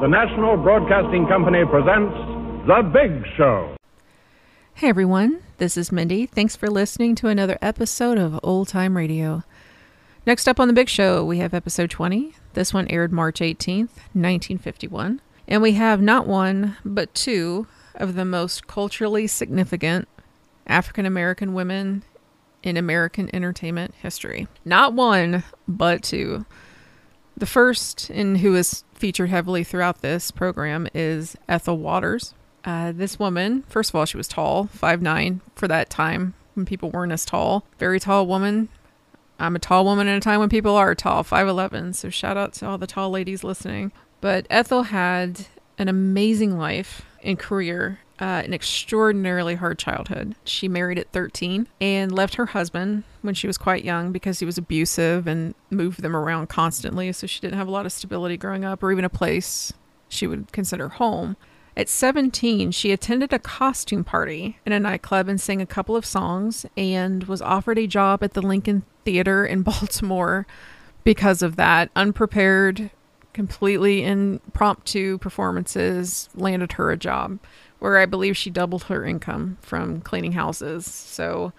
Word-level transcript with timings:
The 0.00 0.08
National 0.08 0.56
Broadcasting 0.56 1.26
Company 1.28 1.64
presents 1.64 2.12
The 2.66 2.82
Big 2.92 3.24
Show. 3.36 3.76
Hey 4.74 4.88
everyone, 4.88 5.42
this 5.58 5.76
is 5.76 5.92
Mindi. 5.92 6.26
Thanks 6.26 6.56
for 6.56 6.68
listening 6.68 7.14
to 7.16 7.28
another 7.28 7.56
episode 7.62 8.18
of 8.18 8.40
Old 8.42 8.66
Time 8.68 8.96
Radio. 8.96 9.44
Next 10.26 10.48
up 10.48 10.58
on 10.58 10.66
The 10.66 10.74
Big 10.74 10.88
Show, 10.88 11.24
we 11.24 11.38
have 11.38 11.54
episode 11.54 11.90
20. 11.90 12.34
This 12.54 12.74
one 12.74 12.88
aired 12.88 13.12
March 13.12 13.38
18th, 13.40 13.90
1951. 14.14 15.20
And 15.46 15.62
we 15.62 15.72
have 15.72 16.02
not 16.02 16.26
one, 16.26 16.76
but 16.84 17.14
two 17.14 17.68
of 17.94 18.14
the 18.14 18.24
most 18.24 18.66
culturally 18.66 19.26
significant 19.28 20.08
African 20.66 21.06
American 21.06 21.54
women 21.54 22.02
in 22.62 22.76
American 22.76 23.30
entertainment 23.34 23.94
history. 24.02 24.48
Not 24.64 24.94
one, 24.94 25.44
but 25.68 26.02
two. 26.02 26.44
The 27.42 27.46
first, 27.46 28.08
and 28.08 28.38
who 28.38 28.54
is 28.54 28.84
featured 28.94 29.30
heavily 29.30 29.64
throughout 29.64 30.00
this 30.00 30.30
program, 30.30 30.86
is 30.94 31.36
Ethel 31.48 31.76
Waters. 31.76 32.34
Uh, 32.64 32.92
this 32.92 33.18
woman, 33.18 33.64
first 33.66 33.90
of 33.90 33.96
all, 33.96 34.04
she 34.04 34.16
was 34.16 34.28
tall, 34.28 34.68
five 34.68 35.02
nine 35.02 35.40
for 35.56 35.66
that 35.66 35.90
time 35.90 36.34
when 36.54 36.66
people 36.66 36.92
weren't 36.92 37.10
as 37.10 37.24
tall. 37.24 37.64
Very 37.80 37.98
tall 37.98 38.28
woman. 38.28 38.68
I'm 39.40 39.56
a 39.56 39.58
tall 39.58 39.84
woman 39.84 40.06
in 40.06 40.14
a 40.14 40.20
time 40.20 40.38
when 40.38 40.50
people 40.50 40.76
are 40.76 40.94
tall, 40.94 41.24
5'11. 41.24 41.96
So 41.96 42.10
shout 42.10 42.36
out 42.36 42.52
to 42.52 42.66
all 42.68 42.78
the 42.78 42.86
tall 42.86 43.10
ladies 43.10 43.42
listening. 43.42 43.90
But 44.20 44.46
Ethel 44.48 44.84
had 44.84 45.46
an 45.78 45.88
amazing 45.88 46.56
life 46.56 47.02
and 47.24 47.40
career 47.40 47.98
uh, 48.22 48.40
an 48.44 48.54
extraordinarily 48.54 49.56
hard 49.56 49.80
childhood. 49.80 50.36
She 50.44 50.68
married 50.68 50.96
at 50.96 51.10
13 51.10 51.66
and 51.80 52.12
left 52.12 52.36
her 52.36 52.46
husband 52.46 53.02
when 53.20 53.34
she 53.34 53.48
was 53.48 53.58
quite 53.58 53.84
young 53.84 54.12
because 54.12 54.38
he 54.38 54.46
was 54.46 54.56
abusive 54.56 55.26
and 55.26 55.56
moved 55.70 56.02
them 56.02 56.14
around 56.14 56.48
constantly. 56.48 57.10
So 57.10 57.26
she 57.26 57.40
didn't 57.40 57.58
have 57.58 57.66
a 57.66 57.72
lot 57.72 57.84
of 57.84 57.90
stability 57.90 58.36
growing 58.36 58.64
up 58.64 58.80
or 58.80 58.92
even 58.92 59.04
a 59.04 59.08
place 59.08 59.72
she 60.08 60.28
would 60.28 60.52
consider 60.52 60.88
home. 60.88 61.36
At 61.76 61.88
17, 61.88 62.70
she 62.70 62.92
attended 62.92 63.32
a 63.32 63.40
costume 63.40 64.04
party 64.04 64.56
in 64.64 64.72
a 64.72 64.78
nightclub 64.78 65.26
and 65.26 65.40
sang 65.40 65.60
a 65.60 65.66
couple 65.66 65.96
of 65.96 66.06
songs 66.06 66.64
and 66.76 67.24
was 67.24 67.42
offered 67.42 67.78
a 67.78 67.88
job 67.88 68.22
at 68.22 68.34
the 68.34 68.42
Lincoln 68.42 68.84
Theater 69.04 69.44
in 69.44 69.62
Baltimore 69.64 70.46
because 71.02 71.42
of 71.42 71.56
that. 71.56 71.90
Unprepared, 71.96 72.92
completely 73.32 74.04
impromptu 74.04 75.18
performances 75.18 76.28
landed 76.36 76.72
her 76.72 76.92
a 76.92 76.96
job 76.96 77.40
where 77.82 77.98
I 77.98 78.06
believe 78.06 78.36
she 78.36 78.48
doubled 78.48 78.84
her 78.84 79.04
income 79.04 79.58
from 79.60 80.02
cleaning 80.02 80.32
houses. 80.32 80.86
So 80.86 81.52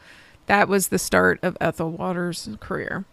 that 0.46 0.70
was 0.70 0.88
the 0.88 0.98
start 0.98 1.38
of 1.44 1.58
Ethel 1.60 1.92
Waters' 1.92 2.48
career. 2.62 3.04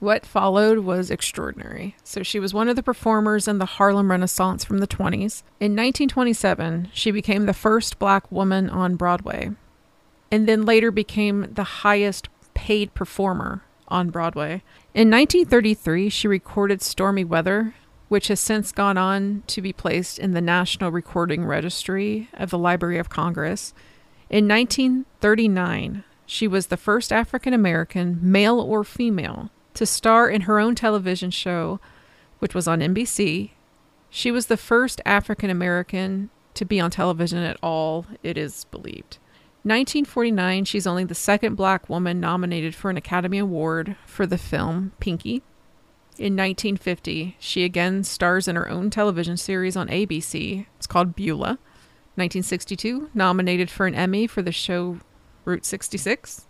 What 0.00 0.26
followed 0.26 0.80
was 0.80 1.08
extraordinary. 1.08 1.94
So 2.02 2.24
she 2.24 2.40
was 2.40 2.52
one 2.52 2.68
of 2.68 2.74
the 2.74 2.82
performers 2.82 3.46
in 3.46 3.58
the 3.58 3.64
Harlem 3.64 4.10
Renaissance 4.10 4.64
from 4.64 4.78
the 4.78 4.88
20s. 4.88 5.44
In 5.60 5.76
1927, 5.76 6.88
she 6.92 7.12
became 7.12 7.46
the 7.46 7.54
first 7.54 8.00
black 8.00 8.30
woman 8.32 8.68
on 8.68 8.96
Broadway, 8.96 9.52
and 10.32 10.48
then 10.48 10.64
later 10.64 10.90
became 10.90 11.52
the 11.52 11.62
highest 11.62 12.28
paid 12.54 12.92
performer 12.92 13.62
on 13.86 14.10
Broadway. 14.10 14.64
In 14.94 15.12
1933, 15.12 16.08
she 16.08 16.26
recorded 16.26 16.82
Stormy 16.82 17.22
Weather, 17.22 17.74
which 18.10 18.26
has 18.26 18.40
since 18.40 18.72
gone 18.72 18.98
on 18.98 19.40
to 19.46 19.62
be 19.62 19.72
placed 19.72 20.18
in 20.18 20.32
the 20.32 20.40
National 20.40 20.90
Recording 20.90 21.44
Registry 21.44 22.28
of 22.34 22.50
the 22.50 22.58
Library 22.58 22.98
of 22.98 23.08
Congress. 23.08 23.72
In 24.28 24.48
1939, 24.48 26.02
she 26.26 26.48
was 26.48 26.66
the 26.66 26.76
first 26.76 27.12
African 27.12 27.54
American, 27.54 28.18
male 28.20 28.58
or 28.58 28.82
female, 28.82 29.50
to 29.74 29.86
star 29.86 30.28
in 30.28 30.40
her 30.42 30.58
own 30.58 30.74
television 30.74 31.30
show, 31.30 31.78
which 32.40 32.52
was 32.52 32.66
on 32.66 32.80
NBC. 32.80 33.50
She 34.10 34.32
was 34.32 34.48
the 34.48 34.56
first 34.56 35.00
African 35.06 35.48
American 35.48 36.30
to 36.54 36.64
be 36.64 36.80
on 36.80 36.90
television 36.90 37.38
at 37.38 37.58
all, 37.62 38.06
it 38.24 38.36
is 38.36 38.64
believed. 38.72 39.18
1949, 39.62 40.64
she's 40.64 40.86
only 40.86 41.04
the 41.04 41.14
second 41.14 41.54
black 41.54 41.88
woman 41.88 42.18
nominated 42.18 42.74
for 42.74 42.90
an 42.90 42.96
Academy 42.96 43.38
Award 43.38 43.94
for 44.04 44.26
the 44.26 44.36
film 44.36 44.90
Pinky. 44.98 45.44
In 46.20 46.34
1950, 46.34 47.36
she 47.38 47.64
again 47.64 48.04
stars 48.04 48.46
in 48.46 48.54
her 48.54 48.68
own 48.68 48.90
television 48.90 49.38
series 49.38 49.74
on 49.74 49.88
ABC. 49.88 50.66
It's 50.76 50.86
called 50.86 51.16
Beulah. 51.16 51.58
1962, 52.16 53.08
nominated 53.14 53.70
for 53.70 53.86
an 53.86 53.94
Emmy 53.94 54.26
for 54.26 54.42
the 54.42 54.52
show 54.52 54.98
Route 55.46 55.64
66. 55.64 56.46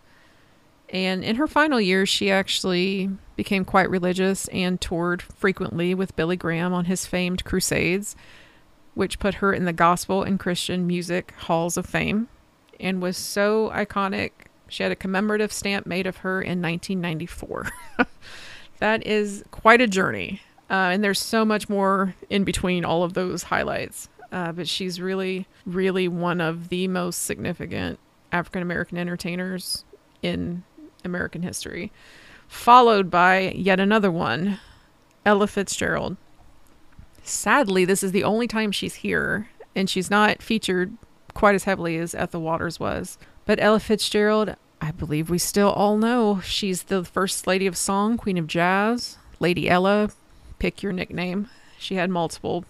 And 0.89 1.23
in 1.23 1.37
her 1.37 1.47
final 1.47 1.81
years, 1.81 2.09
she 2.09 2.33
actually 2.33 3.11
became 3.37 3.65
quite 3.65 3.89
religious 3.89 4.49
and 4.49 4.81
toured 4.81 5.23
frequently 5.23 5.95
with 5.95 6.17
Billy 6.17 6.37
Graham 6.37 6.73
on 6.73 6.87
his 6.87 7.07
famed 7.07 7.45
crusades, 7.45 8.17
which 8.95 9.21
put 9.21 9.35
her 9.35 9.53
in 9.53 9.67
the 9.67 9.73
gospel 9.73 10.25
and 10.25 10.41
Christian 10.41 10.85
music 10.85 11.33
halls 11.43 11.77
of 11.77 11.87
fame 11.87 12.27
and 12.81 13.01
was 13.01 13.17
so 13.17 13.71
iconic. 13.71 14.33
She 14.67 14.83
had 14.83 14.91
a 14.91 14.97
commemorative 14.97 15.53
stamp 15.53 15.87
made 15.87 16.09
of 16.09 16.17
her 16.19 16.43
in 16.43 16.61
1994. 16.61 17.71
that 18.81 19.07
is 19.07 19.45
quite 19.51 19.81
a 19.81 19.87
journey. 19.87 20.43
Uh, 20.69 20.91
and 20.93 21.03
there's 21.03 21.21
so 21.21 21.45
much 21.45 21.69
more 21.69 22.15
in 22.29 22.45
between 22.45 22.85
all 22.85 23.03
of 23.03 23.15
those 23.15 23.45
highlights. 23.45 24.09
Uh, 24.33 24.53
but 24.53 24.69
she's 24.69 25.01
really, 25.01 25.47
really 25.67 26.07
one 26.07 26.41
of 26.41 26.69
the 26.69 26.87
most 26.89 27.25
significant 27.25 27.99
African 28.33 28.63
American 28.63 28.99
entertainers 28.99 29.85
in 30.23 30.63
American 31.05 31.43
history. 31.43 31.91
Followed 32.47 33.11
by 33.11 33.51
yet 33.51 33.81
another 33.81 34.11
one, 34.11 34.59
Ella 35.25 35.47
Fitzgerald. 35.47 36.17
Sadly, 37.23 37.85
this 37.85 38.03
is 38.03 38.13
the 38.13 38.25
only 38.25 38.47
time 38.47 38.73
she's 38.73 38.97
here, 38.97 39.49
and 39.75 39.91
she's 39.91 40.11
not 40.11 40.43
featured 40.43 40.97
quite 41.35 41.55
as 41.55 41.65
heavily 41.65 41.97
as 41.99 42.15
Ethel 42.15 42.43
Waters 42.43 42.81
was. 42.81 43.19
But 43.47 43.61
Ella 43.61 43.81
Fitzgerald, 43.81 44.57
I 44.81 44.93
believe 44.93 45.29
we 45.29 45.39
still 45.39 45.71
all 45.71 45.97
know 45.97 46.41
she's 46.41 46.85
the 46.85 47.05
first 47.05 47.47
lady 47.47 47.67
of 47.67 47.77
song, 47.77 48.17
queen 48.17 48.39
of 48.39 48.47
jazz, 48.47 49.19
Lady 49.39 49.69
Ella, 49.69 50.11
pick 50.59 50.83
your 50.83 50.93
nickname. 50.93 51.49
She 51.79 51.97
had 51.97 52.11
multiple. 52.11 52.65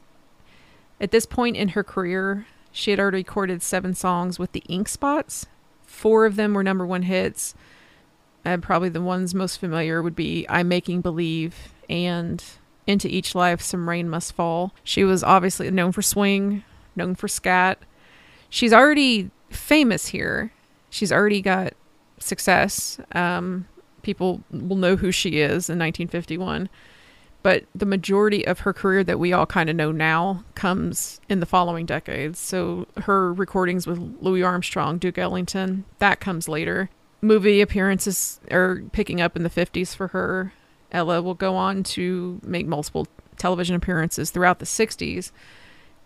At 1.00 1.10
this 1.10 1.26
point 1.26 1.56
in 1.56 1.68
her 1.68 1.84
career, 1.84 2.46
she 2.72 2.90
had 2.90 3.00
already 3.00 3.18
recorded 3.18 3.62
seven 3.62 3.94
songs 3.94 4.38
with 4.38 4.52
the 4.52 4.62
Ink 4.68 4.88
Spots. 4.88 5.46
Four 5.86 6.26
of 6.26 6.36
them 6.36 6.54
were 6.54 6.62
number 6.62 6.86
one 6.86 7.02
hits. 7.02 7.54
And 8.44 8.62
probably 8.62 8.88
the 8.88 9.02
ones 9.02 9.34
most 9.34 9.58
familiar 9.58 10.02
would 10.02 10.16
be 10.16 10.46
I'm 10.48 10.68
Making 10.68 11.00
Believe 11.02 11.72
and 11.88 12.42
Into 12.86 13.08
Each 13.08 13.34
Life 13.34 13.60
Some 13.60 13.88
Rain 13.88 14.08
Must 14.08 14.32
Fall. 14.32 14.72
She 14.82 15.04
was 15.04 15.22
obviously 15.22 15.70
known 15.70 15.92
for 15.92 16.02
swing, 16.02 16.64
known 16.96 17.14
for 17.14 17.28
scat. 17.28 17.78
She's 18.48 18.72
already 18.72 19.30
famous 19.50 20.08
here. 20.08 20.52
She's 20.88 21.12
already 21.12 21.42
got 21.42 21.74
success. 22.20 23.00
Um, 23.12 23.66
people 24.02 24.42
will 24.50 24.76
know 24.76 24.96
who 24.96 25.10
she 25.10 25.40
is 25.40 25.68
in 25.68 25.78
1951. 25.78 26.68
But 27.42 27.64
the 27.74 27.86
majority 27.86 28.46
of 28.46 28.60
her 28.60 28.72
career 28.72 29.02
that 29.04 29.18
we 29.18 29.32
all 29.32 29.46
kind 29.46 29.70
of 29.70 29.76
know 29.76 29.92
now 29.92 30.44
comes 30.54 31.20
in 31.28 31.40
the 31.40 31.46
following 31.46 31.86
decades. 31.86 32.38
So 32.38 32.86
her 32.98 33.32
recordings 33.32 33.86
with 33.86 33.98
Louis 34.20 34.42
Armstrong, 34.42 34.98
Duke 34.98 35.16
Ellington, 35.16 35.84
that 35.98 36.20
comes 36.20 36.48
later. 36.48 36.90
Movie 37.22 37.60
appearances 37.60 38.40
are 38.50 38.82
picking 38.92 39.20
up 39.20 39.36
in 39.36 39.42
the 39.42 39.50
50s 39.50 39.94
for 39.94 40.08
her. 40.08 40.52
Ella 40.92 41.22
will 41.22 41.34
go 41.34 41.56
on 41.56 41.82
to 41.82 42.40
make 42.42 42.66
multiple 42.66 43.06
television 43.38 43.74
appearances 43.74 44.30
throughout 44.30 44.58
the 44.58 44.66
60s. 44.66 45.30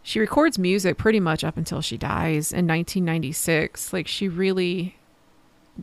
She 0.02 0.20
records 0.20 0.58
music 0.58 0.98
pretty 0.98 1.20
much 1.20 1.42
up 1.42 1.56
until 1.56 1.80
she 1.80 1.96
dies 1.96 2.52
in 2.52 2.66
1996. 2.66 3.92
Like 3.92 4.06
she 4.06 4.28
really 4.28 4.96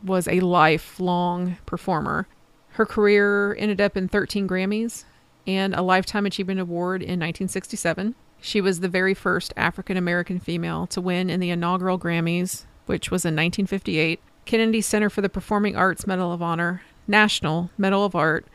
was 0.04 0.28
a 0.28 0.40
lifelong 0.40 1.56
performer. 1.66 2.26
Her 2.70 2.86
career 2.86 3.54
ended 3.56 3.80
up 3.80 3.96
in 3.96 4.08
13 4.08 4.48
Grammys 4.48 5.04
and 5.46 5.74
a 5.74 5.82
Lifetime 5.82 6.26
Achievement 6.26 6.60
Award 6.60 7.02
in 7.02 7.20
1967. 7.20 8.14
She 8.40 8.60
was 8.60 8.80
the 8.80 8.88
very 8.88 9.14
first 9.14 9.52
African 9.56 9.96
American 9.96 10.40
female 10.40 10.86
to 10.88 11.00
win 11.00 11.30
in 11.30 11.40
the 11.40 11.50
inaugural 11.50 11.98
Grammys, 11.98 12.64
which 12.86 13.10
was 13.10 13.24
in 13.24 13.34
1958, 13.34 14.20
Kennedy 14.44 14.80
Center 14.80 15.08
for 15.08 15.20
the 15.20 15.28
Performing 15.28 15.76
Arts 15.76 16.06
Medal 16.06 16.32
of 16.32 16.42
Honor, 16.42 16.82
National 17.06 17.70
Medal 17.78 18.04
of 18.04 18.14
Art, 18.14 18.46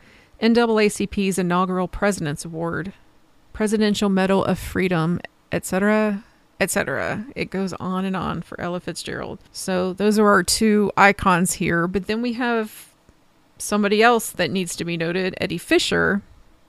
NAACP's 0.42 1.38
inaugural 1.38 1.88
President's 1.88 2.46
Award, 2.46 2.94
Presidential 3.54 4.10
Medal 4.10 4.44
of 4.44 4.60
Freedom, 4.60 5.20
etc., 5.52 6.24
etc. 6.60 7.26
It 7.36 7.50
goes 7.50 7.74
on 7.74 8.06
and 8.06 8.16
on 8.16 8.42
for 8.42 8.60
Ella 8.60 8.80
Fitzgerald. 8.80 9.40
So 9.52 9.94
those 9.94 10.18
are 10.18 10.28
our 10.28 10.44
two 10.44 10.92
icons 10.98 11.54
here. 11.54 11.88
But 11.88 12.08
then 12.08 12.22
we 12.22 12.34
have 12.34 12.90
somebody 13.58 14.02
else 14.02 14.32
that 14.32 14.52
needs 14.52 14.76
to 14.76 14.86
be 14.86 14.98
noted 14.98 15.36
Eddie 15.40 15.58
Fisher. 15.58 16.22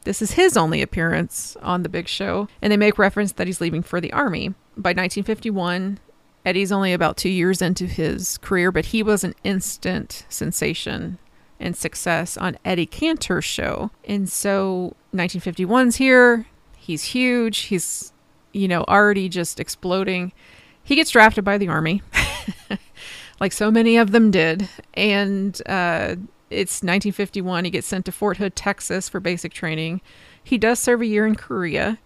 This 0.04 0.22
is 0.22 0.32
his 0.32 0.56
only 0.56 0.80
appearance 0.80 1.56
on 1.60 1.82
the 1.82 1.88
big 1.88 2.08
show, 2.08 2.48
and 2.62 2.72
they 2.72 2.76
make 2.76 2.98
reference 2.98 3.32
that 3.32 3.46
he's 3.46 3.60
leaving 3.60 3.82
for 3.82 4.00
the 4.00 4.12
army. 4.12 4.54
By 4.76 4.90
1951, 4.90 5.98
Eddie's 6.46 6.72
only 6.72 6.92
about 6.92 7.16
two 7.16 7.28
years 7.28 7.60
into 7.60 7.84
his 7.86 8.38
career, 8.38 8.72
but 8.72 8.86
he 8.86 9.02
was 9.02 9.24
an 9.24 9.34
instant 9.44 10.24
sensation 10.28 11.18
and 11.60 11.76
success 11.76 12.36
on 12.36 12.56
Eddie 12.64 12.86
Cantor's 12.86 13.44
show. 13.44 13.90
And 14.04 14.28
so 14.30 14.94
1951's 15.12 15.96
here, 15.96 16.46
He's 16.88 17.02
huge. 17.02 17.58
He's, 17.64 18.14
you 18.52 18.68
know, 18.68 18.84
already 18.88 19.28
just 19.28 19.60
exploding. 19.60 20.32
He 20.82 20.94
gets 20.94 21.10
drafted 21.10 21.44
by 21.44 21.58
the 21.58 21.68
Army, 21.68 22.02
like 23.40 23.52
so 23.52 23.70
many 23.70 23.96
of 23.96 24.10
them 24.10 24.30
did. 24.30 24.68
And 24.94 25.60
uh, 25.66 26.16
it's 26.50 26.82
1951. 26.82 27.64
He 27.64 27.70
gets 27.70 27.86
sent 27.86 28.04
to 28.06 28.12
Fort 28.12 28.38
Hood, 28.38 28.56
Texas 28.56 29.08
for 29.08 29.20
basic 29.20 29.52
training. 29.52 30.00
He 30.42 30.58
does 30.58 30.78
serve 30.78 31.02
a 31.02 31.06
year 31.06 31.26
in 31.26 31.34
Korea. 31.34 31.98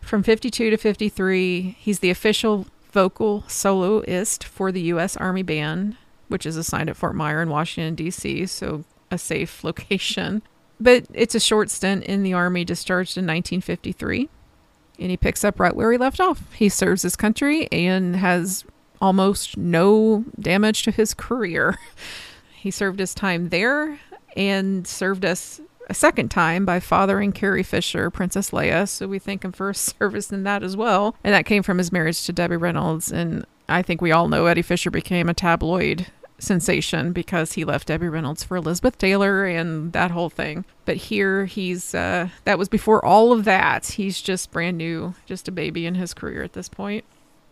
From 0.00 0.22
52 0.22 0.70
to 0.70 0.76
53, 0.76 1.76
he's 1.80 1.98
the 1.98 2.10
official 2.10 2.66
vocal 2.92 3.42
soloist 3.48 4.44
for 4.44 4.70
the 4.70 4.82
U.S. 4.82 5.16
Army 5.16 5.42
Band, 5.42 5.96
which 6.28 6.46
is 6.46 6.56
assigned 6.56 6.88
at 6.88 6.96
Fort 6.96 7.16
Myer 7.16 7.42
in 7.42 7.50
Washington, 7.50 7.94
D.C., 7.96 8.46
so 8.46 8.84
a 9.10 9.18
safe 9.18 9.64
location. 9.64 10.42
But 10.78 11.06
it's 11.12 11.34
a 11.34 11.40
short 11.40 11.70
stint 11.70 12.04
in 12.04 12.22
the 12.22 12.34
Army, 12.34 12.64
discharged 12.64 13.16
in 13.16 13.24
1953, 13.24 14.28
and 14.98 15.10
he 15.10 15.16
picks 15.16 15.44
up 15.44 15.60
right 15.60 15.74
where 15.74 15.92
he 15.92 15.98
left 15.98 16.20
off. 16.20 16.52
He 16.54 16.68
serves 16.68 17.02
his 17.02 17.16
country 17.16 17.68
and 17.70 18.16
has 18.16 18.64
almost 19.00 19.56
no 19.56 20.24
damage 20.40 20.82
to 20.84 20.90
his 20.90 21.14
career. 21.14 21.78
He 22.58 22.72
served 22.72 22.98
his 22.98 23.14
time 23.14 23.50
there 23.50 24.00
and 24.36 24.88
served 24.88 25.24
us 25.24 25.60
a 25.88 25.94
second 25.94 26.30
time 26.32 26.64
by 26.64 26.80
fathering 26.80 27.30
Carrie 27.30 27.62
Fisher, 27.62 28.10
Princess 28.10 28.50
Leia. 28.50 28.88
So 28.88 29.06
we 29.06 29.20
thank 29.20 29.44
him 29.44 29.52
for 29.52 29.68
his 29.68 29.78
service 30.00 30.32
in 30.32 30.42
that 30.42 30.64
as 30.64 30.76
well. 30.76 31.14
And 31.22 31.32
that 31.32 31.46
came 31.46 31.62
from 31.62 31.78
his 31.78 31.92
marriage 31.92 32.24
to 32.26 32.32
Debbie 32.32 32.56
Reynolds. 32.56 33.12
And 33.12 33.46
I 33.68 33.82
think 33.82 34.00
we 34.00 34.10
all 34.10 34.28
know 34.28 34.46
Eddie 34.46 34.62
Fisher 34.62 34.90
became 34.90 35.28
a 35.28 35.34
tabloid 35.34 36.06
sensation 36.38 37.12
because 37.12 37.54
he 37.54 37.64
left 37.64 37.88
Debbie 37.88 38.08
Reynolds 38.08 38.44
for 38.44 38.56
Elizabeth 38.56 38.98
Taylor 38.98 39.44
and 39.44 39.92
that 39.92 40.10
whole 40.10 40.30
thing. 40.30 40.64
But 40.84 40.96
here 40.96 41.46
he's 41.46 41.94
uh, 41.94 42.28
that 42.44 42.58
was 42.58 42.68
before 42.68 43.04
all 43.04 43.32
of 43.32 43.44
that. 43.44 43.86
He's 43.86 44.20
just 44.20 44.50
brand 44.50 44.76
new, 44.76 45.14
just 45.24 45.48
a 45.48 45.52
baby 45.52 45.86
in 45.86 45.94
his 45.94 46.14
career 46.14 46.42
at 46.42 46.52
this 46.52 46.68
point, 46.68 47.04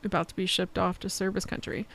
about 0.05 0.29
to 0.29 0.37
be 0.37 0.47
shipped 0.47 0.79
off 0.79 0.99
to 1.01 1.11
service 1.11 1.45
country. 1.45 1.87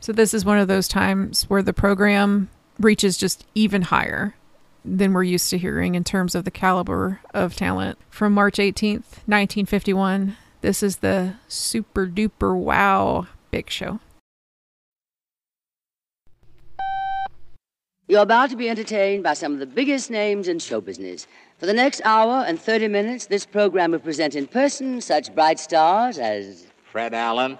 So 0.00 0.12
this 0.12 0.34
is 0.34 0.44
one 0.44 0.58
of 0.58 0.68
those 0.68 0.88
times 0.88 1.44
where 1.44 1.62
the 1.62 1.72
program 1.72 2.48
reaches 2.78 3.16
just 3.16 3.46
even 3.54 3.82
higher 3.82 4.34
than 4.84 5.12
we're 5.12 5.24
used 5.24 5.50
to 5.50 5.58
hearing 5.58 5.94
in 5.94 6.04
terms 6.04 6.34
of 6.34 6.44
the 6.44 6.50
caliber 6.50 7.20
of 7.34 7.56
talent. 7.56 7.98
From 8.08 8.34
March 8.34 8.56
18th, 8.58 9.24
1951, 9.26 10.36
this 10.60 10.82
is 10.82 10.98
the 10.98 11.34
super 11.48 12.06
duper 12.06 12.56
wow 12.56 13.26
big 13.50 13.70
show. 13.70 14.00
You're 18.08 18.22
about 18.22 18.50
to 18.50 18.56
be 18.56 18.68
entertained 18.68 19.24
by 19.24 19.34
some 19.34 19.52
of 19.52 19.58
the 19.58 19.66
biggest 19.66 20.12
names 20.12 20.46
in 20.46 20.60
show 20.60 20.80
business. 20.80 21.26
For 21.58 21.66
the 21.66 21.72
next 21.72 22.00
hour 22.04 22.44
and 22.46 22.60
30 22.60 22.86
minutes, 22.86 23.26
this 23.26 23.44
program 23.44 23.90
will 23.90 23.98
present 23.98 24.36
in 24.36 24.46
person 24.46 25.00
such 25.00 25.34
bright 25.34 25.58
stars 25.58 26.16
as 26.18 26.68
Fred 26.84 27.14
Allen, 27.14 27.58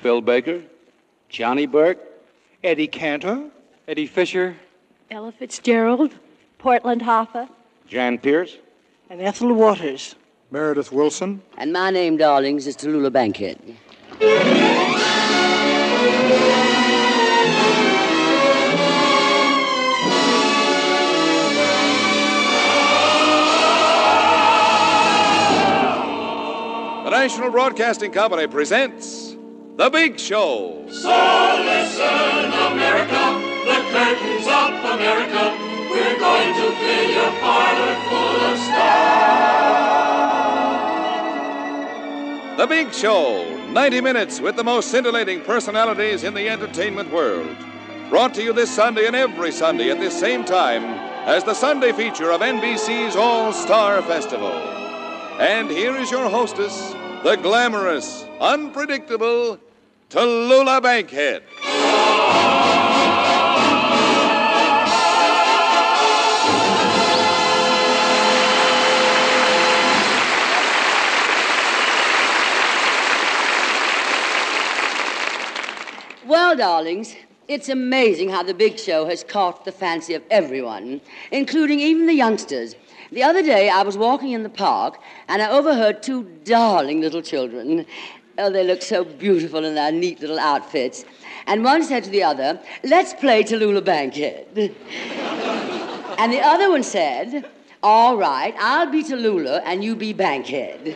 Phil 0.00 0.20
Baker, 0.20 0.62
Johnny 1.28 1.66
Burke, 1.66 1.98
Eddie 2.62 2.86
Cantor, 2.86 3.50
Eddie 3.88 4.06
Fisher, 4.06 4.56
Ella 5.10 5.32
Fitzgerald, 5.32 6.14
Portland 6.58 7.02
Hoffa, 7.02 7.48
Jan 7.88 8.18
Peerce, 8.18 8.56
and 9.10 9.20
Ethel 9.20 9.52
Waters. 9.52 10.14
Meredith 10.50 10.90
Willson. 10.90 11.40
And 11.58 11.72
my 11.74 11.90
name, 11.90 12.16
darlings, 12.16 12.66
is 12.66 12.74
Tallulah 12.76 13.12
Bankhead. 13.12 13.58
National 27.28 27.50
Broadcasting 27.50 28.10
Company 28.10 28.46
presents 28.46 29.36
The 29.76 29.90
Big 29.90 30.18
Show. 30.18 30.86
So 30.88 31.10
listen, 31.62 32.46
America, 32.72 33.20
the 33.66 33.84
curtains 33.92 34.46
up, 34.46 34.72
America. 34.94 35.54
We're 35.90 36.18
going 36.18 36.54
to 36.54 36.72
fill 36.74 37.10
your 37.10 37.30
parlor 37.32 37.94
full 38.08 38.40
of 38.48 38.58
stars. 38.58 39.36
The 42.56 42.66
Big 42.66 42.94
Show 42.94 43.44
90 43.72 44.00
minutes 44.00 44.40
with 44.40 44.56
the 44.56 44.64
most 44.64 44.90
scintillating 44.90 45.42
personalities 45.42 46.24
in 46.24 46.32
the 46.32 46.48
entertainment 46.48 47.12
world. 47.12 47.54
Brought 48.08 48.32
to 48.36 48.42
you 48.42 48.54
this 48.54 48.70
Sunday 48.74 49.06
and 49.06 49.14
every 49.14 49.52
Sunday 49.52 49.90
at 49.90 50.00
this 50.00 50.18
same 50.18 50.46
time 50.46 50.82
as 51.28 51.44
the 51.44 51.52
Sunday 51.52 51.92
feature 51.92 52.30
of 52.30 52.40
NBC's 52.40 53.16
All 53.16 53.52
Star 53.52 54.00
Festival. 54.00 54.78
And 55.38 55.70
here 55.70 55.94
is 55.94 56.10
your 56.10 56.28
hostess, 56.30 56.94
the 57.22 57.36
glamorous, 57.36 58.24
unpredictable 58.40 59.58
Tallulah 60.08 60.80
Bankhead. 60.80 61.42
Well, 76.26 76.56
darlings, 76.56 77.16
it's 77.48 77.68
amazing 77.68 78.28
how 78.28 78.42
the 78.42 78.54
big 78.54 78.78
show 78.78 79.06
has 79.06 79.24
caught 79.24 79.64
the 79.64 79.72
fancy 79.72 80.14
of 80.14 80.22
everyone, 80.30 81.00
including 81.32 81.80
even 81.80 82.06
the 82.06 82.14
youngsters. 82.14 82.76
The 83.10 83.22
other 83.22 83.42
day, 83.42 83.70
I 83.70 83.82
was 83.82 83.96
walking 83.96 84.32
in 84.32 84.42
the 84.42 84.50
park 84.50 85.00
and 85.28 85.40
I 85.40 85.50
overheard 85.50 86.02
two 86.02 86.24
darling 86.44 87.00
little 87.00 87.22
children. 87.22 87.86
Oh, 88.36 88.50
they 88.50 88.64
look 88.64 88.82
so 88.82 89.02
beautiful 89.02 89.64
in 89.64 89.74
their 89.74 89.90
neat 89.90 90.20
little 90.20 90.38
outfits. 90.38 91.06
And 91.46 91.64
one 91.64 91.82
said 91.82 92.04
to 92.04 92.10
the 92.10 92.22
other, 92.22 92.60
Let's 92.84 93.14
play 93.14 93.44
Tallulah 93.44 93.82
Bankhead. 93.84 94.46
and 96.18 96.32
the 96.32 96.40
other 96.40 96.70
one 96.70 96.82
said, 96.82 97.48
All 97.82 98.18
right, 98.18 98.54
I'll 98.58 98.90
be 98.90 99.02
Tallulah 99.02 99.62
and 99.64 99.82
you 99.82 99.96
be 99.96 100.12
Bankhead. 100.12 100.80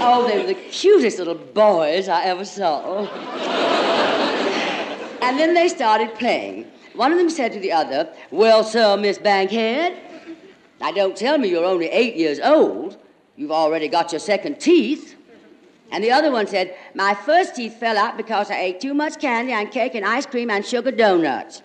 oh, 0.00 0.26
they 0.28 0.38
were 0.40 0.48
the 0.48 0.54
cutest 0.54 1.18
little 1.18 1.36
boys 1.36 2.08
I 2.08 2.24
ever 2.24 2.44
saw. 2.44 3.06
and 5.22 5.38
then 5.38 5.54
they 5.54 5.68
started 5.68 6.12
playing. 6.16 6.66
One 6.94 7.12
of 7.12 7.18
them 7.18 7.30
said 7.30 7.52
to 7.52 7.60
the 7.60 7.70
other, 7.70 8.12
Well, 8.32 8.64
sir, 8.64 8.96
Miss 8.96 9.16
Bankhead, 9.16 10.09
now 10.80 10.92
don't 10.92 11.16
tell 11.16 11.38
me 11.38 11.48
you're 11.48 11.64
only 11.64 11.86
eight 11.86 12.16
years 12.16 12.40
old. 12.40 12.98
You've 13.36 13.52
already 13.52 13.88
got 13.88 14.12
your 14.12 14.18
second 14.18 14.60
teeth. 14.60 15.16
And 15.92 16.04
the 16.04 16.12
other 16.12 16.30
one 16.30 16.46
said, 16.46 16.76
My 16.94 17.14
first 17.14 17.56
teeth 17.56 17.74
fell 17.74 17.98
out 17.98 18.16
because 18.16 18.50
I 18.50 18.60
ate 18.60 18.80
too 18.80 18.94
much 18.94 19.20
candy 19.20 19.52
and 19.52 19.70
cake 19.70 19.94
and 19.94 20.04
ice 20.04 20.26
cream 20.26 20.50
and 20.50 20.64
sugar 20.64 20.92
donuts. 20.92 21.62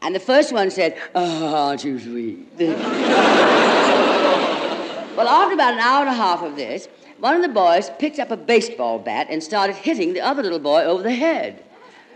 And 0.00 0.14
the 0.14 0.20
first 0.20 0.52
one 0.52 0.70
said, 0.70 0.96
Oh, 1.14 1.54
aren't 1.54 1.84
you 1.84 1.98
sweet? 1.98 2.48
well, 2.58 2.78
after 5.28 5.54
about 5.54 5.74
an 5.74 5.80
hour 5.80 6.00
and 6.00 6.08
a 6.08 6.14
half 6.14 6.42
of 6.42 6.56
this, 6.56 6.88
one 7.18 7.34
of 7.34 7.42
the 7.42 7.48
boys 7.48 7.90
picked 7.98 8.18
up 8.18 8.30
a 8.30 8.36
baseball 8.36 8.98
bat 8.98 9.26
and 9.28 9.42
started 9.42 9.76
hitting 9.76 10.14
the 10.14 10.20
other 10.20 10.42
little 10.42 10.60
boy 10.60 10.84
over 10.84 11.02
the 11.02 11.14
head. 11.14 11.62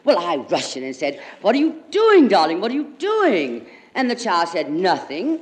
Well, 0.04 0.18
I 0.18 0.36
rushed 0.36 0.76
in 0.76 0.84
and 0.84 0.96
said, 0.96 1.20
What 1.42 1.54
are 1.54 1.58
you 1.58 1.82
doing, 1.90 2.28
darling? 2.28 2.60
What 2.60 2.70
are 2.70 2.74
you 2.74 2.94
doing? 2.98 3.66
And 3.94 4.10
the 4.10 4.16
child 4.16 4.48
said, 4.48 4.72
Nothing. 4.72 5.40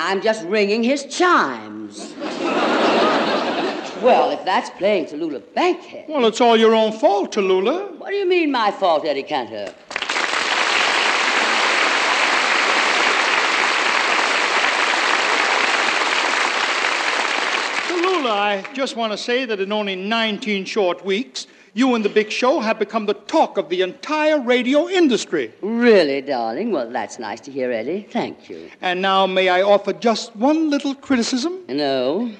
I'm 0.00 0.22
just 0.22 0.44
ringing 0.44 0.84
his 0.84 1.06
chimes. 1.06 2.14
well, 4.00 4.30
if 4.30 4.44
that's 4.44 4.70
playing 4.70 5.06
Tallulah 5.06 5.42
Bankhead. 5.54 6.04
Well, 6.08 6.24
it's 6.26 6.40
all 6.40 6.56
your 6.56 6.72
own 6.72 6.92
fault, 6.92 7.34
Tallulah. 7.34 7.98
What 7.98 8.10
do 8.10 8.14
you 8.14 8.28
mean, 8.28 8.52
my 8.52 8.70
fault, 8.70 9.04
Eddie 9.04 9.24
Cantor? 9.24 9.74
Tallulah, 17.88 18.30
I 18.30 18.64
just 18.74 18.94
want 18.94 19.10
to 19.12 19.18
say 19.18 19.46
that 19.46 19.58
in 19.58 19.72
only 19.72 19.96
19 19.96 20.64
short 20.64 21.04
weeks, 21.04 21.48
you 21.78 21.94
and 21.94 22.04
the 22.04 22.08
Big 22.08 22.28
Show 22.32 22.58
have 22.58 22.80
become 22.80 23.06
the 23.06 23.14
talk 23.14 23.56
of 23.56 23.68
the 23.68 23.82
entire 23.82 24.40
radio 24.40 24.88
industry. 24.88 25.54
Really, 25.62 26.20
darling? 26.20 26.72
Well, 26.72 26.90
that's 26.90 27.20
nice 27.20 27.40
to 27.42 27.52
hear, 27.52 27.70
Eddie. 27.70 28.08
Thank 28.10 28.50
you. 28.50 28.68
And 28.80 29.00
now, 29.00 29.28
may 29.28 29.48
I 29.48 29.62
offer 29.62 29.92
just 29.92 30.34
one 30.34 30.70
little 30.70 30.96
criticism? 30.96 31.60
No. 31.68 32.32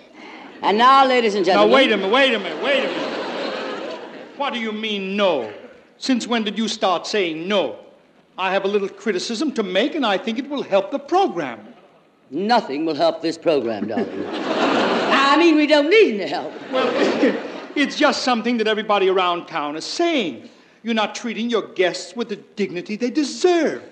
And 0.62 0.76
now, 0.76 1.06
ladies 1.06 1.36
and 1.36 1.44
gentlemen. 1.44 1.70
Now, 1.70 1.76
wait 1.76 1.92
a 1.92 1.96
minute, 1.96 2.12
wait 2.12 2.34
a 2.34 2.38
minute, 2.40 2.64
wait 2.64 2.84
a 2.84 2.88
minute. 2.88 4.00
What 4.36 4.52
do 4.54 4.58
you 4.58 4.72
mean, 4.72 5.16
no? 5.16 5.52
Since 5.98 6.26
when 6.26 6.42
did 6.42 6.58
you 6.58 6.66
start 6.66 7.06
saying 7.06 7.46
no? 7.46 7.78
I 8.36 8.52
have 8.52 8.64
a 8.64 8.68
little 8.68 8.88
criticism 8.88 9.52
to 9.52 9.62
make, 9.62 9.94
and 9.94 10.04
I 10.04 10.18
think 10.18 10.40
it 10.40 10.48
will 10.48 10.64
help 10.64 10.90
the 10.90 10.98
program. 10.98 11.60
Nothing 12.30 12.84
will 12.84 12.96
help 12.96 13.22
this 13.22 13.38
program, 13.38 13.86
darling. 13.86 14.24
I 14.26 15.36
mean, 15.36 15.54
we 15.54 15.68
don't 15.68 15.88
need 15.88 16.20
any 16.20 16.28
help. 16.28 16.52
Well, 16.72 17.44
it's 17.74 17.96
just 17.96 18.22
something 18.22 18.56
that 18.58 18.66
everybody 18.66 19.08
around 19.08 19.46
town 19.46 19.76
is 19.76 19.84
saying. 19.84 20.48
You're 20.82 20.94
not 20.94 21.14
treating 21.14 21.50
your 21.50 21.62
guests 21.68 22.14
with 22.14 22.28
the 22.28 22.36
dignity 22.36 22.96
they 22.96 23.10
deserve. 23.10 23.82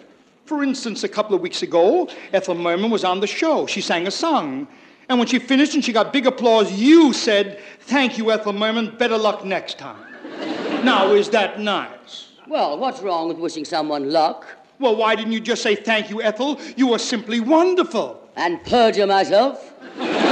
For 0.45 0.63
instance, 0.63 1.03
a 1.03 1.09
couple 1.09 1.35
of 1.35 1.43
weeks 1.43 1.63
ago, 1.63 2.09
Ethel 2.33 2.55
Merman 2.55 2.91
was 2.91 3.05
on 3.05 3.21
the 3.21 3.27
show. 3.27 3.67
She 3.67 3.81
sang 3.81 4.07
a 4.07 4.11
song. 4.11 4.69
And 5.09 5.19
when 5.19 5.29
she 5.29 5.39
finished 5.39 5.75
and 5.75 5.85
she 5.85 5.93
got 5.93 6.13
big 6.13 6.27
applause, 6.27 6.73
you 6.73 7.13
said, 7.13 7.61
Thank 7.81 8.19
you, 8.19 8.31
Ethel 8.31 8.53
Merman. 8.53 8.97
Better 8.97 9.19
luck 9.19 9.45
next 9.45 9.79
time. 9.79 10.03
now, 10.85 11.13
is 11.13 11.29
that 11.31 11.61
nice? 11.61 12.29
Well, 12.49 12.79
what's 12.79 13.01
wrong 13.01 13.29
with 13.29 13.39
wishing 13.39 13.65
someone 13.65 14.11
luck? 14.11 14.47
Well, 14.79 14.95
why 14.95 15.17
didn't 15.17 15.33
you 15.33 15.41
just 15.41 15.63
say 15.63 15.75
thank 15.75 16.11
you, 16.11 16.23
Ethel? 16.23 16.61
You 16.77 16.89
were 16.89 16.99
simply 16.99 17.41
wonderful. 17.41 18.23
And 18.37 18.63
perjure 18.65 19.07
myself? 19.07 19.73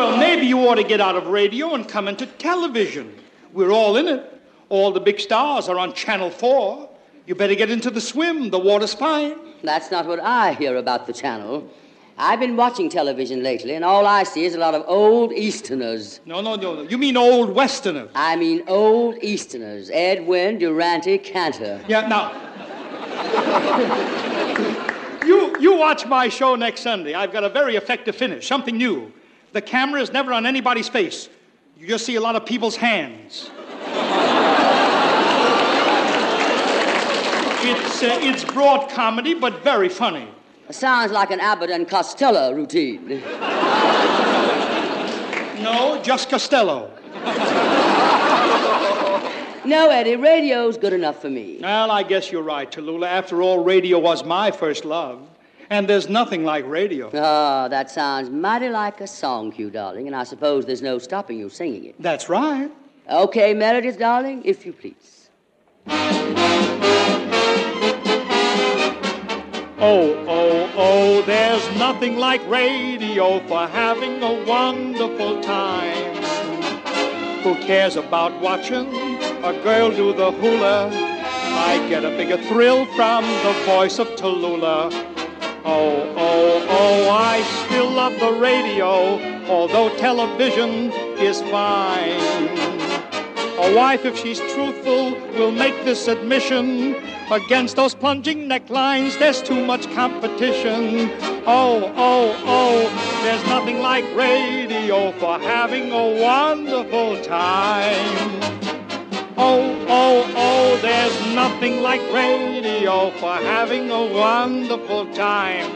Well, 0.00 0.16
maybe 0.16 0.46
you 0.46 0.66
ought 0.66 0.76
to 0.76 0.82
get 0.82 0.98
out 1.02 1.14
of 1.14 1.26
radio 1.26 1.74
and 1.74 1.86
come 1.86 2.08
into 2.08 2.24
television. 2.24 3.14
We're 3.52 3.70
all 3.70 3.98
in 3.98 4.08
it. 4.08 4.40
All 4.70 4.92
the 4.92 4.98
big 4.98 5.20
stars 5.20 5.68
are 5.68 5.78
on 5.78 5.92
Channel 5.92 6.30
4. 6.30 6.88
You 7.26 7.34
better 7.34 7.54
get 7.54 7.70
into 7.70 7.90
the 7.90 8.00
swim. 8.00 8.48
The 8.48 8.58
water's 8.58 8.94
fine. 8.94 9.36
That's 9.62 9.90
not 9.90 10.06
what 10.06 10.18
I 10.18 10.54
hear 10.54 10.78
about 10.78 11.06
the 11.06 11.12
channel. 11.12 11.70
I've 12.16 12.40
been 12.40 12.56
watching 12.56 12.88
television 12.88 13.42
lately, 13.42 13.74
and 13.74 13.84
all 13.84 14.06
I 14.06 14.22
see 14.22 14.46
is 14.46 14.54
a 14.54 14.58
lot 14.58 14.74
of 14.74 14.84
old 14.86 15.34
Easterners. 15.34 16.20
No, 16.24 16.40
no, 16.40 16.56
no, 16.56 16.76
no. 16.76 16.82
You 16.88 16.96
mean 16.96 17.18
old 17.18 17.50
Westerners. 17.50 18.08
I 18.14 18.36
mean 18.36 18.64
old 18.68 19.16
Easterners. 19.22 19.90
Ed 19.90 20.26
Wynn, 20.26 20.56
Durante, 20.56 21.18
Cantor. 21.18 21.78
Yeah, 21.88 22.08
now. 22.08 22.32
you, 25.26 25.60
you 25.60 25.76
watch 25.76 26.06
my 26.06 26.30
show 26.30 26.54
next 26.54 26.80
Sunday. 26.80 27.12
I've 27.12 27.34
got 27.34 27.44
a 27.44 27.50
very 27.50 27.76
effective 27.76 28.16
finish, 28.16 28.46
something 28.48 28.78
new. 28.78 29.12
The 29.52 29.60
camera 29.60 30.00
is 30.00 30.12
never 30.12 30.32
on 30.32 30.46
anybody's 30.46 30.88
face. 30.88 31.28
You 31.78 31.86
just 31.86 32.06
see 32.06 32.16
a 32.16 32.20
lot 32.20 32.36
of 32.36 32.46
people's 32.46 32.76
hands. 32.76 33.50
it's, 37.62 38.02
uh, 38.02 38.18
it's 38.22 38.44
broad 38.44 38.90
comedy, 38.90 39.34
but 39.34 39.62
very 39.62 39.88
funny. 39.88 40.28
Sounds 40.70 41.10
like 41.10 41.30
an 41.30 41.40
Abbott 41.40 41.70
and 41.70 41.88
Costello 41.88 42.52
routine. 42.52 43.22
No, 45.60 46.00
just 46.02 46.30
Costello. 46.30 46.90
No, 49.64 49.90
Eddie, 49.90 50.16
radio's 50.16 50.78
good 50.78 50.92
enough 50.92 51.20
for 51.20 51.28
me. 51.28 51.58
Well, 51.60 51.90
I 51.90 52.02
guess 52.02 52.32
you're 52.32 52.42
right, 52.42 52.70
Tallulah. 52.70 53.06
After 53.06 53.42
all, 53.42 53.62
radio 53.62 53.98
was 53.98 54.24
my 54.24 54.50
first 54.50 54.84
love. 54.84 55.29
And 55.70 55.86
there's 55.88 56.08
nothing 56.08 56.44
like 56.44 56.66
radio. 56.66 57.12
Ah, 57.14 57.68
that 57.68 57.88
sounds 57.92 58.28
mighty 58.28 58.68
like 58.68 59.00
a 59.00 59.06
song 59.06 59.52
cue, 59.52 59.70
darling, 59.70 60.08
and 60.08 60.16
I 60.16 60.24
suppose 60.24 60.66
there's 60.66 60.82
no 60.82 60.98
stopping 60.98 61.38
you 61.38 61.48
singing 61.48 61.84
it. 61.84 61.94
That's 62.00 62.28
right. 62.28 62.72
Okay, 63.08 63.54
Meredith, 63.54 63.96
darling, 63.96 64.42
if 64.44 64.66
you 64.66 64.72
please. 64.72 65.30
Oh, 69.82 70.12
oh, 70.28 70.72
oh, 70.76 71.22
there's 71.22 71.64
nothing 71.78 72.16
like 72.16 72.44
radio 72.48 73.38
for 73.46 73.68
having 73.68 74.20
a 74.24 74.44
wonderful 74.44 75.40
time. 75.40 76.16
Who 77.44 77.54
cares 77.64 77.94
about 77.94 78.38
watching 78.40 78.88
a 79.44 79.52
girl 79.62 79.90
do 79.90 80.12
the 80.12 80.32
hula? 80.32 80.90
I 80.92 81.86
get 81.88 82.04
a 82.04 82.10
bigger 82.10 82.38
thrill 82.48 82.86
from 82.96 83.22
the 83.22 83.52
voice 83.64 84.00
of 84.00 84.08
Tallulah. 84.16 85.09
Oh, 85.64 86.14
oh, 86.16 86.66
oh, 86.70 87.10
I 87.10 87.42
still 87.66 87.90
love 87.90 88.18
the 88.18 88.32
radio, 88.32 89.20
although 89.46 89.94
television 89.98 90.90
is 91.18 91.42
fine. 91.42 92.18
A 93.58 93.74
wife, 93.76 94.06
if 94.06 94.16
she's 94.16 94.40
truthful, 94.54 95.12
will 95.38 95.50
make 95.52 95.84
this 95.84 96.08
admission. 96.08 96.96
Against 97.30 97.76
those 97.76 97.94
plunging 97.94 98.48
necklines, 98.48 99.18
there's 99.18 99.42
too 99.42 99.64
much 99.64 99.88
competition. 99.92 101.10
Oh, 101.46 101.92
oh, 101.94 102.34
oh, 102.46 103.20
there's 103.22 103.44
nothing 103.46 103.80
like 103.80 104.04
radio 104.16 105.12
for 105.12 105.38
having 105.38 105.92
a 105.92 106.22
wonderful 106.22 107.22
time. 107.22 108.59
Oh, 109.42 109.86
oh, 109.88 110.30
oh, 110.36 110.78
there's 110.82 111.34
nothing 111.34 111.80
like 111.80 112.02
radio 112.12 113.10
for 113.12 113.32
having 113.36 113.90
a 113.90 114.04
wonderful 114.04 115.10
time. 115.14 115.66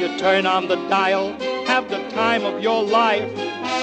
You 0.00 0.08
turn 0.18 0.46
on 0.46 0.66
the 0.68 0.76
dial, 0.88 1.38
have 1.66 1.90
the 1.90 1.98
time 2.08 2.46
of 2.46 2.62
your 2.62 2.82
life. 2.82 3.30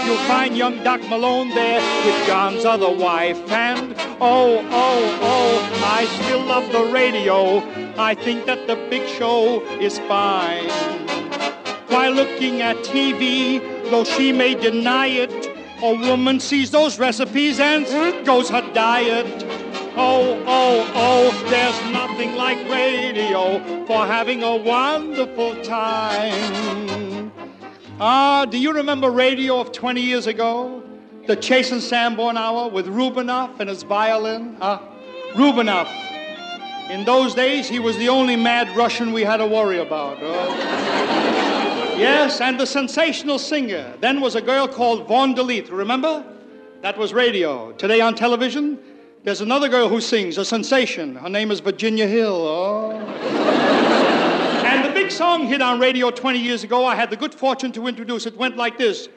You'll 0.05 0.25
find 0.25 0.57
young 0.57 0.83
Doc 0.83 1.01
Malone 1.07 1.49
there 1.49 1.81
with 2.03 2.25
John's 2.25 2.65
other 2.65 2.89
wife. 2.89 3.37
And 3.51 3.93
oh, 4.19 4.65
oh, 4.71 5.19
oh, 5.21 5.83
I 5.85 6.05
still 6.23 6.43
love 6.43 6.71
the 6.71 6.91
radio. 6.91 7.59
I 7.95 8.15
think 8.15 8.47
that 8.47 8.65
the 8.65 8.75
big 8.89 9.07
show 9.07 9.61
is 9.79 9.99
fine. 9.99 10.67
While 11.89 12.13
looking 12.13 12.63
at 12.63 12.77
TV, 12.77 13.61
though 13.91 14.03
she 14.03 14.31
may 14.31 14.55
deny 14.55 15.05
it, 15.05 15.50
a 15.83 15.95
woman 15.95 16.39
sees 16.39 16.71
those 16.71 16.99
recipes 16.99 17.59
and 17.59 17.85
goes 18.25 18.49
her 18.49 18.61
diet. 18.73 19.43
Oh, 19.97 20.41
oh, 20.45 20.91
oh, 20.95 21.49
there's 21.49 21.91
nothing 21.91 22.35
like 22.35 22.57
radio 22.69 23.85
for 23.85 24.05
having 24.05 24.43
a 24.43 24.55
wonderful 24.55 25.55
time. 25.63 27.31
Ah, 27.99 28.45
do 28.45 28.57
you 28.57 28.73
remember 28.73 29.09
radio 29.09 29.59
of 29.59 29.71
20 29.71 30.01
years 30.01 30.27
ago? 30.27 30.83
The 31.27 31.35
Chase 31.35 31.71
and 31.71 31.81
Sanborn 31.81 32.37
Hour 32.37 32.69
with 32.69 32.87
Rubinoff 32.87 33.59
and 33.59 33.69
his 33.69 33.83
violin? 33.83 34.57
Ah, 34.61 34.81
Rubinoff. 35.33 35.89
In 36.89 37.05
those 37.05 37.33
days, 37.33 37.69
he 37.69 37.79
was 37.79 37.97
the 37.97 38.09
only 38.09 38.35
mad 38.35 38.75
Russian 38.75 39.13
we 39.13 39.23
had 39.23 39.37
to 39.37 39.47
worry 39.47 39.79
about. 39.79 40.17
Oh. 40.21 41.40
Yes, 42.01 42.41
and 42.41 42.59
the 42.59 42.65
sensational 42.65 43.37
singer 43.37 43.93
then 43.99 44.21
was 44.21 44.33
a 44.33 44.41
girl 44.41 44.67
called 44.67 45.07
Vaughn 45.07 45.35
DeLeath, 45.35 45.69
remember? 45.69 46.25
That 46.81 46.97
was 46.97 47.13
radio. 47.13 47.73
Today 47.73 48.01
on 48.01 48.15
television, 48.15 48.79
there's 49.23 49.41
another 49.41 49.69
girl 49.69 49.87
who 49.87 50.01
sings, 50.01 50.39
a 50.39 50.43
sensation. 50.43 51.15
Her 51.15 51.29
name 51.29 51.51
is 51.51 51.59
Virginia 51.59 52.07
Hill. 52.07 52.33
Oh. 52.33 52.91
and 54.65 54.83
the 54.83 54.91
big 54.91 55.11
song 55.11 55.45
hit 55.45 55.61
on 55.61 55.79
radio 55.79 56.09
20 56.09 56.39
years 56.39 56.63
ago, 56.63 56.85
I 56.85 56.95
had 56.95 57.11
the 57.11 57.17
good 57.17 57.35
fortune 57.35 57.71
to 57.73 57.85
introduce 57.85 58.25
it, 58.25 58.35
went 58.35 58.57
like 58.57 58.79
this. 58.79 59.07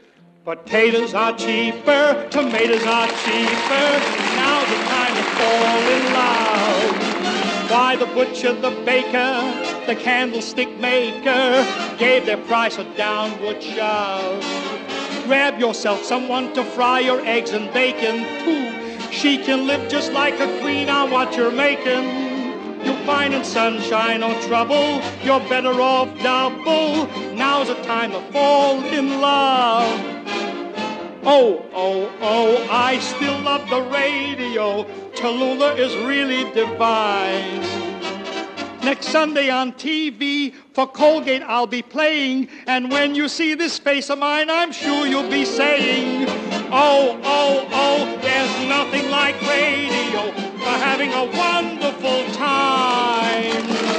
Potatoes 0.44 1.14
are 1.14 1.34
cheaper, 1.38 2.28
tomatoes 2.30 2.84
are 2.84 3.08
cheaper. 3.08 3.86
Now's 4.36 4.68
the 4.68 4.76
time 4.84 5.14
to 5.16 5.22
fall 5.38 5.88
in 5.88 6.12
love. 6.12 7.13
Why 7.68 7.96
the 7.96 8.06
butcher, 8.06 8.52
the 8.52 8.70
baker, 8.84 9.86
the 9.86 9.96
candlestick 9.96 10.78
maker 10.78 11.66
gave 11.98 12.26
their 12.26 12.36
price 12.36 12.78
a 12.78 12.84
downward 12.96 13.62
shove. 13.62 14.42
Grab 15.26 15.58
yourself 15.58 16.04
someone 16.04 16.52
to 16.54 16.62
fry 16.62 17.00
your 17.00 17.20
eggs 17.24 17.50
and 17.50 17.72
bacon 17.72 18.24
too. 18.44 19.10
She 19.10 19.38
can 19.38 19.66
live 19.66 19.88
just 19.88 20.12
like 20.12 20.38
a 20.40 20.60
queen 20.60 20.88
on 20.88 21.10
what 21.10 21.36
you're 21.36 21.50
making. 21.50 22.84
You'll 22.84 23.04
find 23.06 23.32
in 23.32 23.44
sunshine 23.44 24.22
or 24.22 24.34
trouble, 24.42 25.00
you're 25.22 25.40
better 25.48 25.80
off 25.80 26.08
double. 26.22 27.06
Now's 27.34 27.68
the 27.68 27.82
time 27.82 28.12
to 28.12 28.20
fall 28.32 28.84
in 28.84 29.20
love. 29.20 30.14
Oh, 31.26 31.64
oh, 31.72 32.12
oh, 32.20 32.68
I 32.70 32.98
still 32.98 33.40
love 33.40 33.68
the 33.70 33.80
radio. 33.80 34.84
Tallulah 35.14 35.78
is 35.78 35.96
really 36.04 36.44
divine. 36.52 37.62
Next 38.84 39.08
Sunday 39.08 39.48
on 39.48 39.72
TV 39.72 40.52
for 40.74 40.86
Colgate 40.86 41.40
I'll 41.42 41.66
be 41.66 41.80
playing. 41.80 42.48
And 42.66 42.90
when 42.90 43.14
you 43.14 43.28
see 43.28 43.54
this 43.54 43.78
face 43.78 44.10
of 44.10 44.18
mine, 44.18 44.50
I'm 44.50 44.70
sure 44.70 45.06
you'll 45.06 45.30
be 45.30 45.46
saying, 45.46 46.26
Oh, 46.70 47.18
oh, 47.24 47.68
oh, 47.72 48.18
there's 48.20 48.68
nothing 48.68 49.10
like 49.10 49.40
radio 49.40 50.30
for 50.58 50.76
having 50.84 51.10
a 51.14 51.24
wonderful 51.24 52.24
time. 52.34 53.93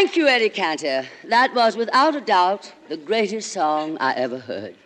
Thank 0.00 0.14
you, 0.14 0.28
Eddie 0.28 0.48
Cantor. 0.48 1.06
That 1.24 1.52
was 1.56 1.76
without 1.76 2.14
a 2.14 2.20
doubt 2.20 2.72
the 2.88 2.96
greatest 2.96 3.50
song 3.50 3.98
I 3.98 4.12
ever 4.14 4.38
heard. 4.38 4.76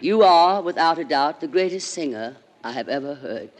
You 0.00 0.22
are, 0.22 0.62
without 0.62 0.96
a 0.96 1.04
doubt, 1.04 1.40
the 1.40 1.48
greatest 1.48 1.90
singer 1.90 2.36
I 2.62 2.70
have 2.70 2.88
ever 2.88 3.16
heard. 3.16 3.50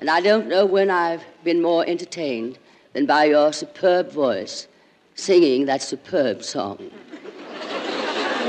And 0.00 0.10
I 0.10 0.20
don't 0.20 0.48
know 0.48 0.66
when 0.66 0.90
I've 0.90 1.22
been 1.44 1.62
more 1.62 1.86
entertained 1.86 2.58
than 2.94 3.06
by 3.06 3.26
your 3.26 3.52
superb 3.52 4.10
voice 4.10 4.66
singing 5.14 5.66
that 5.66 5.82
superb 5.82 6.42
song. 6.42 6.90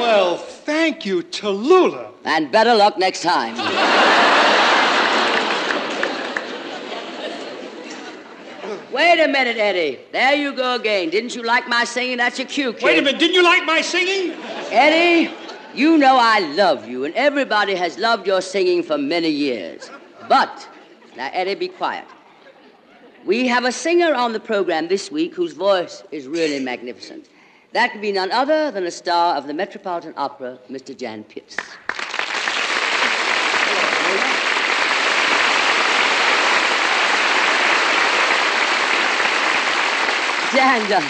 Well, 0.02 0.38
thank 0.38 1.06
you, 1.06 1.22
Tallulah. 1.22 2.14
And 2.26 2.52
better 2.52 2.74
luck 2.74 2.98
next 2.98 3.22
time. 3.22 4.50
Wait 8.94 9.20
a 9.20 9.28
minute, 9.28 9.58
Eddie. 9.58 10.00
There 10.12 10.36
you 10.36 10.54
go 10.54 10.76
again. 10.76 11.10
Didn't 11.10 11.36
you 11.36 11.42
like 11.42 11.68
my 11.68 11.84
singing? 11.84 12.18
That's 12.18 12.38
your 12.38 12.48
cue, 12.48 12.74
kid. 12.74 12.84
Wait 12.84 13.00
a 13.00 13.02
minute, 13.02 13.20
didn't 13.20 13.34
you 13.34 13.44
like 13.44 13.66
my 13.66 13.82
singing? 13.82 14.38
Eddie, 14.70 15.34
you 15.74 15.98
know 15.98 16.16
I 16.20 16.40
love 16.54 16.88
you, 16.88 17.04
and 17.04 17.16
everybody 17.16 17.74
has 17.74 17.98
loved 17.98 18.28
your 18.28 18.40
singing 18.40 18.84
for 18.84 19.00
many 19.00 19.30
years. 19.30 19.90
But, 20.30 20.70
now, 21.18 21.32
Eddie, 21.34 21.56
be 21.56 21.70
quiet. 21.70 22.06
We 23.26 23.48
have 23.48 23.66
a 23.66 23.72
singer 23.72 24.14
on 24.14 24.32
the 24.32 24.40
program 24.40 24.90
this 24.90 25.10
week 25.10 25.34
whose 25.34 25.54
voice 25.54 26.04
is 26.12 26.28
really 26.28 26.64
magnificent. 26.64 27.30
That 27.72 27.94
could 27.94 28.02
be 28.02 28.12
none 28.12 28.32
other 28.32 28.70
than 28.70 28.86
a 28.86 28.92
star 28.92 29.36
of 29.38 29.48
the 29.48 29.56
Metropolitan 29.56 30.14
Opera, 30.18 30.60
Mr. 30.70 30.96
Jan 30.96 31.24
Peerce. 31.24 31.58
Jan, 40.54 40.88
darling, 40.88 41.10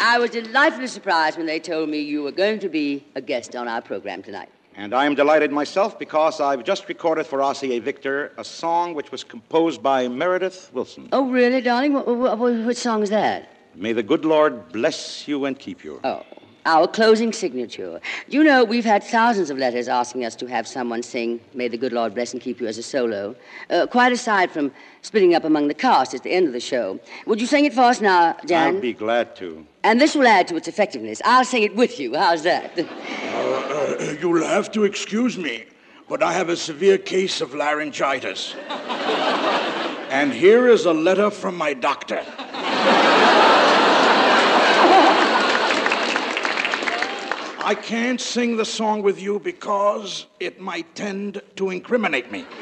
I 0.00 0.18
was 0.18 0.30
delightfully 0.30 0.88
surprised 0.88 1.36
when 1.36 1.46
they 1.46 1.60
told 1.60 1.88
me 1.88 2.00
you 2.00 2.24
were 2.24 2.32
going 2.32 2.58
to 2.58 2.68
be 2.68 3.04
a 3.14 3.20
guest 3.20 3.54
on 3.54 3.68
our 3.68 3.80
program 3.80 4.24
tonight. 4.24 4.48
And 4.74 4.92
I 4.92 5.06
am 5.06 5.14
delighted 5.14 5.52
myself 5.52 5.96
because 6.00 6.40
I've 6.40 6.64
just 6.64 6.88
recorded 6.88 7.28
for 7.28 7.38
RCA 7.38 7.80
Victor 7.80 8.32
a 8.36 8.42
song 8.42 8.94
which 8.94 9.12
was 9.12 9.22
composed 9.22 9.84
by 9.84 10.08
Meredith 10.08 10.70
Willson. 10.74 11.08
Oh, 11.12 11.30
really, 11.30 11.60
darling? 11.60 11.92
What, 11.92 12.08
what, 12.08 12.38
what, 12.38 12.54
what 12.66 12.76
song 12.76 13.04
is 13.04 13.10
that? 13.10 13.48
May 13.76 13.92
the 13.92 14.02
good 14.02 14.24
Lord 14.24 14.72
bless 14.72 15.28
you 15.28 15.44
and 15.44 15.56
keep 15.56 15.84
you. 15.84 16.00
Oh, 16.02 16.24
our 16.66 16.86
closing 16.86 17.32
signature. 17.32 18.00
You 18.28 18.44
know, 18.44 18.64
we've 18.64 18.84
had 18.84 19.02
thousands 19.02 19.48
of 19.50 19.56
letters 19.56 19.88
asking 19.88 20.24
us 20.24 20.34
to 20.36 20.46
have 20.46 20.66
someone 20.66 21.02
sing 21.02 21.40
May 21.54 21.68
the 21.68 21.78
Good 21.78 21.92
Lord 21.92 22.14
Bless 22.14 22.32
and 22.32 22.42
Keep 22.42 22.60
You 22.60 22.66
as 22.66 22.76
a 22.76 22.82
solo, 22.82 23.34
uh, 23.70 23.86
quite 23.86 24.12
aside 24.12 24.50
from 24.50 24.72
splitting 25.02 25.34
up 25.34 25.44
among 25.44 25.68
the 25.68 25.74
cast 25.74 26.12
at 26.12 26.22
the 26.24 26.32
end 26.32 26.46
of 26.46 26.52
the 26.52 26.60
show. 26.60 27.00
Would 27.26 27.40
you 27.40 27.46
sing 27.46 27.64
it 27.64 27.72
for 27.72 27.82
us 27.82 28.00
now, 28.00 28.36
Jan? 28.44 28.76
I'd 28.76 28.82
be 28.82 28.92
glad 28.92 29.36
to. 29.36 29.64
And 29.84 30.00
this 30.00 30.14
will 30.16 30.26
add 30.26 30.48
to 30.48 30.56
its 30.56 30.66
effectiveness. 30.66 31.22
I'll 31.24 31.44
sing 31.44 31.62
it 31.62 31.76
with 31.76 32.00
you. 32.00 32.14
How's 32.14 32.42
that? 32.42 32.78
Uh, 33.36 34.16
you'll 34.20 34.42
have 34.42 34.72
to 34.72 34.84
excuse 34.84 35.36
me, 35.36 35.64
but 36.08 36.22
I 36.22 36.32
have 36.32 36.48
a 36.48 36.56
severe 36.56 36.96
case 36.96 37.42
of 37.42 37.54
laryngitis. 37.54 38.54
and 40.10 40.32
here 40.32 40.68
is 40.68 40.86
a 40.86 40.92
letter 40.92 41.30
from 41.30 41.56
my 41.56 41.74
doctor. 41.74 42.24
I 47.66 47.74
can't 47.74 48.20
sing 48.20 48.56
the 48.56 48.64
song 48.64 49.02
with 49.02 49.20
you 49.20 49.40
because 49.40 50.26
it 50.38 50.60
might 50.60 50.94
tend 50.94 51.42
to 51.56 51.70
incriminate 51.70 52.30
me. 52.30 52.46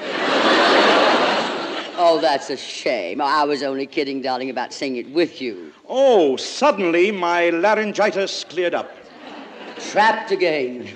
Oh, 1.97 2.19
that's 2.21 2.51
a 2.51 2.57
shame. 2.57 3.21
I 3.21 3.45
was 3.45 3.63
only 3.63 3.87
kidding, 3.87 4.21
darling, 4.21 4.51
about 4.51 4.73
singing 4.73 5.07
it 5.07 5.15
with 5.15 5.41
you. 5.41 5.73
Oh, 5.89 6.37
suddenly 6.37 7.13
my 7.13 7.51
laryngitis 7.51 8.43
cleared 8.43 8.75
up. 8.75 8.91
Trapped 9.93 10.33
again. 10.33 10.89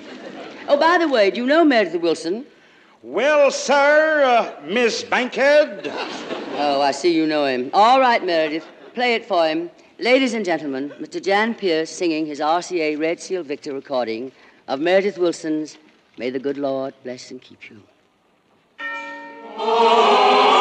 Oh, 0.67 0.77
by 0.77 0.97
the 0.97 1.07
way, 1.07 1.31
do 1.31 1.39
you 1.39 1.45
know 1.47 1.63
Meredith 1.63 2.01
Willson? 2.01 2.45
Well, 3.01 3.49
sir, 3.49 4.23
uh, 4.25 4.61
Miss 4.65 5.03
Bankhead. 5.05 5.89
Oh, 6.57 6.81
I 6.81 6.91
see 6.91 7.15
you 7.15 7.25
know 7.25 7.45
him. 7.45 7.69
All 7.73 8.01
right, 8.01 8.21
Meredith, 8.21 8.67
play 8.93 9.13
it 9.13 9.25
for 9.25 9.47
him. 9.47 9.71
Ladies 10.01 10.33
and 10.33 10.45
gentlemen, 10.45 10.91
Mr. 10.91 11.21
Jan 11.21 11.53
Peerce 11.53 11.89
singing 11.89 12.25
his 12.25 12.39
RCA 12.39 12.97
Red 12.97 13.19
Seal 13.19 13.43
Victor 13.43 13.73
recording 13.73 14.31
of 14.69 14.79
Meredith 14.79 15.17
Willson's 15.17 15.77
May 16.17 16.29
the 16.29 16.39
Good 16.39 16.57
Lord 16.57 16.93
Bless 17.03 17.31
and 17.31 17.41
Keep 17.41 17.69
You. 17.69 17.83
May 19.57 20.58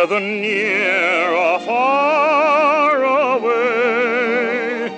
whether 0.00 0.20
near 0.20 1.28
or 1.34 1.58
far 1.60 3.04
away. 3.36 4.88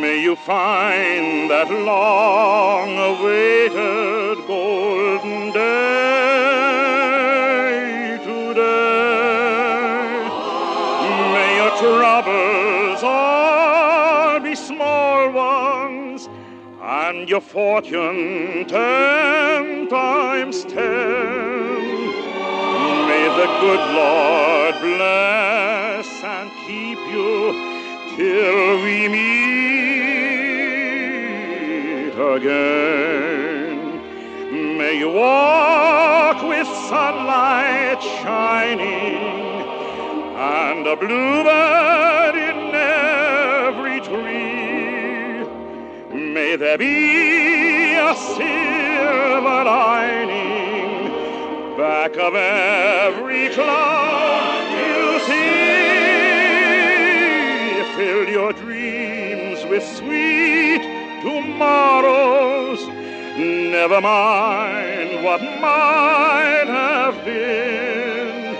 May 0.00 0.20
you 0.20 0.34
find 0.34 1.48
that 1.48 1.70
long 1.70 2.98
awaited 2.98 4.44
golden 4.48 5.52
day 5.52 5.68
today. 8.24 8.68
May 11.34 11.50
your 11.60 11.72
troubles 11.78 13.02
all 13.04 14.40
be 14.40 14.54
small 14.56 15.30
ones 15.30 16.28
and 16.82 17.28
your 17.28 17.40
fortune 17.40 18.64
ten 18.66 19.86
times 19.86 20.64
ten. 20.64 21.37
The 23.38 23.46
good 23.60 23.84
Lord 23.94 24.74
bless 24.80 26.08
and 26.24 26.50
keep 26.66 26.98
you 26.98 27.52
till 28.16 28.82
we 28.82 29.06
meet 29.06 29.38
again. 32.34 33.78
May 34.76 34.98
you 34.98 35.10
walk 35.12 36.42
with 36.42 36.66
sunlight 36.66 38.02
shining 38.02 39.14
and 40.34 40.84
a 40.84 40.96
bluebird 40.96 42.34
in 42.34 42.74
every 42.74 44.00
tree. 44.00 45.44
May 46.12 46.56
there 46.56 46.76
be 46.76 47.94
a 47.94 48.16
silver 48.16 48.77
back 51.88 52.16
of 52.18 52.34
every 52.34 53.48
cloud 53.48 54.68
you 54.78 55.18
see. 55.26 55.78
Fill 57.96 58.28
your 58.28 58.52
dreams 58.52 59.64
with 59.70 59.82
sweet 59.82 60.82
tomorrows. 61.22 62.80
Never 63.38 64.00
mind 64.02 65.24
what 65.24 65.40
might 65.40 66.66
have 66.66 67.24
been. 67.24 68.54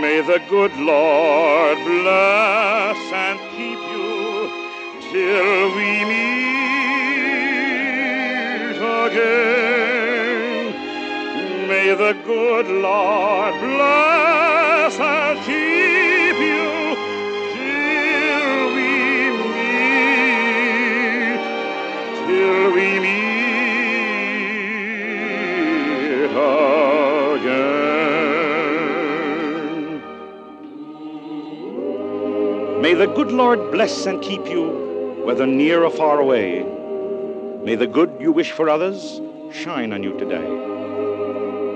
May 0.00 0.22
the 0.22 0.40
good 0.48 0.74
Lord 0.78 1.76
bless 1.84 3.12
and 3.24 3.38
keep 3.56 3.80
you 3.92 4.48
till 5.12 5.76
we 5.76 5.90
meet 6.12 6.38
again. 9.06 9.67
May 11.88 11.94
the 11.94 12.12
good 12.22 12.68
Lord 12.68 13.54
bless 13.60 15.00
and 15.00 15.38
keep 15.38 16.36
you 16.36 16.94
till 17.54 18.74
we 18.74 18.92
meet, 19.40 20.28
till 22.26 22.64
we 22.74 22.88
meet 23.00 23.48
again. 27.38 27.62
May 32.82 32.92
the 32.92 33.06
good 33.06 33.32
Lord 33.32 33.70
bless 33.72 34.04
and 34.04 34.20
keep 34.20 34.46
you, 34.46 35.22
whether 35.24 35.46
near 35.46 35.84
or 35.84 35.90
far 35.90 36.20
away. 36.20 36.62
May 37.64 37.76
the 37.76 37.86
good 37.86 38.14
you 38.20 38.30
wish 38.30 38.52
for 38.52 38.68
others 38.68 39.22
shine 39.50 39.94
on 39.94 40.02
you 40.02 40.12
today. 40.18 40.57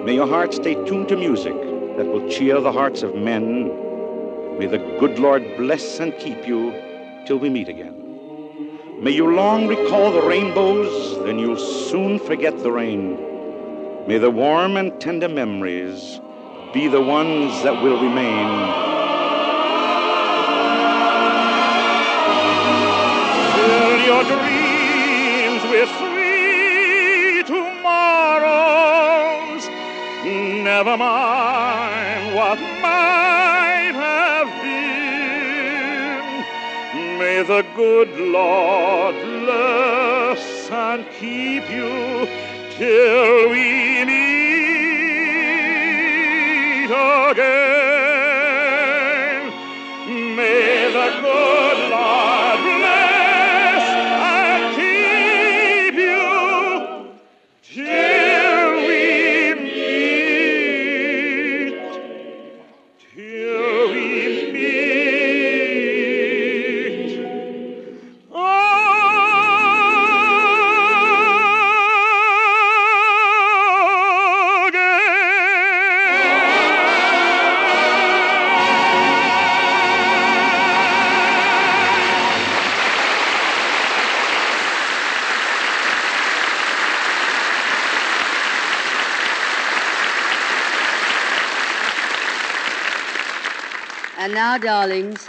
May 0.04 0.14
your 0.14 0.26
heart 0.26 0.52
stay 0.52 0.74
tuned 0.84 1.08
to 1.10 1.16
music 1.16 1.54
that 1.96 2.06
will 2.06 2.28
cheer 2.28 2.60
the 2.60 2.72
hearts 2.72 3.04
of 3.04 3.14
men. 3.14 3.68
May 4.58 4.66
the 4.66 4.78
good 4.98 5.20
Lord 5.20 5.44
bless 5.56 6.00
and 6.00 6.12
keep 6.18 6.44
you 6.44 6.72
till 7.24 7.38
we 7.38 7.48
meet 7.48 7.68
again. 7.68 7.94
May 9.00 9.12
you 9.12 9.32
long 9.32 9.68
recall 9.68 10.10
the 10.10 10.22
rainbows, 10.22 11.24
then 11.24 11.38
you'll 11.38 11.56
soon 11.56 12.18
forget 12.18 12.58
the 12.64 12.72
rain. 12.72 13.16
May 14.08 14.18
the 14.18 14.30
warm 14.30 14.76
and 14.76 15.00
tender 15.00 15.28
memories 15.28 16.20
be 16.74 16.88
the 16.88 17.00
ones 17.00 17.62
that 17.62 17.80
will 17.80 18.02
remain. 18.02 18.90
Your 24.04 24.24
dreams 24.24 24.61
What 32.52 32.60
might 32.82 33.92
have 33.94 34.50
been. 34.60 36.24
May 37.18 37.42
the 37.42 37.64
good 37.74 38.10
Lord 38.20 39.14
bless 39.14 40.70
and 40.70 41.06
keep 41.12 41.64
you 41.70 42.28
till 42.76 43.48
we 43.48 44.04
meet 44.04 44.44
again. 46.90 47.61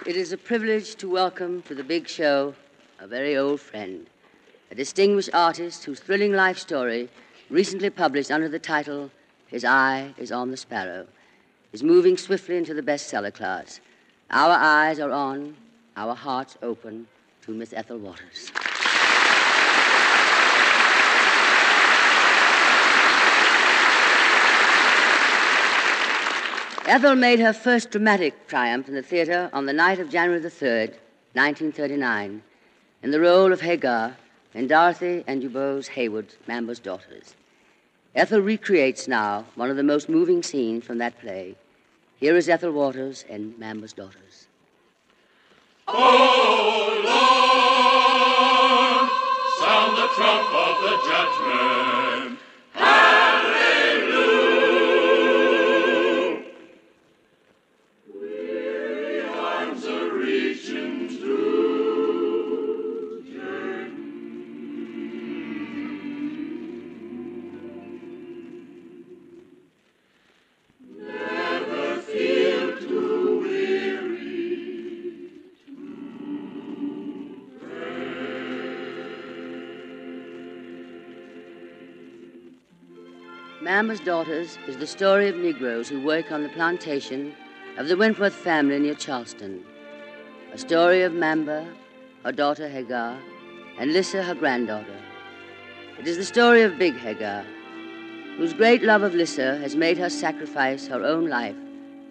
It 0.05 0.17
is 0.17 0.33
a 0.33 0.37
privilege 0.37 0.95
to 0.95 1.09
welcome 1.09 1.61
to 1.61 1.73
the 1.73 1.83
big 1.83 2.09
show 2.09 2.53
a 2.99 3.07
very 3.07 3.37
old 3.37 3.59
friend, 3.61 4.05
a 4.69 4.75
distinguished 4.75 5.29
artist 5.33 5.85
whose 5.85 5.99
thrilling 5.99 6.33
life 6.33 6.57
story, 6.57 7.09
recently 7.49 7.89
published 7.89 8.29
under 8.29 8.49
the 8.49 8.59
title 8.59 9.09
His 9.47 9.63
Eye 9.63 10.13
is 10.17 10.31
on 10.31 10.51
the 10.51 10.57
Sparrow, 10.57 11.07
is 11.71 11.83
moving 11.83 12.17
swiftly 12.17 12.57
into 12.57 12.73
the 12.73 12.81
bestseller 12.81 13.33
class. 13.33 13.79
Our 14.29 14.53
eyes 14.53 14.99
are 14.99 15.11
on, 15.11 15.55
our 15.95 16.15
hearts 16.15 16.57
open 16.61 17.07
to 17.43 17.51
Miss 17.51 17.71
Ethel 17.71 17.97
Waters. 17.97 18.51
Ethel 26.85 27.15
made 27.15 27.39
her 27.39 27.53
first 27.53 27.91
dramatic 27.91 28.45
triumph 28.47 28.89
in 28.89 28.93
the 28.93 29.01
theater 29.01 29.49
on 29.53 29.65
the 29.65 29.71
night 29.71 29.99
of 29.99 30.09
January 30.09 30.41
the 30.41 30.49
3rd, 30.49 30.89
1939, 31.31 32.43
in 33.01 33.11
the 33.11 33.21
role 33.21 33.53
of 33.53 33.61
Hagar 33.61 34.17
in 34.53 34.67
Dorothy 34.67 35.23
and 35.25 35.41
DuBose 35.41 35.87
Heyward's 35.87 36.35
Mamba's 36.45 36.79
Daughters. 36.79 37.35
Ethel 38.15 38.41
recreates 38.41 39.07
now 39.07 39.45
one 39.55 39.69
of 39.69 39.77
the 39.77 39.83
most 39.83 40.09
moving 40.09 40.43
scenes 40.43 40.83
from 40.83 40.97
that 40.97 41.17
play. 41.21 41.55
Here 42.17 42.35
is 42.35 42.49
Ethel 42.49 42.73
Waters 42.73 43.23
in 43.29 43.57
Mamba's 43.57 43.93
Daughters. 43.93 44.47
Oh 45.87 47.01
Lord, 47.01 47.15
sound 49.57 49.97
the 49.97 50.07
trump 50.15 50.53
of 50.53 50.81
the 50.83 50.97
judgment. 51.09 51.82
Mamba's 83.93 84.05
Daughters 84.07 84.57
is 84.67 84.77
the 84.77 84.87
story 84.87 85.27
of 85.27 85.35
Negroes 85.35 85.87
who 85.87 86.01
work 86.01 86.31
on 86.31 86.41
the 86.41 86.49
plantation 86.49 87.31
of 87.77 87.87
the 87.87 87.95
Wentworth 87.95 88.33
family 88.33 88.79
near 88.79 88.95
Charleston. 88.95 89.63
A 90.51 90.57
story 90.57 91.03
of 91.03 91.13
Mamba, 91.13 91.67
her 92.25 92.31
daughter 92.31 92.67
Hagar, 92.67 93.19
and 93.77 93.93
Lissa, 93.93 94.23
her 94.23 94.33
granddaughter. 94.33 94.99
It 95.99 96.07
is 96.07 96.17
the 96.17 96.25
story 96.25 96.63
of 96.63 96.79
Big 96.79 96.95
Hagar, 96.95 97.45
whose 98.37 98.51
great 98.53 98.81
love 98.81 99.03
of 99.03 99.13
Lissa 99.13 99.59
has 99.59 99.75
made 99.75 99.99
her 99.99 100.09
sacrifice 100.09 100.87
her 100.87 101.03
own 101.03 101.27
life 101.27 101.55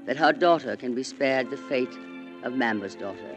that 0.06 0.16
her 0.16 0.32
daughter 0.32 0.76
can 0.76 0.94
be 0.94 1.02
spared 1.02 1.50
the 1.50 1.56
fate 1.56 1.98
of 2.44 2.52
Mamba's 2.52 2.94
daughter 2.94 3.36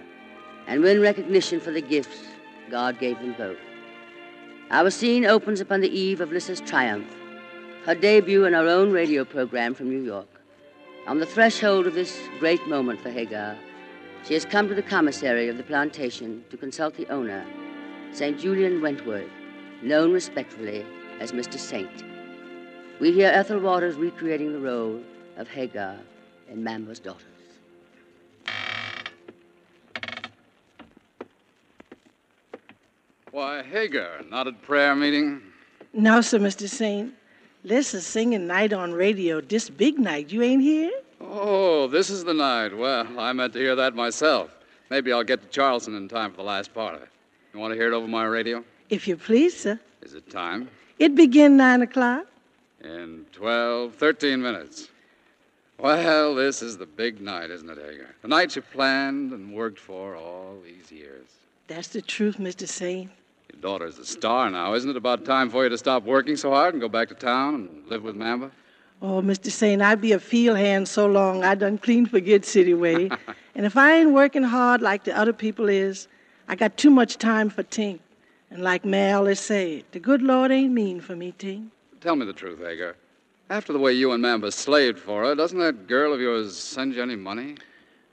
and 0.68 0.84
win 0.84 1.02
recognition 1.02 1.60
for 1.60 1.72
the 1.72 1.82
gifts 1.82 2.22
God 2.70 3.00
gave 3.00 3.18
them 3.18 3.34
both. 3.40 3.58
Our 4.70 4.92
scene 4.92 5.26
opens 5.26 5.62
upon 5.62 5.82
the 5.82 5.90
eve 5.90 6.22
of 6.22 6.32
Lissa's 6.32 6.62
triumph 6.62 7.12
her 7.86 7.94
debut 7.94 8.46
in 8.46 8.56
our 8.56 8.68
own 8.68 8.92
radio 8.92 9.24
program 9.24 9.76
from 9.76 9.90
New 9.90 10.04
York. 10.04 10.28
On 11.06 11.20
the 11.20 11.26
threshold 11.26 11.86
of 11.86 11.94
this 11.94 12.20
great 12.40 12.66
moment 12.68 13.00
for 13.00 13.12
Hagar, 13.12 13.56
she 14.26 14.34
has 14.34 14.44
come 14.44 14.68
to 14.68 14.74
the 14.74 14.82
commissary 14.82 15.50
of 15.50 15.58
the 15.58 15.64
plantation 15.64 16.44
to 16.50 16.58
consult 16.58 16.98
the 16.98 17.08
owner, 17.10 17.46
St. 18.12 18.40
Julian 18.40 18.82
Wentworth, 18.82 19.30
known 19.84 20.12
respectfully 20.12 20.84
as 21.20 21.32
Mr. 21.32 21.60
Saint. 21.60 22.04
We 23.00 23.12
hear 23.12 23.30
Ethel 23.30 23.60
Waters 23.60 23.98
recreating 23.98 24.52
the 24.52 24.60
role 24.60 25.00
of 25.38 25.48
Hagar 25.48 26.00
in 26.50 26.64
Mamba's 26.64 26.98
Daughters. 26.98 27.22
Why, 33.30 33.62
Hagar, 33.62 34.24
not 34.32 34.48
at 34.48 34.60
prayer 34.64 34.96
meeting? 34.96 35.44
No, 35.94 36.22
sir, 36.22 36.40
Mr. 36.40 36.68
Saint. 36.68 37.14
Lissa's 37.66 38.06
singing 38.06 38.46
night 38.46 38.74
on 38.74 38.94
radio. 38.94 39.42
This 39.42 39.72
big 39.72 39.98
night. 39.98 40.32
You 40.32 40.44
ain't 40.44 40.62
here? 40.62 40.92
Oh, 41.20 41.88
this 41.88 42.12
is 42.12 42.24
the 42.24 42.34
night. 42.34 42.78
Well, 42.78 43.08
I 43.20 43.34
meant 43.34 43.54
to 43.54 43.60
hear 43.60 43.76
that 43.76 43.96
myself. 43.96 44.52
Maybe 44.92 45.12
I'll 45.12 45.24
get 45.24 45.42
to 45.42 45.48
Charleston 45.48 45.96
in 45.96 46.08
time 46.08 46.30
for 46.30 46.38
the 46.38 46.44
last 46.44 46.76
part 46.76 46.94
of 46.94 47.02
it. 47.02 47.10
You 47.54 47.60
want 47.60 47.72
to 47.72 47.76
hear 47.76 47.92
it 47.92 47.96
over 47.96 48.08
my 48.08 48.26
radio? 48.26 48.64
If 48.92 49.08
you 49.08 49.18
please, 49.18 49.60
sir. 49.60 49.80
Is 50.04 50.14
it 50.14 50.30
time? 50.30 50.70
It 51.00 51.16
begin 51.16 51.58
nine 51.58 51.82
o'clock. 51.82 52.28
In 52.84 53.26
twelve, 53.34 53.96
thirteen 53.96 54.44
minutes. 54.44 54.90
Well, 55.80 56.36
this 56.36 56.62
is 56.62 56.78
the 56.78 56.86
big 56.86 57.20
night, 57.20 57.50
isn't 57.50 57.68
it, 57.68 57.80
Hagar? 57.80 58.14
The 58.22 58.28
night 58.28 58.56
you 58.56 58.62
planned 58.62 59.34
and 59.34 59.52
worked 59.52 59.80
for 59.80 60.16
all 60.16 60.58
these 60.64 60.92
years. 60.92 61.26
That's 61.68 61.88
the 61.88 62.02
truth, 62.04 62.38
Mr. 62.38 62.68
Saint. 62.68 63.10
Your 63.56 63.62
daughter's 63.62 63.98
a 63.98 64.06
star 64.06 64.50
now. 64.50 64.74
Isn't 64.74 64.90
it 64.90 64.98
about 64.98 65.26
time 65.26 65.50
for 65.50 65.64
you 65.64 65.70
to 65.70 65.78
stop 65.78 66.04
working 66.04 66.36
so 66.36 66.52
hard 66.52 66.74
and 66.74 66.82
go 66.82 66.90
back 66.90 67.08
to 67.10 67.16
town 67.16 67.56
and 67.56 67.88
live 67.88 68.04
with 68.04 68.16
Mamba? 68.16 68.52
Oh, 69.02 69.22
Mr. 69.22 69.52
Saint, 69.52 69.82
I 69.82 69.96
be 69.96 70.12
a 70.12 70.20
field 70.20 70.58
hand 70.58 70.88
so 70.88 71.06
long 71.06 71.44
I 71.44 71.56
done 71.56 71.78
clean 71.78 72.06
forget 72.06 72.46
City 72.46 72.74
Way. 72.74 73.10
and 73.56 73.66
if 73.66 73.78
I 73.78 73.94
ain't 73.94 74.12
working 74.12 74.44
hard 74.44 74.82
like 74.82 75.04
the 75.04 75.18
other 75.18 75.34
people 75.34 75.70
is, 75.70 76.08
I 76.48 76.56
got 76.56 76.78
too 76.78 76.90
much 76.90 77.18
time 77.18 77.50
for 77.50 77.64
Tink. 77.64 78.00
And 78.52 78.62
like 78.62 78.86
Mal 78.86 79.26
has 79.26 79.40
said, 79.40 79.84
the 79.92 80.00
good 80.00 80.22
Lord 80.22 80.52
ain't 80.52 80.74
mean 80.74 81.02
for 81.02 81.16
me, 81.16 81.34
Tink. 81.38 81.68
Tell 82.02 82.16
me 82.16 82.26
the 82.26 82.34
truth, 82.34 82.60
Hagar. 82.60 82.96
After 83.50 83.74
the 83.74 83.80
way 83.80 83.94
you 83.94 84.12
and 84.12 84.22
Mamba 84.22 84.52
slaved 84.52 85.00
for 85.00 85.24
her, 85.24 85.36
doesn't 85.36 85.60
that 85.60 85.88
girl 85.88 86.14
of 86.14 86.20
yours 86.20 86.58
send 86.58 86.94
you 86.96 87.02
any 87.02 87.16
money? 87.16 87.56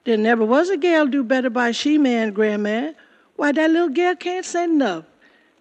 There 0.05 0.17
never 0.17 0.45
was 0.45 0.69
a 0.69 0.77
gal 0.77 1.07
do 1.07 1.23
better 1.23 1.51
by 1.51 1.73
she 1.73 1.97
man, 1.97 2.33
Grandma. 2.33 2.93
Why, 3.37 3.53
that 3.53 3.71
little 3.71 3.89
gal 3.89 4.17
can't 4.17 4.45
send 4.45 4.73
enough. 4.73 5.05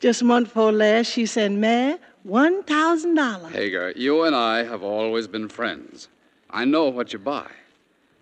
Just 0.01 0.23
a 0.23 0.25
month 0.25 0.47
before 0.47 0.71
last, 0.71 1.11
she 1.11 1.27
sent 1.27 1.59
me 1.59 1.95
one 2.23 2.63
thousand 2.63 3.13
dollars. 3.13 3.53
Hagar, 3.53 3.91
you 3.91 4.23
and 4.23 4.35
I 4.35 4.63
have 4.63 4.81
always 4.81 5.27
been 5.27 5.47
friends. 5.47 6.07
I 6.49 6.65
know 6.65 6.89
what 6.89 7.13
you 7.13 7.19
buy. 7.19 7.47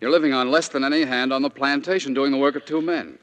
You're 0.02 0.12
living 0.12 0.34
on 0.34 0.52
less 0.52 0.68
than 0.68 0.84
any 0.84 1.04
hand 1.04 1.32
on 1.32 1.42
the 1.42 1.50
plantation, 1.50 2.14
doing 2.14 2.34
the 2.34 2.38
work 2.38 2.58
of 2.58 2.66
two 2.66 2.82
men. 2.82 3.18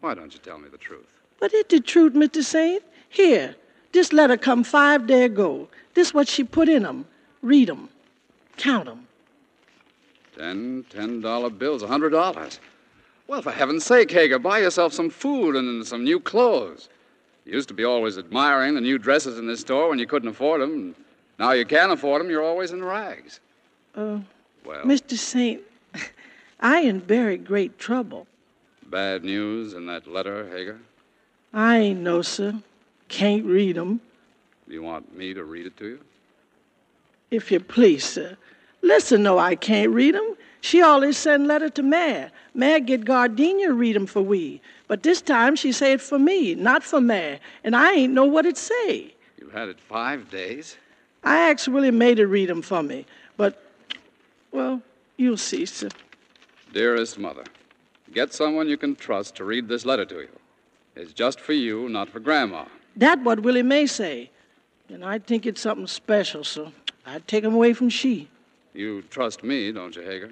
Why 0.00 0.14
don't 0.14 0.32
you 0.32 0.38
tell 0.38 0.58
me 0.58 0.68
the 0.68 0.78
truth? 0.78 1.08
But 1.40 1.52
it's 1.52 1.68
the 1.74 1.80
truth, 1.80 2.12
Mr. 2.14 2.42
Saint. 2.44 2.84
Here, 3.08 3.56
this 3.90 4.12
letter 4.12 4.36
come 4.36 4.62
five 4.62 5.08
day 5.08 5.24
ago. 5.24 5.68
This 5.94 6.14
what 6.14 6.28
she 6.28 6.44
put 6.44 6.68
in 6.68 6.86
'em. 6.86 7.04
Read 7.42 7.68
'em. 7.68 7.88
Count 8.56 8.86
'em. 8.88 9.08
Ten 10.38 10.84
ten 10.88 11.20
dollar 11.20 11.50
bills, 11.50 11.82
a 11.82 11.88
hundred 11.88 12.10
dollars. 12.10 12.60
Well, 13.26 13.42
for 13.42 13.50
heaven's 13.50 13.84
sake, 13.84 14.12
Hagar, 14.12 14.38
buy 14.38 14.60
yourself 14.60 14.92
some 14.92 15.10
food 15.10 15.56
and 15.56 15.84
some 15.84 16.04
new 16.04 16.20
clothes. 16.20 16.88
You 17.46 17.52
used 17.52 17.68
to 17.68 17.74
be 17.74 17.84
always 17.84 18.18
admiring 18.18 18.74
the 18.74 18.80
new 18.80 18.98
dresses 18.98 19.38
in 19.38 19.46
this 19.46 19.60
store 19.60 19.88
when 19.88 19.98
you 20.00 20.06
couldn't 20.06 20.28
afford 20.28 20.60
them. 20.60 20.96
Now 21.38 21.52
you 21.52 21.64
can 21.64 21.92
afford 21.92 22.20
them, 22.20 22.28
you're 22.28 22.42
always 22.42 22.72
in 22.72 22.82
rags. 22.84 23.40
Uh, 23.94 24.18
Well, 24.64 24.84
Mr. 24.84 25.16
Saint, 25.16 25.62
I 26.60 26.80
in 26.80 27.00
very 27.00 27.36
great 27.38 27.78
trouble. 27.78 28.26
bad 28.88 29.24
news 29.24 29.74
in 29.74 29.86
that 29.86 30.06
letter, 30.08 30.48
Hagar? 30.48 30.78
I 31.54 31.78
ain't 31.78 32.00
know, 32.00 32.20
sir. 32.22 32.54
Can't 33.08 33.44
read 33.44 33.78
'em. 33.78 34.00
You 34.66 34.82
want 34.82 35.16
me 35.16 35.32
to 35.34 35.44
read 35.44 35.66
it 35.66 35.76
to 35.76 35.86
you? 35.86 36.00
If 37.30 37.50
you 37.52 37.60
please, 37.60 38.04
sir. 38.04 38.36
Listen, 38.82 39.22
no, 39.22 39.38
I 39.38 39.54
can't 39.54 39.92
read 39.92 40.14
'em. 40.16 40.36
She 40.66 40.82
always 40.82 41.16
send 41.16 41.46
letter 41.46 41.70
to 41.70 41.82
Ma. 41.84 42.24
Ma 42.52 42.80
get 42.80 43.04
Gardenia 43.04 43.72
read 43.72 43.94
'em 43.94 44.06
for 44.06 44.20
we. 44.20 44.60
But 44.88 45.04
this 45.04 45.20
time 45.20 45.54
she 45.54 45.70
say 45.70 45.92
it 45.92 46.00
for 46.00 46.18
me, 46.18 46.56
not 46.56 46.82
for 46.82 47.00
Ma. 47.00 47.36
And 47.62 47.76
I 47.76 47.92
ain't 47.92 48.12
know 48.12 48.24
what 48.24 48.46
it 48.46 48.56
say. 48.56 49.14
You 49.40 49.48
had 49.50 49.68
it 49.68 49.78
five 49.78 50.28
days? 50.28 50.76
I 51.22 51.36
asked 51.50 51.68
Willie 51.68 51.92
Mae 51.92 52.16
to 52.16 52.26
read 52.26 52.50
'em 52.50 52.62
for 52.62 52.82
me. 52.82 53.06
But, 53.36 53.52
well, 54.50 54.82
you'll 55.16 55.36
see, 55.36 55.66
sir. 55.66 55.88
Dearest 56.72 57.16
Mother, 57.16 57.44
get 58.12 58.34
someone 58.34 58.68
you 58.68 58.76
can 58.76 58.96
trust 58.96 59.36
to 59.36 59.44
read 59.44 59.68
this 59.68 59.86
letter 59.86 60.04
to 60.06 60.18
you. 60.22 60.34
It's 60.96 61.12
just 61.12 61.38
for 61.38 61.52
you, 61.52 61.88
not 61.88 62.08
for 62.08 62.18
Grandma. 62.18 62.64
That 62.96 63.22
what 63.22 63.38
Willie 63.38 63.62
Mae 63.62 63.86
say. 63.86 64.30
And 64.88 65.04
I 65.04 65.20
think 65.20 65.46
it's 65.46 65.60
something 65.60 65.86
special, 65.86 66.42
so 66.42 66.72
I'd 67.06 67.28
take 67.28 67.44
'em 67.44 67.54
away 67.54 67.72
from 67.72 67.88
she. 67.88 68.26
You 68.74 69.02
trust 69.02 69.44
me, 69.44 69.70
don't 69.70 69.94
you, 69.94 70.02
Hagar? 70.02 70.30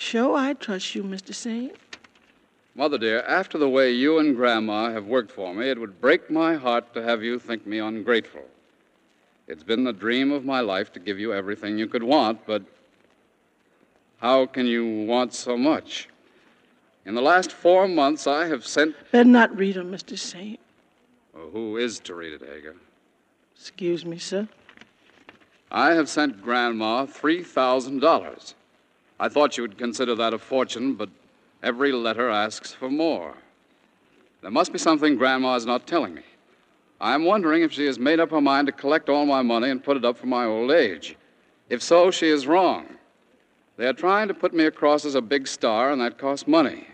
Sure, 0.00 0.36
I 0.36 0.52
trust 0.52 0.94
you, 0.94 1.02
Mr. 1.02 1.34
Saint. 1.34 1.74
Mother 2.76 2.98
dear, 2.98 3.22
after 3.22 3.58
the 3.58 3.68
way 3.68 3.90
you 3.90 4.20
and 4.20 4.36
Grandma 4.36 4.92
have 4.92 5.06
worked 5.06 5.32
for 5.32 5.52
me, 5.52 5.68
it 5.68 5.80
would 5.80 6.00
break 6.00 6.30
my 6.30 6.54
heart 6.54 6.94
to 6.94 7.02
have 7.02 7.20
you 7.24 7.40
think 7.40 7.66
me 7.66 7.80
ungrateful. 7.80 8.44
It's 9.48 9.64
been 9.64 9.82
the 9.82 9.92
dream 9.92 10.30
of 10.30 10.44
my 10.44 10.60
life 10.60 10.92
to 10.92 11.00
give 11.00 11.18
you 11.18 11.34
everything 11.34 11.76
you 11.76 11.88
could 11.88 12.04
want, 12.04 12.46
but 12.46 12.62
how 14.18 14.46
can 14.46 14.66
you 14.66 15.04
want 15.04 15.34
so 15.34 15.56
much? 15.56 16.08
In 17.04 17.16
the 17.16 17.22
last 17.22 17.50
four 17.50 17.88
months, 17.88 18.28
I 18.28 18.46
have 18.46 18.64
sent. 18.64 18.94
Better 19.10 19.28
not 19.28 19.56
read 19.56 19.76
'em, 19.76 19.90
Mr. 19.90 20.16
Saint. 20.16 20.60
Oh, 21.34 21.50
who 21.50 21.76
is 21.76 21.98
to 22.00 22.14
read 22.14 22.34
it, 22.34 22.42
Hagar? 22.42 22.76
Excuse 23.56 24.04
me, 24.04 24.18
sir. 24.18 24.46
I 25.72 25.94
have 25.94 26.08
sent 26.08 26.40
Grandma 26.40 27.04
$3,000. 27.04 28.54
I 29.20 29.28
thought 29.28 29.56
you 29.56 29.62
would 29.62 29.78
consider 29.78 30.14
that 30.14 30.34
a 30.34 30.38
fortune, 30.38 30.94
but 30.94 31.10
every 31.62 31.92
letter 31.92 32.30
asks 32.30 32.72
for 32.72 32.90
more. 32.90 33.34
There 34.42 34.50
must 34.50 34.72
be 34.72 34.78
something 34.78 35.16
Grandma 35.16 35.56
is 35.56 35.66
not 35.66 35.86
telling 35.86 36.14
me. 36.14 36.22
I'm 37.00 37.24
wondering 37.24 37.62
if 37.62 37.72
she 37.72 37.86
has 37.86 37.98
made 37.98 38.20
up 38.20 38.30
her 38.30 38.40
mind 38.40 38.66
to 38.66 38.72
collect 38.72 39.08
all 39.08 39.26
my 39.26 39.42
money 39.42 39.70
and 39.70 39.82
put 39.82 39.96
it 39.96 40.04
up 40.04 40.16
for 40.18 40.26
my 40.26 40.44
old 40.44 40.70
age. 40.70 41.16
If 41.68 41.82
so, 41.82 42.10
she 42.10 42.28
is 42.28 42.46
wrong. 42.46 42.86
They 43.76 43.86
are 43.86 43.92
trying 43.92 44.28
to 44.28 44.34
put 44.34 44.54
me 44.54 44.64
across 44.64 45.04
as 45.04 45.14
a 45.14 45.20
big 45.20 45.46
star, 45.46 45.92
and 45.92 46.00
that 46.00 46.18
costs 46.18 46.48
money. 46.48 46.88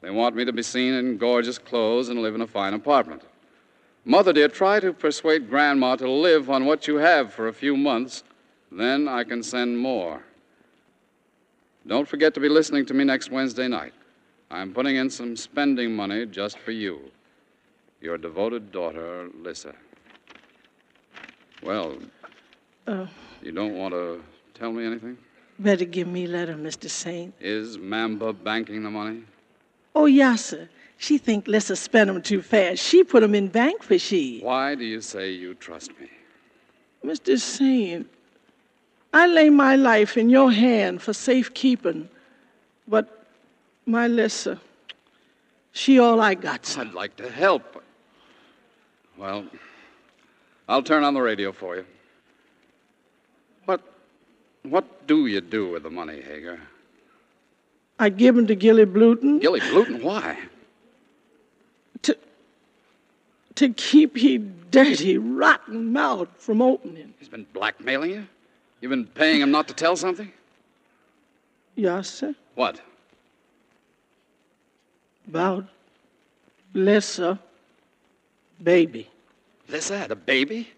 They 0.00 0.10
want 0.10 0.36
me 0.36 0.44
to 0.44 0.52
be 0.52 0.62
seen 0.62 0.94
in 0.94 1.16
gorgeous 1.16 1.58
clothes 1.58 2.08
and 2.08 2.22
live 2.22 2.34
in 2.34 2.40
a 2.40 2.46
fine 2.46 2.74
apartment. 2.74 3.22
Mother, 4.04 4.32
dear, 4.32 4.48
try 4.48 4.80
to 4.80 4.92
persuade 4.92 5.48
Grandma 5.48 5.94
to 5.96 6.10
live 6.10 6.50
on 6.50 6.64
what 6.64 6.88
you 6.88 6.96
have 6.96 7.32
for 7.32 7.46
a 7.46 7.52
few 7.52 7.76
months. 7.76 8.24
Then 8.70 9.06
I 9.06 9.22
can 9.22 9.42
send 9.42 9.78
more. 9.78 10.24
Don't 11.86 12.06
forget 12.08 12.34
to 12.34 12.40
be 12.40 12.48
listening 12.48 12.86
to 12.86 12.94
me 12.94 13.04
next 13.04 13.30
Wednesday 13.30 13.68
night. 13.68 13.92
I'm 14.50 14.72
putting 14.72 14.96
in 14.96 15.10
some 15.10 15.36
spending 15.36 15.94
money 15.94 16.26
just 16.26 16.58
for 16.58 16.70
you. 16.70 17.00
Your 18.00 18.18
devoted 18.18 18.72
daughter, 18.72 19.28
Lissa. 19.42 19.74
Well, 21.62 21.98
Uh, 22.86 23.06
you 23.42 23.52
don't 23.52 23.74
want 23.78 23.94
to 23.94 24.20
tell 24.54 24.72
me 24.72 24.84
anything? 24.84 25.16
better 25.60 25.84
give 25.84 26.08
me 26.08 26.24
a 26.24 26.28
letter, 26.28 26.54
Mr. 26.54 26.90
Saint. 26.90 27.32
Is 27.40 27.78
Mamba 27.78 28.32
banking 28.32 28.82
the 28.82 28.90
money? 28.90 29.22
Oh, 29.94 30.06
yes, 30.06 30.46
sir. 30.46 30.68
She 30.98 31.18
think 31.18 31.46
Lissa 31.46 31.76
spend 31.76 32.10
'em 32.10 32.20
too 32.22 32.42
fast. 32.42 32.82
She 32.82 33.04
put 33.04 33.22
'em 33.22 33.34
in 33.36 33.46
bank 33.48 33.82
for 33.84 33.96
she. 33.98 34.40
Why 34.40 34.74
do 34.74 34.84
you 34.84 35.00
say 35.00 35.30
you 35.30 35.54
trust 35.54 35.90
me? 36.00 36.08
Mr. 37.04 37.38
Saint, 37.38 38.08
I 39.12 39.26
lay 39.26 39.50
my 39.50 39.76
life 39.76 40.16
in 40.16 40.30
your 40.30 40.50
hand 40.50 41.02
for 41.02 41.12
safekeeping, 41.12 42.08
but 42.88 43.26
my 43.84 44.08
Lissa, 44.08 44.58
she 45.72 45.98
all 45.98 46.20
I 46.20 46.34
got. 46.34 46.76
I'd 46.78 46.94
like 46.94 47.16
to 47.16 47.30
help. 47.30 47.82
Well, 49.18 49.46
I'll 50.68 50.82
turn 50.82 51.04
on 51.04 51.14
the 51.14 51.20
radio 51.20 51.52
for 51.52 51.76
you. 51.76 51.84
What, 53.66 53.82
what 54.62 55.06
do 55.06 55.26
you 55.26 55.40
do 55.40 55.68
with 55.68 55.82
the 55.82 55.90
money, 55.90 56.20
Hagar? 56.22 56.58
I 57.98 58.08
give 58.08 58.36
'em 58.36 58.46
to 58.46 58.54
Gilly 58.56 58.84
Bluton 58.84 59.40
Gilly 59.40 59.60
Bluton, 59.60 60.02
why? 60.02 60.38
to, 62.02 62.16
to 63.54 63.68
keep 63.74 64.16
he 64.16 64.38
dirty, 64.38 65.18
rotten 65.18 65.92
mouth 65.92 66.28
from 66.38 66.62
opening. 66.62 67.14
He's 67.18 67.28
been 67.28 67.46
blackmailing 67.52 68.10
you? 68.10 68.26
You've 68.82 68.90
been 68.90 69.06
paying 69.06 69.40
him 69.40 69.52
not 69.52 69.68
to 69.68 69.74
tell 69.74 69.94
something? 69.94 70.30
Yes, 71.76 72.10
sir. 72.10 72.34
What? 72.56 72.80
About 75.28 75.66
Lissa, 76.74 77.38
baby. 78.60 79.08
Lissa 79.68 79.96
had 79.96 80.10
a 80.10 80.16
baby? 80.16 80.68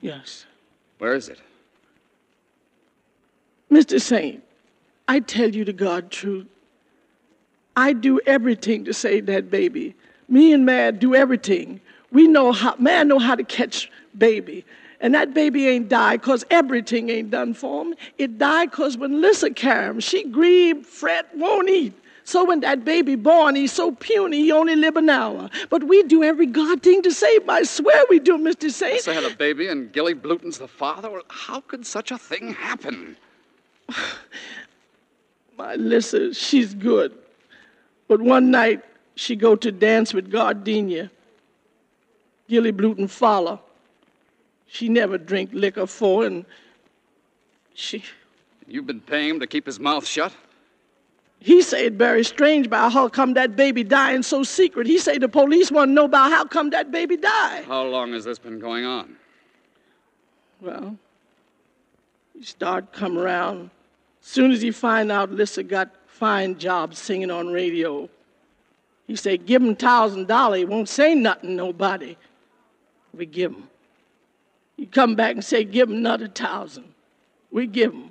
Yes. 0.00 0.44
Where 0.98 1.14
is 1.14 1.28
it? 1.28 1.38
Mr. 3.70 4.00
Saint, 4.00 4.42
I 5.06 5.20
tell 5.20 5.48
you 5.48 5.64
the 5.64 5.72
God 5.72 6.10
truth. 6.10 6.48
I 7.76 7.92
do 7.92 8.20
everything 8.26 8.84
to 8.86 8.92
save 8.92 9.26
that 9.26 9.52
baby. 9.52 9.94
Me 10.28 10.52
and 10.52 10.66
Mad 10.66 10.98
do 10.98 11.14
everything. 11.14 11.80
We 12.10 12.26
know 12.26 12.50
how, 12.50 12.74
man 12.76 13.06
know 13.06 13.20
how 13.20 13.36
to 13.36 13.44
catch 13.44 13.88
baby. 14.18 14.64
And 15.02 15.12
that 15.14 15.34
baby 15.34 15.66
ain't 15.66 15.88
died 15.88 16.20
because 16.20 16.44
everything 16.48 17.10
ain't 17.10 17.32
done 17.32 17.54
for 17.54 17.84
him. 17.84 17.94
It 18.18 18.38
died 18.38 18.70
because 18.70 18.96
when 18.96 19.20
Lissa 19.20 19.50
carried 19.50 19.90
him, 19.90 20.00
she 20.00 20.22
grieved, 20.22 20.86
fret, 20.86 21.28
won't 21.36 21.68
eat. 21.68 21.92
So 22.22 22.44
when 22.44 22.60
that 22.60 22.84
baby 22.84 23.16
born, 23.16 23.56
he's 23.56 23.72
so 23.72 23.90
puny, 23.90 24.42
he 24.42 24.52
only 24.52 24.76
live 24.76 24.96
an 24.96 25.10
hour. 25.10 25.50
But 25.70 25.82
we 25.84 26.04
do 26.04 26.22
every 26.22 26.46
God 26.46 26.80
thing 26.80 27.02
to 27.02 27.10
save 27.10 27.42
him. 27.42 27.50
I 27.50 27.64
swear 27.64 28.04
we 28.08 28.20
do, 28.20 28.38
Mr. 28.38 28.70
Saint. 28.70 28.94
Lissa 28.94 29.12
had 29.12 29.24
a 29.24 29.34
baby 29.34 29.66
and 29.66 29.92
Gilly 29.92 30.14
Bluton's 30.14 30.58
the 30.58 30.68
father? 30.68 31.10
Well, 31.10 31.22
how 31.26 31.60
could 31.62 31.84
such 31.84 32.12
a 32.12 32.18
thing 32.18 32.54
happen? 32.54 33.16
My 35.58 35.74
Lissa, 35.74 36.32
she's 36.32 36.74
good. 36.74 37.12
But 38.06 38.20
one 38.20 38.52
night, 38.52 38.84
she 39.16 39.34
go 39.34 39.56
to 39.56 39.72
dance 39.72 40.14
with 40.14 40.30
Gardenia. 40.30 41.10
Gilly 42.48 42.72
Bluton 42.72 43.10
follow. 43.10 43.60
She 44.72 44.88
never 44.88 45.18
drink 45.18 45.50
liquor 45.52 45.86
for, 45.86 46.24
and 46.24 46.46
she, 47.74 48.02
You've 48.66 48.86
been 48.86 49.02
paying 49.02 49.28
him 49.28 49.40
to 49.40 49.46
keep 49.46 49.66
his 49.66 49.78
mouth 49.78 50.06
shut? 50.06 50.32
he 51.40 51.60
say 51.60 51.86
it 51.86 51.94
very 51.94 52.24
strange 52.24 52.66
about 52.66 52.92
how 52.92 53.08
come 53.08 53.34
that 53.34 53.54
baby 53.54 53.82
dying 53.84 54.22
so 54.22 54.42
secret. 54.44 54.86
He 54.86 54.96
say 54.96 55.18
the 55.18 55.28
police 55.28 55.70
want 55.70 55.90
to 55.90 55.92
know 55.92 56.04
about 56.04 56.30
how 56.30 56.46
come 56.46 56.70
that 56.70 56.90
baby 56.90 57.18
died. 57.18 57.64
How 57.66 57.82
long 57.82 58.12
has 58.12 58.24
this 58.24 58.38
been 58.38 58.58
going 58.60 58.86
on? 58.86 59.16
Well, 60.60 60.96
he 62.32 62.42
start 62.42 62.92
come 62.92 63.18
around. 63.18 63.70
Soon 64.22 64.52
as 64.52 64.62
he 64.62 64.70
find 64.70 65.12
out 65.12 65.32
Lissa 65.32 65.64
got 65.64 65.90
fine 66.06 66.56
job 66.56 66.94
singing 66.94 67.30
on 67.30 67.48
radio, 67.48 68.08
he 69.06 69.16
say 69.16 69.36
give 69.36 69.60
him 69.60 69.76
thousand 69.76 70.28
dollar. 70.28 70.56
He 70.56 70.64
won't 70.64 70.88
say 70.88 71.14
nothing 71.14 71.56
nobody. 71.56 72.16
We 73.12 73.26
give 73.26 73.52
him. 73.52 73.68
He 74.82 74.86
come 74.86 75.14
back 75.14 75.36
and 75.36 75.44
say 75.44 75.62
give 75.62 75.88
him 75.90 75.98
another 75.98 76.26
thousand. 76.26 76.92
We 77.52 77.68
give 77.68 77.92
him. 77.92 78.10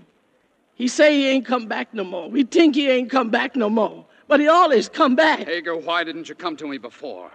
He 0.73 0.87
say 0.87 1.15
he 1.15 1.27
ain't 1.27 1.45
come 1.45 1.67
back 1.67 1.93
no 1.93 2.05
more. 2.05 2.29
We 2.29 2.45
think 2.45 2.75
he 2.75 2.89
ain't 2.89 3.11
come 3.11 3.29
back 3.29 3.57
no 3.57 3.69
more, 3.69 4.05
but 4.29 4.39
he 4.39 4.47
always 4.47 4.87
come 4.87 5.13
back. 5.13 5.39
Hagar, 5.39 5.75
why 5.75 6.05
didn't 6.05 6.29
you 6.29 6.35
come 6.35 6.55
to 6.55 6.65
me 6.65 6.77
before? 6.77 7.29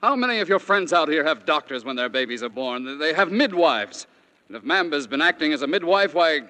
How 0.00 0.16
many 0.16 0.38
of 0.38 0.48
your 0.48 0.58
friends 0.58 0.94
out 0.94 1.10
here 1.10 1.22
have 1.22 1.44
doctors 1.44 1.84
when 1.84 1.96
their 1.96 2.08
babies 2.08 2.42
are 2.42 2.48
born? 2.48 2.98
They 2.98 3.12
have 3.12 3.30
midwives. 3.30 4.06
And 4.48 4.56
if 4.56 4.62
Mamba's 4.62 5.06
been 5.06 5.20
acting 5.20 5.52
as 5.52 5.60
a 5.60 5.66
midwife, 5.66 6.14
why, 6.14 6.40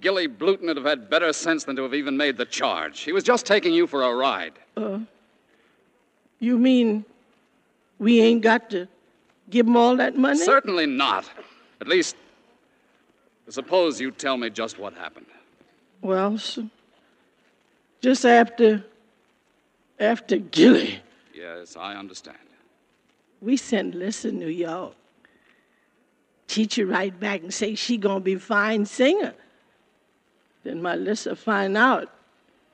Gilly 0.00 0.28
Bluton 0.28 0.66
would 0.68 0.76
have 0.76 0.86
had 0.86 1.10
better 1.10 1.32
sense 1.32 1.64
than 1.64 1.74
to 1.74 1.82
have 1.82 1.94
even 1.94 2.16
made 2.16 2.36
the 2.36 2.46
charge. 2.46 3.00
He 3.00 3.10
was 3.10 3.24
just 3.24 3.44
taking 3.44 3.74
you 3.74 3.88
for 3.88 4.04
a 4.04 4.14
ride. 4.14 4.52
Uh, 4.76 5.00
you 6.38 6.58
mean 6.58 7.04
we 7.98 8.20
ain't 8.20 8.42
got 8.42 8.70
to 8.70 8.86
give 9.50 9.66
him 9.66 9.76
all 9.76 9.96
that 9.96 10.16
money? 10.16 10.38
Certainly 10.38 10.86
not. 10.86 11.28
At 11.82 11.88
least, 11.88 12.14
suppose 13.48 14.00
you 14.00 14.12
tell 14.12 14.36
me 14.36 14.50
just 14.50 14.78
what 14.78 14.94
happened. 14.94 15.26
Well, 16.00 16.34
s 16.34 16.60
just 18.00 18.24
after 18.24 18.84
after 19.98 20.36
Gilly, 20.36 21.00
Yes, 21.34 21.76
I 21.76 21.96
understand. 21.96 22.38
we 23.40 23.56
sent 23.56 23.96
Lissa 23.96 24.30
to 24.30 24.36
New 24.36 24.46
York. 24.46 24.94
Teacher 26.46 26.86
write 26.86 27.18
back 27.18 27.42
and 27.42 27.52
say 27.52 27.74
she 27.74 27.96
gonna 27.96 28.20
be 28.20 28.36
fine 28.36 28.86
singer. 28.86 29.34
Then 30.62 30.80
my 30.82 30.94
Lissa 30.94 31.34
find 31.34 31.76
out 31.76 32.08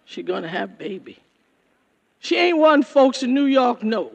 she 0.05 0.23
gonna 0.23 0.49
have 0.49 0.77
baby. 0.77 1.17
She 2.21 2.37
ain't 2.37 2.59
one 2.59 2.83
folks 2.83 3.23
in 3.23 3.33
New 3.33 3.47
York 3.47 3.83
know. 3.83 4.13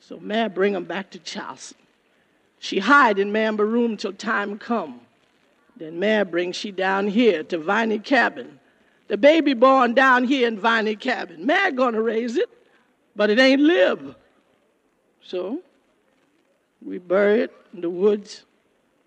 So 0.00 0.18
man 0.18 0.54
bring 0.54 0.74
'em 0.74 0.84
back 0.84 1.10
to 1.10 1.18
Charleston. 1.18 1.76
She 2.58 2.78
hide 2.78 3.18
in 3.18 3.32
Mamba 3.32 3.64
room 3.64 3.96
till 3.96 4.12
time 4.12 4.58
come. 4.58 5.00
Then 5.76 5.98
Mary 5.98 6.24
brings 6.24 6.56
she 6.56 6.72
down 6.72 7.06
here 7.06 7.42
to 7.44 7.58
Viney 7.58 7.98
Cabin. 7.98 8.58
The 9.06 9.16
baby 9.16 9.54
born 9.54 9.94
down 9.94 10.24
here 10.24 10.48
in 10.48 10.58
Viney 10.58 10.96
Cabin. 10.96 11.46
Mary 11.46 11.72
gonna 11.72 12.02
raise 12.02 12.36
it, 12.36 12.48
but 13.14 13.30
it 13.30 13.38
ain't 13.38 13.62
live. 13.62 14.14
So 15.22 15.60
we 16.84 16.98
bury 16.98 17.42
it 17.42 17.52
in 17.72 17.80
the 17.80 17.90
woods. 17.90 18.44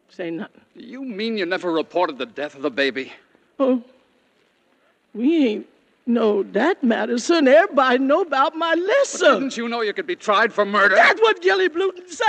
Say 0.09 0.31
nothing. 0.31 0.61
You 0.75 1.03
mean 1.03 1.37
you 1.37 1.45
never 1.45 1.71
reported 1.71 2.17
the 2.17 2.25
death 2.25 2.55
of 2.55 2.61
the 2.61 2.71
baby? 2.71 3.13
Oh, 3.59 3.83
we 5.13 5.47
ain't 5.47 5.67
know 6.05 6.43
that 6.43 6.83
Madison. 6.83 7.47
Everybody 7.47 7.99
know 7.99 8.21
about 8.21 8.55
my 8.55 8.73
lesson. 8.73 9.39
Didn't 9.39 9.57
you 9.57 9.67
know 9.67 9.81
you 9.81 9.93
could 9.93 10.07
be 10.07 10.15
tried 10.15 10.53
for 10.53 10.65
murder? 10.65 10.95
That's 10.95 11.21
what 11.21 11.41
Gilly 11.41 11.69
Bluton 11.69 12.07
say. 12.09 12.25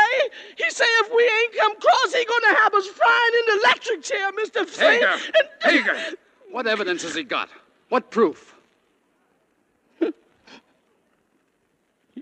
He 0.57 0.71
say 0.71 0.85
if 0.85 1.11
we 1.15 1.23
ain't 1.23 1.57
come 1.57 1.75
close, 1.81 2.15
he 2.15 2.25
gonna 2.25 2.59
have 2.59 2.75
us 2.75 2.87
frying 2.87 3.33
in 3.41 3.47
the 3.47 3.61
electric 3.65 4.03
chair, 4.03 4.33
Mr. 4.33 4.67
Fink. 4.69 5.03
Hagar! 5.03 5.19
Hagar! 5.63 5.97
What 6.51 6.67
evidence 6.67 7.03
has 7.03 7.15
he 7.15 7.25
got? 7.25 7.49
What 7.89 8.11
proof? 8.11 8.55
You 10.01 10.13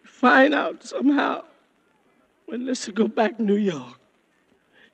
find 0.05 0.55
out 0.55 0.85
somehow 0.85 1.45
when 2.47 2.67
Lissa 2.67 2.93
go 2.93 3.09
back 3.09 3.39
to 3.39 3.43
New 3.43 3.57
York. 3.57 3.99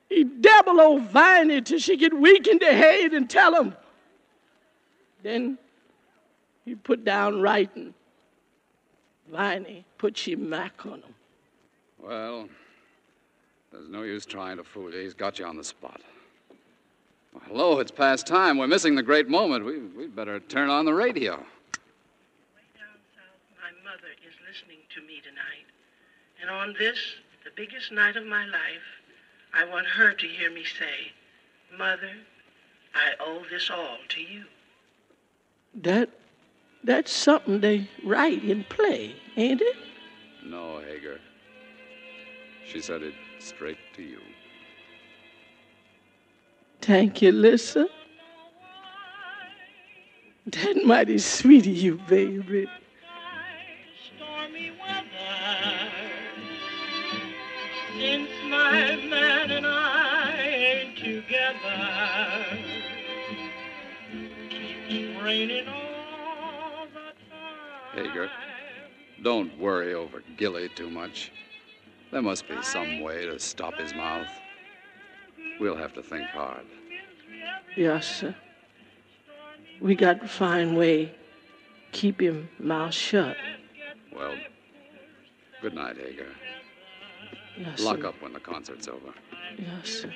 He 0.09 0.23
dabble 0.23 0.79
old 0.79 1.03
Viney 1.03 1.61
till 1.61 1.79
she 1.79 1.97
get 1.97 2.13
weak 2.13 2.47
in 2.47 2.59
the 2.59 2.73
head 2.73 3.13
and 3.13 3.29
tell 3.29 3.53
him. 3.53 3.75
Then 5.21 5.57
he 6.67 6.75
put 6.75 7.05
down 7.05 7.41
writing. 7.41 7.93
Viney 9.31 9.85
put 9.97 10.17
she 10.17 10.35
Mac 10.35 10.85
on 10.85 11.01
him. 11.01 11.15
Well, 11.97 12.49
there's 13.71 13.87
no 13.87 14.03
use 14.03 14.25
trying 14.25 14.57
to 14.57 14.65
fool 14.65 14.91
you. 14.93 14.99
He's 14.99 15.13
got 15.13 15.39
you 15.39 15.45
on 15.45 15.55
the 15.55 15.63
spot. 15.63 16.01
Well, 17.33 17.43
hello, 17.47 17.79
it's 17.79 17.89
past 17.91 18.27
time. 18.27 18.57
We're 18.57 18.67
missing 18.67 18.95
the 18.95 19.03
great 19.03 19.29
moment. 19.29 19.63
We, 19.63 19.79
we'd 19.79 20.13
better 20.13 20.41
turn 20.41 20.69
on 20.69 20.83
the 20.83 20.93
radio. 20.93 21.35
Way 21.37 21.37
down 22.75 22.97
south, 23.15 23.39
my 23.61 23.71
mother 23.89 24.11
is 24.27 24.33
listening 24.45 24.79
to 24.93 25.01
me 25.01 25.21
tonight. 25.21 25.67
And 26.41 26.49
on 26.49 26.75
this, 26.77 26.99
the 27.45 27.51
biggest 27.55 27.93
night 27.93 28.17
of 28.17 28.25
my 28.25 28.45
life, 28.45 28.83
I 29.53 29.63
want 29.63 29.87
her 29.87 30.11
to 30.11 30.27
hear 30.27 30.51
me 30.51 30.65
say, 30.65 31.13
Mother, 31.77 32.11
I 32.93 33.13
owe 33.21 33.43
this 33.49 33.69
all 33.69 33.97
to 34.09 34.21
you. 34.21 34.43
That 35.81 36.09
that's 36.83 37.11
something 37.11 37.59
they 37.59 37.89
write 38.03 38.43
and 38.43 38.67
play, 38.69 39.15
ain't 39.35 39.61
it? 39.61 39.75
No, 40.43 40.79
Hagar. 40.79 41.17
She 42.65 42.81
said 42.81 43.01
it 43.01 43.13
straight 43.39 43.77
to 43.95 44.03
you. 44.03 44.19
Thank 46.81 47.21
you, 47.21 47.31
Lissa. 47.31 47.87
That 50.45 50.85
mighty 50.85 51.17
sweet 51.17 51.67
of 51.67 51.75
you, 51.75 51.99
baby. 52.07 52.69
stormy 54.15 54.71
weather. 54.79 55.91
Since 57.97 58.29
my 58.49 58.95
man 59.09 59.51
and 59.51 59.65
I 59.67 60.37
ain't 60.39 60.97
together, 60.97 62.45
keeps 64.49 65.21
raining 65.21 65.67
all 65.67 65.81
the 65.81 65.86
Hagar, 67.97 68.29
don't 69.23 69.57
worry 69.57 69.95
over 69.95 70.21
Gilly 70.37 70.69
too 70.69 70.89
much. 70.89 71.31
There 72.11 72.21
must 72.21 72.47
be 72.47 72.61
some 72.61 72.99
way 72.99 73.25
to 73.25 73.39
stop 73.39 73.73
his 73.79 73.93
mouth. 73.95 74.29
We'll 75.59 75.75
have 75.75 75.93
to 75.93 76.03
think 76.03 76.27
hard. 76.27 76.65
Yes, 77.75 78.05
sir. 78.17 78.35
We 79.81 79.95
got 79.95 80.21
to 80.21 80.27
find 80.27 80.77
way 80.77 81.15
keep 81.91 82.21
him 82.21 82.49
mouth 82.59 82.93
shut. 82.93 83.35
Well, 84.15 84.35
good 85.63 85.73
night, 85.73 85.97
Hagar. 85.97 86.27
Yes, 87.57 87.81
Lock 87.81 88.01
sir. 88.01 88.07
up 88.07 88.21
when 88.21 88.33
the 88.33 88.39
concert's 88.39 88.87
over. 88.87 89.11
Yes, 89.57 89.89
sir. 89.89 90.13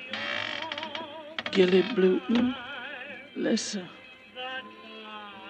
Gilly 1.50 1.82
Bluton, 1.82 2.20
mm. 2.36 2.54
listen. 3.34 3.88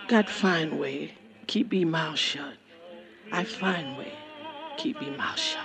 Got 0.08 0.30
find 0.30 0.78
way 0.78 1.12
keep 1.52 1.70
him 1.70 1.90
mouth 1.90 2.16
shut. 2.16 2.54
I 3.30 3.44
find 3.44 3.98
way 3.98 4.14
keep 4.78 4.96
him 4.98 5.18
mouth 5.18 5.38
shut. 5.38 5.60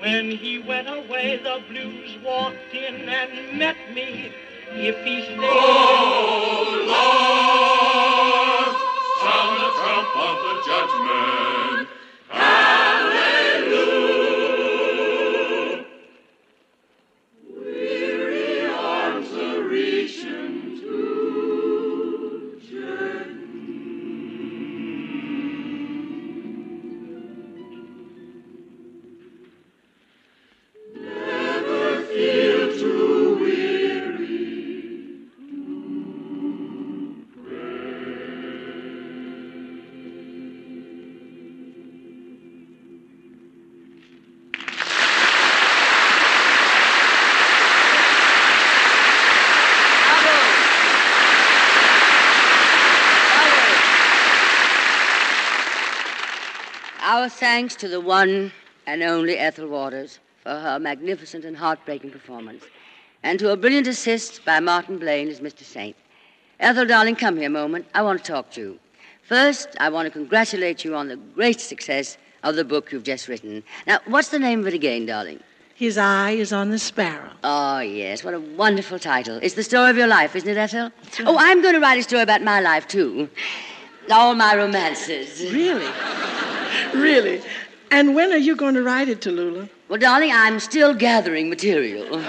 When 0.00 0.32
he 0.32 0.58
went 0.58 0.88
away, 0.88 1.36
the 1.40 1.62
blues 1.68 2.18
walked 2.24 2.74
in 2.74 3.08
and 3.08 3.56
met 3.56 3.76
me. 3.94 4.32
If 4.72 5.04
he 5.04 5.22
stayed, 5.22 5.38
Oh, 5.40 6.82
Lord, 6.90 8.74
sound 9.22 9.56
the 9.62 9.70
trump 9.78 10.10
of 10.26 10.36
the 10.42 10.54
judgment. 10.66 11.67
Our 57.18 57.28
thanks 57.28 57.74
to 57.74 57.88
the 57.88 58.00
one 58.00 58.52
and 58.86 59.02
only 59.02 59.38
Ethel 59.38 59.66
Waters 59.66 60.20
for 60.44 60.50
her 60.50 60.78
magnificent 60.78 61.44
and 61.44 61.56
heartbreaking 61.56 62.12
performance, 62.12 62.62
and 63.24 63.40
to 63.40 63.50
a 63.50 63.56
brilliant 63.56 63.88
assist 63.88 64.44
by 64.44 64.60
Martin 64.60 64.98
Blaine 64.98 65.26
as 65.26 65.40
Mr. 65.40 65.64
Saint. 65.64 65.96
Ethel, 66.60 66.86
darling, 66.86 67.16
come 67.16 67.36
here 67.36 67.48
a 67.48 67.50
moment. 67.50 67.86
I 67.92 68.02
want 68.02 68.22
to 68.22 68.32
talk 68.32 68.52
to 68.52 68.60
you. 68.60 68.78
First, 69.24 69.70
I 69.80 69.88
want 69.88 70.06
to 70.06 70.12
congratulate 70.12 70.84
you 70.84 70.94
on 70.94 71.08
the 71.08 71.16
great 71.16 71.60
success 71.60 72.18
of 72.44 72.54
the 72.54 72.64
book 72.64 72.92
you've 72.92 73.02
just 73.02 73.26
written. 73.26 73.64
Now, 73.84 73.98
what's 74.06 74.28
the 74.28 74.38
name 74.38 74.60
of 74.60 74.68
it 74.68 74.74
again, 74.74 75.04
darling? 75.06 75.40
His 75.74 75.98
eye 75.98 76.30
is 76.30 76.52
on 76.52 76.70
the 76.70 76.78
sparrow. 76.78 77.32
Oh, 77.42 77.80
yes. 77.80 78.22
What 78.22 78.34
a 78.34 78.40
wonderful 78.40 79.00
title. 79.00 79.40
It's 79.42 79.56
the 79.56 79.64
story 79.64 79.90
of 79.90 79.96
your 79.96 80.06
life, 80.06 80.36
isn't 80.36 80.48
it, 80.48 80.56
Ethel? 80.56 80.92
Oh, 81.26 81.36
I'm 81.36 81.62
going 81.62 81.74
to 81.74 81.80
write 81.80 81.98
a 81.98 82.02
story 82.04 82.22
about 82.22 82.42
my 82.42 82.60
life, 82.60 82.86
too. 82.86 83.28
All 84.08 84.36
my 84.36 84.54
romances. 84.54 85.52
Really? 85.52 85.90
Really? 86.94 87.42
And 87.90 88.14
when 88.14 88.32
are 88.32 88.42
you 88.48 88.54
going 88.54 88.74
to 88.74 88.82
write 88.82 89.08
it, 89.08 89.20
Tallulah? 89.20 89.68
Well, 89.88 89.98
darling, 89.98 90.30
I'm 90.32 90.60
still 90.60 90.94
gathering 90.94 91.48
material. 91.48 92.04
but 92.10 92.20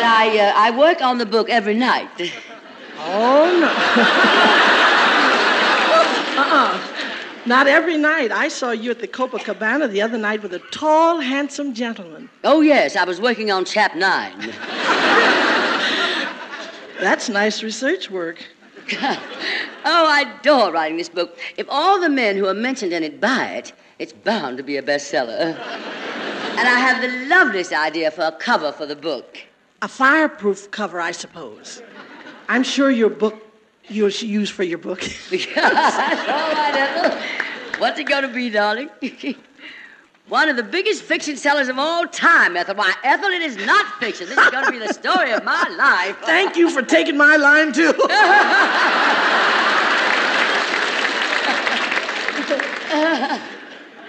I, 0.00 0.38
uh, 0.38 0.52
I 0.56 0.70
work 0.70 1.02
on 1.02 1.18
the 1.18 1.26
book 1.26 1.50
every 1.50 1.74
night. 1.74 2.08
Oh, 2.98 3.58
no. 3.60 3.66
uh-uh. 6.42 6.80
Not 7.46 7.66
every 7.66 7.98
night. 7.98 8.32
I 8.32 8.48
saw 8.48 8.70
you 8.70 8.90
at 8.90 9.00
the 9.00 9.08
Copacabana 9.08 9.90
the 9.90 10.00
other 10.00 10.16
night 10.16 10.42
with 10.42 10.54
a 10.54 10.60
tall, 10.70 11.20
handsome 11.20 11.74
gentleman. 11.74 12.30
Oh, 12.42 12.62
yes, 12.62 12.96
I 12.96 13.04
was 13.04 13.20
working 13.20 13.50
on 13.50 13.66
chap 13.66 13.94
nine. 13.94 14.40
That's 16.98 17.28
nice 17.28 17.62
research 17.62 18.10
work. 18.10 18.42
oh, 19.02 19.16
I 19.84 20.34
adore 20.38 20.72
writing 20.72 20.96
this 20.96 21.08
book. 21.08 21.38
If 21.56 21.66
all 21.68 22.00
the 22.00 22.08
men 22.08 22.36
who 22.36 22.46
are 22.46 22.54
mentioned 22.54 22.92
in 22.92 23.02
it 23.02 23.20
buy 23.20 23.46
it, 23.46 23.72
it's 23.98 24.12
bound 24.12 24.56
to 24.58 24.62
be 24.62 24.76
a 24.76 24.82
bestseller. 24.82 25.56
and 26.58 26.68
I 26.68 26.78
have 26.78 27.00
the 27.00 27.26
loveliest 27.28 27.72
idea 27.72 28.10
for 28.10 28.22
a 28.22 28.32
cover 28.32 28.72
for 28.72 28.86
the 28.86 28.96
book. 28.96 29.38
A 29.82 29.88
fireproof 29.88 30.70
cover, 30.70 31.00
I 31.00 31.12
suppose. 31.12 31.82
I'm 32.48 32.62
sure 32.62 32.90
your 32.90 33.10
book, 33.10 33.42
you'll 33.88 34.10
use 34.10 34.50
for 34.50 34.62
your 34.64 34.78
book. 34.78 35.00
That's 35.30 35.46
all 35.56 36.52
right, 36.52 36.74
Ethel. 36.74 37.80
What's 37.80 37.98
it 37.98 38.04
going 38.04 38.22
to 38.22 38.32
be, 38.32 38.50
darling? 38.50 38.88
One 40.28 40.48
of 40.48 40.56
the 40.56 40.62
biggest 40.62 41.02
fiction 41.02 41.36
sellers 41.36 41.68
of 41.68 41.78
all 41.78 42.06
time, 42.06 42.56
Ethel. 42.56 42.76
Why, 42.76 42.94
Ethel, 43.04 43.28
it 43.28 43.42
is 43.42 43.58
not 43.66 44.00
fiction. 44.00 44.26
This 44.26 44.38
is 44.38 44.50
going 44.50 44.64
to 44.64 44.72
be 44.72 44.78
the 44.78 44.94
story 44.94 45.32
of 45.32 45.44
my 45.44 45.68
life. 45.76 46.16
Thank 46.24 46.56
you 46.56 46.70
for 46.70 46.80
taking 46.80 47.18
my 47.18 47.36
line, 47.36 47.74
too. 47.74 47.92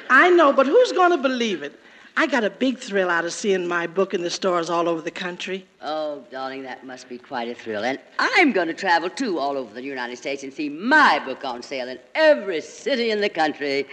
I 0.09 0.29
know, 0.29 0.53
but 0.53 0.67
who's 0.67 0.93
going 0.93 1.11
to 1.11 1.17
believe 1.17 1.63
it? 1.63 1.77
I 2.15 2.27
got 2.27 2.45
a 2.45 2.49
big 2.49 2.77
thrill 2.77 3.09
out 3.09 3.25
of 3.25 3.33
seeing 3.33 3.67
my 3.67 3.85
book 3.85 4.13
in 4.13 4.21
the 4.21 4.29
stores 4.29 4.69
all 4.69 4.87
over 4.87 5.01
the 5.01 5.11
country. 5.11 5.65
Oh, 5.81 6.23
darling, 6.31 6.63
that 6.63 6.85
must 6.85 7.09
be 7.09 7.17
quite 7.17 7.49
a 7.49 7.55
thrill. 7.55 7.83
And 7.83 7.99
I'm 8.19 8.53
going 8.53 8.67
to 8.67 8.73
travel, 8.73 9.09
too, 9.09 9.37
all 9.37 9.57
over 9.57 9.73
the 9.73 9.83
United 9.83 10.15
States 10.15 10.43
and 10.43 10.53
see 10.53 10.69
my 10.69 11.19
book 11.25 11.43
on 11.43 11.61
sale 11.61 11.89
in 11.89 11.99
every 12.13 12.61
city 12.61 13.11
in 13.11 13.19
the 13.19 13.27
country. 13.27 13.85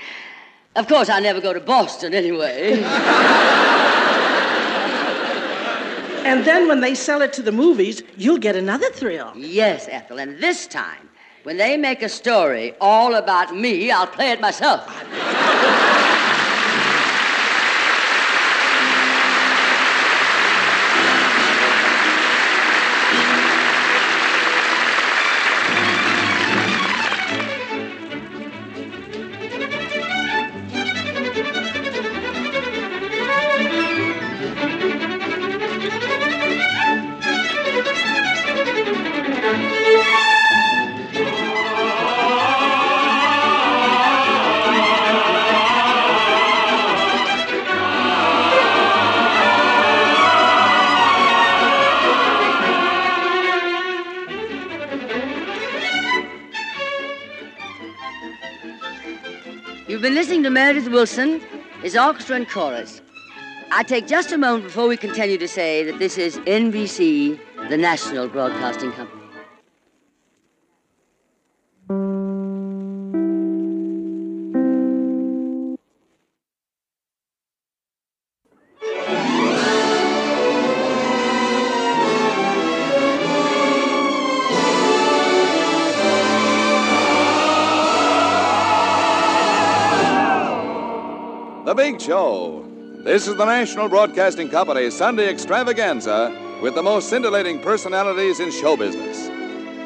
Of 0.74 0.88
course, 0.88 1.08
I 1.10 1.20
never 1.20 1.40
go 1.40 1.52
to 1.52 1.60
Boston 1.60 2.14
anyway. 2.14 2.82
And 6.24 6.44
then 6.44 6.68
when 6.68 6.80
they 6.80 6.94
sell 6.94 7.20
it 7.20 7.32
to 7.34 7.42
the 7.42 7.52
movies, 7.52 8.02
you'll 8.16 8.38
get 8.38 8.54
another 8.56 8.88
thrill. 8.90 9.32
yes, 9.36 9.88
Ethel, 9.90 10.18
and 10.18 10.38
this 10.38 10.66
time, 10.68 11.10
when 11.42 11.56
they 11.56 11.76
make 11.76 12.00
a 12.02 12.08
story 12.08 12.74
all 12.80 13.16
about 13.16 13.54
me, 13.54 13.90
I'll 13.90 14.06
play 14.06 14.30
it 14.30 14.40
myself. 14.40 14.86
Willson, 60.92 61.40
his 61.82 61.96
orchestra 61.96 62.36
and 62.36 62.48
chorus. 62.48 63.00
I 63.70 63.82
take 63.82 64.06
just 64.06 64.30
a 64.30 64.36
moment 64.36 64.64
before 64.64 64.86
we 64.86 64.98
continue 64.98 65.38
to 65.38 65.48
say 65.48 65.82
that 65.84 65.98
this 65.98 66.18
is 66.18 66.36
NBC, 66.40 67.40
the 67.70 67.78
National 67.78 68.28
Broadcasting 68.28 68.92
Company. 68.92 69.21
Show. 92.02 92.66
This 93.04 93.28
is 93.28 93.36
the 93.36 93.44
National 93.44 93.88
Broadcasting 93.88 94.48
Company's 94.48 94.92
Sunday 94.92 95.28
extravaganza 95.28 96.36
with 96.60 96.74
the 96.74 96.82
most 96.82 97.08
scintillating 97.08 97.60
personalities 97.60 98.40
in 98.40 98.50
show 98.50 98.76
business. 98.76 99.28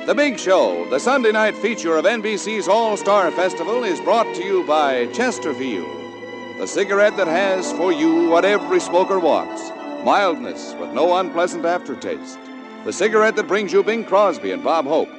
The 0.06 0.14
Big 0.14 0.38
Show, 0.38 0.88
the 0.88 0.98
Sunday 0.98 1.30
night 1.30 1.54
feature 1.56 1.98
of 1.98 2.06
NBC's 2.06 2.68
All 2.68 2.96
Star 2.96 3.30
Festival, 3.32 3.84
is 3.84 4.00
brought 4.00 4.34
to 4.34 4.42
you 4.42 4.66
by 4.66 5.08
Chesterfield, 5.12 6.58
the 6.58 6.66
cigarette 6.66 7.18
that 7.18 7.26
has 7.26 7.70
for 7.72 7.92
you 7.92 8.30
what 8.30 8.46
every 8.46 8.80
smoker 8.80 9.18
wants 9.18 9.70
mildness 10.02 10.74
with 10.80 10.92
no 10.92 11.18
unpleasant 11.18 11.66
aftertaste. 11.66 12.38
The 12.86 12.94
cigarette 12.94 13.36
that 13.36 13.48
brings 13.48 13.74
you 13.74 13.82
Bing 13.82 14.06
Crosby 14.06 14.52
and 14.52 14.64
Bob 14.64 14.86
Hope. 14.86 15.10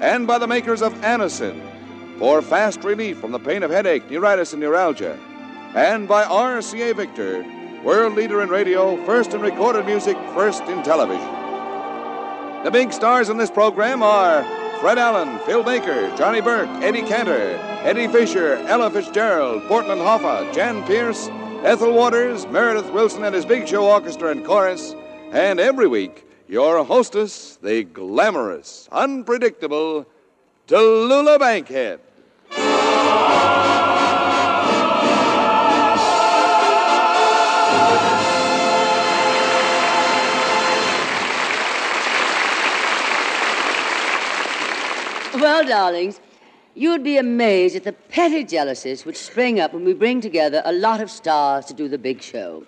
And 0.00 0.26
by 0.26 0.38
the 0.38 0.46
makers 0.46 0.80
of 0.80 0.94
Anacin 1.02 1.60
for 2.18 2.40
fast 2.40 2.84
relief 2.84 3.18
from 3.18 3.32
the 3.32 3.38
pain 3.38 3.62
of 3.62 3.70
headache, 3.70 4.10
neuritis, 4.10 4.54
and 4.54 4.62
neuralgia 4.62 5.18
and 5.78 6.08
by 6.08 6.24
RCA 6.24 6.96
Victor, 6.96 7.46
world 7.84 8.14
leader 8.14 8.42
in 8.42 8.48
radio, 8.48 8.96
first 9.06 9.32
in 9.32 9.40
recorded 9.40 9.86
music, 9.86 10.16
first 10.34 10.64
in 10.64 10.82
television. 10.82 11.32
The 12.64 12.70
big 12.72 12.92
stars 12.92 13.28
in 13.28 13.36
this 13.36 13.48
program 13.48 14.02
are 14.02 14.42
Fred 14.80 14.98
Allen, 14.98 15.38
Phil 15.46 15.62
Baker, 15.62 16.12
Johnny 16.16 16.40
Burke, 16.40 16.68
Eddie 16.82 17.02
Cantor, 17.02 17.56
Eddie 17.84 18.08
Fisher, 18.08 18.56
Ella 18.66 18.90
Fitzgerald, 18.90 19.62
Portland 19.68 20.00
Hoffa, 20.00 20.52
Jan 20.52 20.84
Peerce, 20.84 21.28
Ethel 21.62 21.92
Waters, 21.92 22.44
Meredith 22.48 22.90
Willson 22.90 23.24
and 23.24 23.32
his 23.32 23.46
Big 23.46 23.68
Show 23.68 23.86
Orchestra 23.88 24.32
and 24.32 24.44
Chorus, 24.44 24.96
and 25.30 25.60
every 25.60 25.86
week, 25.86 26.26
your 26.48 26.84
hostess, 26.84 27.54
the 27.62 27.84
glamorous, 27.84 28.88
unpredictable 28.90 30.08
Tallulah 30.66 31.38
Bankhead. 31.38 32.00
Well, 45.40 45.64
darlings, 45.64 46.18
you'd 46.74 47.04
be 47.04 47.16
amazed 47.16 47.76
at 47.76 47.84
the 47.84 47.92
petty 47.92 48.42
jealousies 48.42 49.04
which 49.04 49.16
spring 49.16 49.60
up 49.60 49.72
when 49.72 49.84
we 49.84 49.94
bring 49.94 50.20
together 50.20 50.62
a 50.64 50.72
lot 50.72 51.00
of 51.00 51.12
stars 51.12 51.64
to 51.66 51.74
do 51.74 51.86
the 51.86 51.96
big 51.96 52.20
show. 52.20 52.66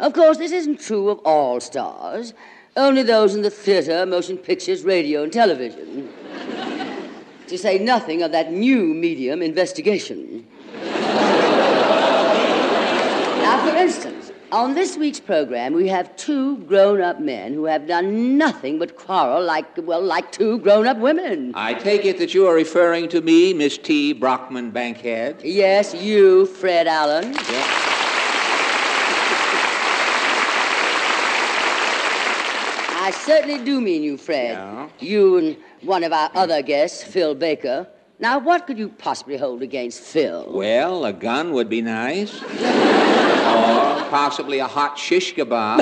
Of 0.00 0.14
course, 0.14 0.36
this 0.36 0.50
isn't 0.50 0.80
true 0.80 1.10
of 1.10 1.20
all 1.20 1.60
stars, 1.60 2.34
only 2.76 3.04
those 3.04 3.36
in 3.36 3.42
the 3.42 3.50
theater, 3.50 4.04
motion 4.04 4.36
pictures, 4.36 4.82
radio, 4.82 5.22
and 5.22 5.32
television. 5.32 6.12
to 7.46 7.56
say 7.56 7.78
nothing 7.78 8.22
of 8.22 8.32
that 8.32 8.52
new 8.52 8.82
medium, 8.94 9.40
investigation. 9.40 10.44
now, 13.42 13.64
for 13.64 13.76
instance, 13.76 14.32
on 14.52 14.74
this 14.74 14.96
week's 14.96 15.20
program, 15.20 15.72
we 15.72 15.88
have 15.88 16.14
two 16.16 16.58
grown 16.58 17.00
up 17.00 17.20
men 17.20 17.52
who 17.54 17.64
have 17.66 17.86
done 17.86 18.38
nothing 18.38 18.78
but 18.78 18.96
quarrel 18.96 19.42
like, 19.42 19.66
well, 19.78 20.02
like 20.02 20.32
two 20.32 20.58
grown 20.58 20.86
up 20.86 20.98
women. 20.98 21.52
I 21.54 21.74
take 21.74 22.04
it 22.04 22.18
that 22.18 22.34
you 22.34 22.46
are 22.46 22.54
referring 22.54 23.08
to 23.10 23.20
me, 23.20 23.52
Miss 23.52 23.78
T. 23.78 24.12
Brockman 24.12 24.70
Bankhead. 24.70 25.42
Yes, 25.44 25.94
you, 25.94 26.46
Fred 26.46 26.86
Allen. 26.86 27.34
I 33.00 33.10
certainly 33.10 33.64
do 33.64 33.80
mean 33.80 34.02
you, 34.02 34.16
Fred. 34.16 34.52
Yeah? 34.52 34.88
You 35.00 35.38
and 35.38 35.56
one 35.82 36.04
of 36.04 36.12
our 36.12 36.30
other 36.34 36.62
guests, 36.62 37.02
Phil 37.02 37.34
Baker. 37.34 37.86
Now, 38.20 38.38
what 38.38 38.66
could 38.66 38.78
you 38.78 38.88
possibly 38.88 39.36
hold 39.36 39.62
against 39.62 40.00
Phil? 40.00 40.44
Well, 40.48 41.04
a 41.04 41.12
gun 41.12 41.52
would 41.52 41.68
be 41.68 41.82
nice. 41.82 42.42
or 42.42 44.10
possibly 44.10 44.58
a 44.58 44.66
hot 44.66 44.98
shish 44.98 45.34
kebab. 45.34 45.80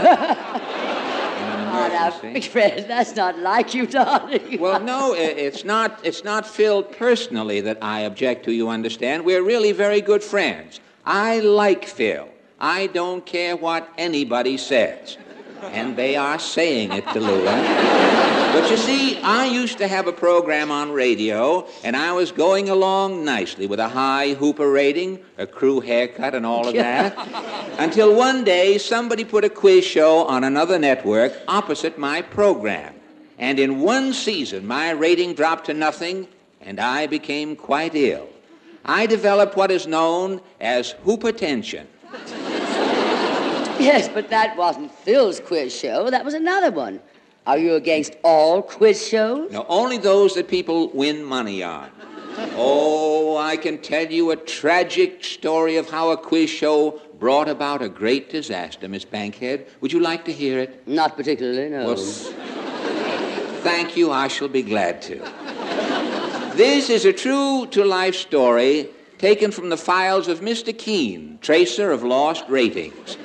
Oh, 1.69 1.89
now, 1.89 2.41
Fred, 2.41 2.87
that's 2.89 3.17
not 3.17 3.39
like 3.39 3.75
you, 3.75 3.87
darling. 3.87 4.59
Well, 4.61 4.81
no, 4.81 5.15
it's 5.15 5.65
not. 5.65 6.01
It's 6.03 6.25
not 6.25 6.47
Phil 6.47 6.83
personally 6.83 7.61
that 7.63 7.79
I 7.83 8.01
object 8.01 8.45
to. 8.47 8.53
You 8.53 8.69
understand? 8.69 9.25
We're 9.25 9.43
really 9.43 9.73
very 9.73 10.01
good 10.01 10.23
friends. 10.23 10.81
I 11.05 11.41
like 11.41 11.85
Phil. 11.87 12.29
I 12.59 12.87
don't 12.89 13.25
care 13.27 13.57
what 13.57 13.89
anybody 13.99 14.57
says, 14.57 15.19
and 15.63 15.97
they 15.97 16.17
are 16.17 16.39
saying 16.39 16.93
it, 16.93 17.05
Tallulah. 17.05 18.07
But 18.53 18.71
you 18.71 18.77
see, 18.77 19.19
I 19.19 19.47
used 19.47 19.79
to 19.79 19.89
have 19.89 20.07
a 20.07 20.13
program 20.13 20.71
on 20.71 20.93
radio, 20.93 21.67
and 21.85 21.95
I 21.97 22.13
was 22.13 22.33
going 22.33 22.69
along 22.69 23.25
nicely 23.25 23.67
with 23.67 23.81
a 23.81 23.89
high 23.89 24.35
Hooper 24.35 24.71
rating, 24.71 25.19
a 25.37 25.47
crew 25.47 25.81
haircut, 25.81 26.35
and 26.35 26.47
all 26.47 26.67
of 26.67 26.75
that. 26.75 27.17
Until 27.79 28.15
one 28.15 28.45
day, 28.45 28.79
somebody 28.79 29.25
put 29.25 29.45
a 29.45 29.51
quiz 29.51 29.85
show 29.85 30.25
on 30.25 30.43
another 30.45 30.79
network 30.79 31.35
opposite 31.47 31.99
my 31.99 32.23
program. 32.23 32.95
And 33.39 33.59
in 33.59 33.81
one 33.81 34.15
season, 34.15 34.67
my 34.67 34.91
rating 34.91 35.35
dropped 35.35 35.67
to 35.67 35.75
nothing, 35.75 36.27
and 36.61 36.81
I 36.81 37.07
became 37.07 37.57
quite 37.57 37.95
ill. 37.95 38.29
I 38.85 39.07
developed 39.07 39.57
what 39.57 39.71
is 39.71 39.87
known 39.87 40.41
as 40.61 40.95
hoopertension. 41.05 41.87
Yes, 43.87 44.09
but 44.09 44.31
that 44.31 44.57
wasn't 44.57 44.91
Phil's 44.91 45.39
quiz 45.39 45.73
show. 45.73 46.11
That 46.11 46.25
was 46.25 46.35
another 46.35 46.73
one. 46.73 47.01
Are 47.47 47.57
you 47.57 47.75
against 47.75 48.17
all 48.25 48.61
quiz 48.61 49.07
shows? 49.07 49.53
Now, 49.53 49.65
only 49.69 49.97
those 49.97 50.35
that 50.35 50.49
people 50.49 50.91
win 50.93 51.23
money 51.23 51.63
on. 51.63 51.89
Oh, 52.57 53.37
I 53.37 53.57
can 53.57 53.79
tell 53.79 54.11
you 54.11 54.33
a 54.33 54.37
tragic 54.37 55.23
story 55.23 55.77
of 55.77 55.89
how 55.89 56.11
a 56.11 56.17
quiz 56.17 56.51
show 56.51 57.01
brought 57.21 57.49
about 57.49 57.81
a 57.81 57.89
great 57.89 58.29
disaster, 58.29 58.89
Miss 58.89 59.05
Bankhead. 59.05 59.69
Would 59.81 59.93
you 59.93 60.01
like 60.01 60.25
to 60.25 60.33
hear 60.33 60.59
it? 60.59 60.87
Not 60.89 61.17
particularly, 61.17 61.69
no. 61.69 61.87
Well, 61.87 61.97
thank 63.63 63.97
you. 63.97 64.11
I 64.11 64.27
shall 64.27 64.49
be 64.49 64.63
glad 64.63 65.01
to. 65.03 65.19
This 66.57 66.91
is 66.91 67.05
a 67.05 67.13
true 67.13 67.67
to 67.69 67.85
life 67.85 68.17
story 68.17 68.89
taken 69.19 69.51
from 69.51 69.69
the 69.69 69.77
files 69.77 70.29
of 70.29 70.41
Mr. 70.41 70.77
Keene, 70.77 71.39
tracer 71.41 71.91
of 71.93 72.03
lost 72.03 72.45
ratings. 72.49 73.17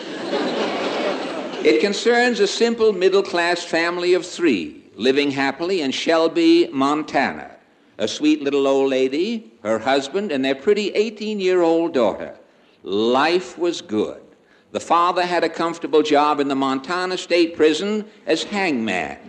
It 1.64 1.80
concerns 1.80 2.39
a 2.39 2.47
simple 2.47 2.91
middle 2.91 3.22
class 3.22 3.64
family 3.64 4.16
of 4.16 4.26
three 4.26 4.82
living 4.95 5.30
happily 5.30 5.82
in 5.82 5.91
Shelby, 5.91 6.68
Montana. 6.72 7.51
A 7.99 8.07
sweet 8.07 8.41
little 8.41 8.66
old 8.66 8.89
lady, 8.89 9.51
her 9.62 9.78
husband, 9.78 10.32
and 10.32 10.43
their 10.43 10.55
pretty 10.55 10.89
18 10.89 11.39
year 11.39 11.62
old 11.62 11.93
daughter. 11.93 12.36
Life 12.82 13.59
was 13.59 13.80
good. 13.82 14.24
The 14.72 14.80
father 14.80 15.24
had 15.24 15.43
a 15.43 15.49
comfortable 15.49 16.01
job 16.01 16.39
in 16.39 16.47
the 16.47 16.55
Montana 16.55 17.16
State 17.16 17.55
Prison 17.55 18.05
as 18.26 18.41
hangman. 18.43 19.20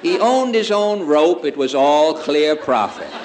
he 0.00 0.18
owned 0.18 0.54
his 0.54 0.70
own 0.70 1.06
rope, 1.06 1.44
it 1.44 1.58
was 1.58 1.74
all 1.74 2.14
clear 2.14 2.56
profit. 2.56 3.19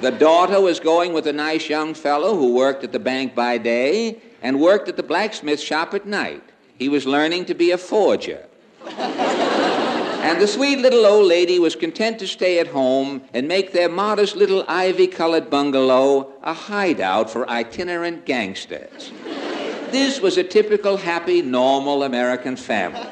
The 0.00 0.10
daughter 0.10 0.60
was 0.60 0.80
going 0.80 1.12
with 1.12 1.26
a 1.26 1.32
nice 1.32 1.68
young 1.68 1.94
fellow 1.94 2.36
who 2.36 2.54
worked 2.54 2.84
at 2.84 2.92
the 2.92 2.98
bank 2.98 3.34
by 3.34 3.58
day 3.58 4.20
and 4.42 4.60
worked 4.60 4.88
at 4.88 4.96
the 4.96 5.02
blacksmith 5.02 5.60
shop 5.60 5.94
at 5.94 6.06
night. 6.06 6.42
He 6.78 6.88
was 6.88 7.06
learning 7.06 7.46
to 7.46 7.54
be 7.54 7.70
a 7.70 7.78
forger. 7.78 8.44
and 8.86 10.40
the 10.40 10.46
sweet 10.46 10.78
little 10.80 11.06
old 11.06 11.26
lady 11.26 11.58
was 11.58 11.76
content 11.76 12.18
to 12.18 12.26
stay 12.26 12.58
at 12.58 12.66
home 12.66 13.22
and 13.32 13.48
make 13.48 13.72
their 13.72 13.88
modest 13.88 14.36
little 14.36 14.64
ivy 14.68 15.06
colored 15.06 15.48
bungalow 15.48 16.32
a 16.42 16.52
hideout 16.52 17.30
for 17.30 17.48
itinerant 17.48 18.26
gangsters. 18.26 19.12
This 19.90 20.20
was 20.20 20.36
a 20.36 20.44
typical 20.44 20.96
happy, 20.96 21.40
normal 21.40 22.02
American 22.02 22.56
family. 22.56 23.08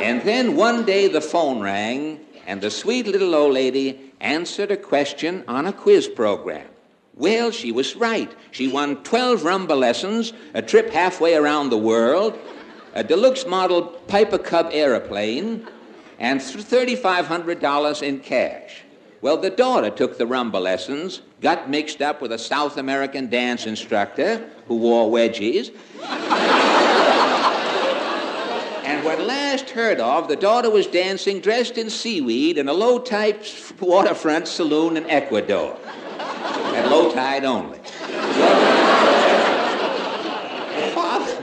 And 0.00 0.22
then 0.22 0.56
one 0.56 0.84
day 0.84 1.08
the 1.08 1.20
phone 1.20 1.60
rang, 1.60 2.20
and 2.46 2.60
the 2.60 2.70
sweet 2.70 3.06
little 3.06 3.34
old 3.34 3.54
lady 3.54 4.12
answered 4.24 4.70
a 4.70 4.76
question 4.76 5.44
on 5.46 5.66
a 5.66 5.72
quiz 5.72 6.08
program. 6.08 6.66
Well, 7.14 7.52
she 7.52 7.70
was 7.70 7.94
right. 7.94 8.34
She 8.50 8.66
won 8.66 9.04
12 9.04 9.42
rumba 9.42 9.78
lessons, 9.78 10.32
a 10.54 10.62
trip 10.62 10.90
halfway 10.90 11.34
around 11.34 11.70
the 11.70 11.78
world, 11.78 12.36
a 12.94 13.04
deluxe 13.04 13.46
model 13.46 13.82
Piper 14.08 14.38
Cub 14.38 14.70
airplane, 14.72 15.68
and 16.18 16.40
$3,500 16.40 18.02
in 18.02 18.20
cash. 18.20 18.82
Well, 19.20 19.36
the 19.36 19.50
daughter 19.50 19.90
took 19.90 20.18
the 20.18 20.24
rumba 20.24 20.60
lessons, 20.60 21.22
got 21.40 21.70
mixed 21.70 22.02
up 22.02 22.20
with 22.20 22.32
a 22.32 22.38
South 22.38 22.78
American 22.78 23.28
dance 23.30 23.66
instructor 23.66 24.50
who 24.66 24.76
wore 24.76 25.10
wedgies. 25.10 25.70
When 29.04 29.26
last 29.26 29.68
heard 29.68 30.00
of, 30.00 30.28
the 30.28 30.36
daughter 30.36 30.70
was 30.70 30.86
dancing 30.86 31.40
dressed 31.40 31.76
in 31.76 31.90
seaweed 31.90 32.56
in 32.56 32.68
a 32.68 32.72
low 32.72 32.98
tide 32.98 33.46
waterfront 33.78 34.48
saloon 34.48 34.96
in 34.96 35.04
Ecuador. 35.10 35.76
At 36.16 36.90
low 36.90 37.12
tide 37.12 37.44
only. 37.44 37.76
The 37.76 37.84
father, 40.94 41.36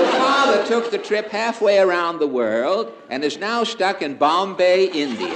the 0.00 0.06
father 0.16 0.66
took 0.66 0.90
the 0.90 0.96
trip 0.96 1.28
halfway 1.28 1.78
around 1.78 2.20
the 2.20 2.26
world 2.26 2.90
and 3.10 3.22
is 3.22 3.36
now 3.36 3.62
stuck 3.64 4.00
in 4.00 4.14
Bombay, 4.14 4.86
India. 4.86 5.28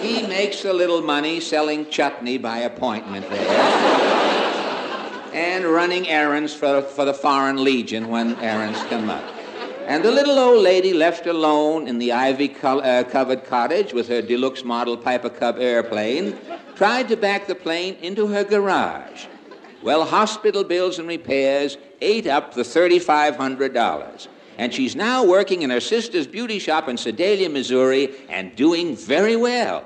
He 0.00 0.24
makes 0.28 0.64
a 0.64 0.72
little 0.72 1.02
money 1.02 1.40
selling 1.40 1.90
chutney 1.90 2.38
by 2.38 2.58
appointment 2.58 3.28
there 3.30 4.35
and 5.36 5.66
running 5.66 6.08
errands 6.08 6.54
for, 6.54 6.80
for 6.80 7.04
the 7.04 7.12
Foreign 7.12 7.62
Legion 7.62 8.08
when 8.08 8.34
errands 8.36 8.82
come 8.84 9.10
up. 9.10 9.22
And 9.86 10.02
the 10.02 10.10
little 10.10 10.38
old 10.38 10.62
lady 10.62 10.94
left 10.94 11.26
alone 11.26 11.86
in 11.86 11.98
the 11.98 12.12
ivy 12.12 12.48
co- 12.48 12.80
uh, 12.80 13.04
covered 13.04 13.44
cottage 13.44 13.92
with 13.92 14.08
her 14.08 14.22
deluxe 14.22 14.64
model 14.64 14.96
Piper 14.96 15.28
Cub 15.28 15.58
airplane 15.58 16.38
tried 16.74 17.08
to 17.08 17.18
back 17.18 17.46
the 17.46 17.54
plane 17.54 17.96
into 18.00 18.26
her 18.28 18.44
garage. 18.44 19.26
Well, 19.82 20.06
hospital 20.06 20.64
bills 20.64 20.98
and 20.98 21.06
repairs 21.06 21.76
ate 22.00 22.26
up 22.26 22.54
the 22.54 22.62
$3,500. 22.62 24.28
And 24.56 24.72
she's 24.72 24.96
now 24.96 25.22
working 25.22 25.60
in 25.60 25.68
her 25.68 25.80
sister's 25.80 26.26
beauty 26.26 26.58
shop 26.58 26.88
in 26.88 26.96
Sedalia, 26.96 27.50
Missouri, 27.50 28.14
and 28.30 28.56
doing 28.56 28.96
very 28.96 29.36
well. 29.36 29.84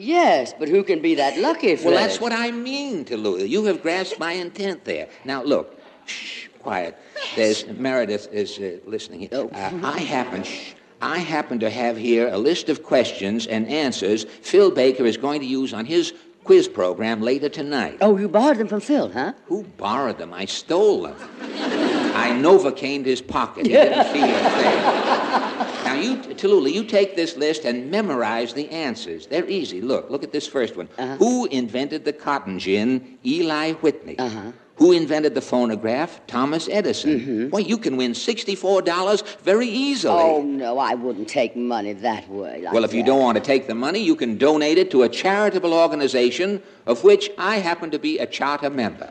Yes, 0.00 0.54
but 0.58 0.68
who 0.68 0.82
can 0.82 1.02
be 1.02 1.14
that 1.16 1.38
lucky, 1.38 1.76
Fred? 1.76 1.92
Well, 1.92 1.94
that's 1.94 2.20
what 2.20 2.32
I 2.32 2.50
mean, 2.50 3.04
Tallulah. 3.04 3.46
You 3.46 3.64
have 3.64 3.82
grasped 3.82 4.18
my 4.18 4.32
intent 4.32 4.84
there. 4.84 5.08
Now, 5.26 5.42
look, 5.42 5.78
shh, 6.06 6.48
quiet. 6.60 6.96
There's 7.36 7.66
Meredith 7.66 8.28
is 8.32 8.58
uh, 8.58 8.78
listening 8.86 9.20
here. 9.20 9.48
Uh, 9.52 9.70
I 9.82 10.00
happen, 10.00 10.42
shh, 10.42 10.72
I 11.02 11.18
happen 11.18 11.58
to 11.60 11.68
have 11.68 11.98
here 11.98 12.28
a 12.28 12.38
list 12.38 12.70
of 12.70 12.82
questions 12.82 13.46
and 13.46 13.68
answers 13.68 14.24
Phil 14.24 14.70
Baker 14.70 15.04
is 15.04 15.18
going 15.18 15.40
to 15.40 15.46
use 15.46 15.74
on 15.74 15.84
his 15.84 16.14
quiz 16.44 16.66
program 16.66 17.20
later 17.20 17.50
tonight. 17.50 17.98
Oh, 18.00 18.16
you 18.16 18.28
borrowed 18.28 18.56
them 18.56 18.68
from 18.68 18.80
Phil, 18.80 19.10
huh? 19.10 19.34
Who 19.46 19.64
borrowed 19.76 20.16
them? 20.16 20.32
I 20.32 20.46
stole 20.46 21.02
them. 21.02 21.89
I 22.20 22.30
novocained 22.32 23.06
his 23.06 23.22
pocket. 23.22 23.66
He 23.66 23.72
didn't 23.72 24.12
feel 24.12 24.24
a 24.24 24.50
thing. 24.50 25.66
Now, 25.90 25.94
you, 25.96 26.18
Tallulah, 26.18 26.72
you 26.72 26.84
take 26.84 27.16
this 27.16 27.36
list 27.36 27.64
and 27.64 27.90
memorize 27.90 28.54
the 28.54 28.68
answers. 28.68 29.26
They're 29.26 29.48
easy. 29.48 29.80
Look, 29.80 30.08
look 30.08 30.22
at 30.22 30.30
this 30.30 30.46
first 30.46 30.76
one. 30.76 30.88
Who 31.18 31.46
invented 31.46 32.04
the 32.04 32.12
cotton 32.12 32.60
gin? 32.60 33.18
Eli 33.26 33.72
Whitney. 33.72 34.16
Uh-huh. 34.16 34.52
Who 34.76 34.92
invented 34.92 35.34
the 35.34 35.40
phonograph? 35.40 36.20
Thomas 36.26 36.68
Edison. 36.70 37.50
Why, 37.50 37.58
you 37.58 37.76
can 37.76 37.96
win 37.96 38.12
$64 38.12 39.38
very 39.40 39.66
easily. 39.68 40.14
Oh, 40.16 40.42
no, 40.42 40.78
I 40.78 40.94
wouldn't 40.94 41.28
take 41.28 41.56
money 41.56 41.92
that 41.92 42.28
way. 42.30 42.62
Like 42.62 42.72
Well, 42.72 42.84
if 42.84 42.94
you 42.94 43.02
don't 43.02 43.20
want 43.20 43.36
to 43.36 43.42
take 43.42 43.66
the 43.66 43.74
money, 43.74 43.98
you 43.98 44.14
can 44.16 44.38
donate 44.38 44.78
it 44.78 44.90
to 44.92 45.02
a 45.02 45.08
charitable 45.08 45.74
organization 45.74 46.62
of 46.86 47.04
which 47.04 47.30
I 47.36 47.56
happen 47.56 47.90
to 47.90 47.98
be 47.98 48.18
a 48.18 48.26
charter 48.26 48.70
member. 48.70 49.10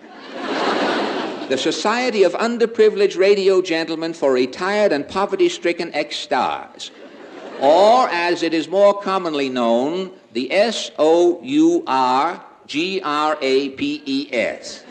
The 1.50 1.58
Society 1.58 2.22
of 2.24 2.34
Underprivileged 2.34 3.18
Radio 3.18 3.60
Gentlemen 3.62 4.14
for 4.14 4.32
Retired 4.32 4.92
and 4.92 5.08
Poverty 5.08 5.50
Stricken 5.50 5.92
Ex 5.96 6.16
Stars. 6.16 6.92
Or, 7.60 8.08
as 8.10 8.44
it 8.44 8.54
is 8.54 8.68
more 8.68 9.00
commonly 9.02 9.50
known, 9.50 10.12
the 10.34 10.52
S 10.54 10.92
O 11.00 11.42
U 11.42 11.84
R 11.88 12.44
G 12.68 13.02
R 13.04 13.36
A 13.42 13.70
P 13.70 14.04
E 14.06 14.30
S. 14.32 14.84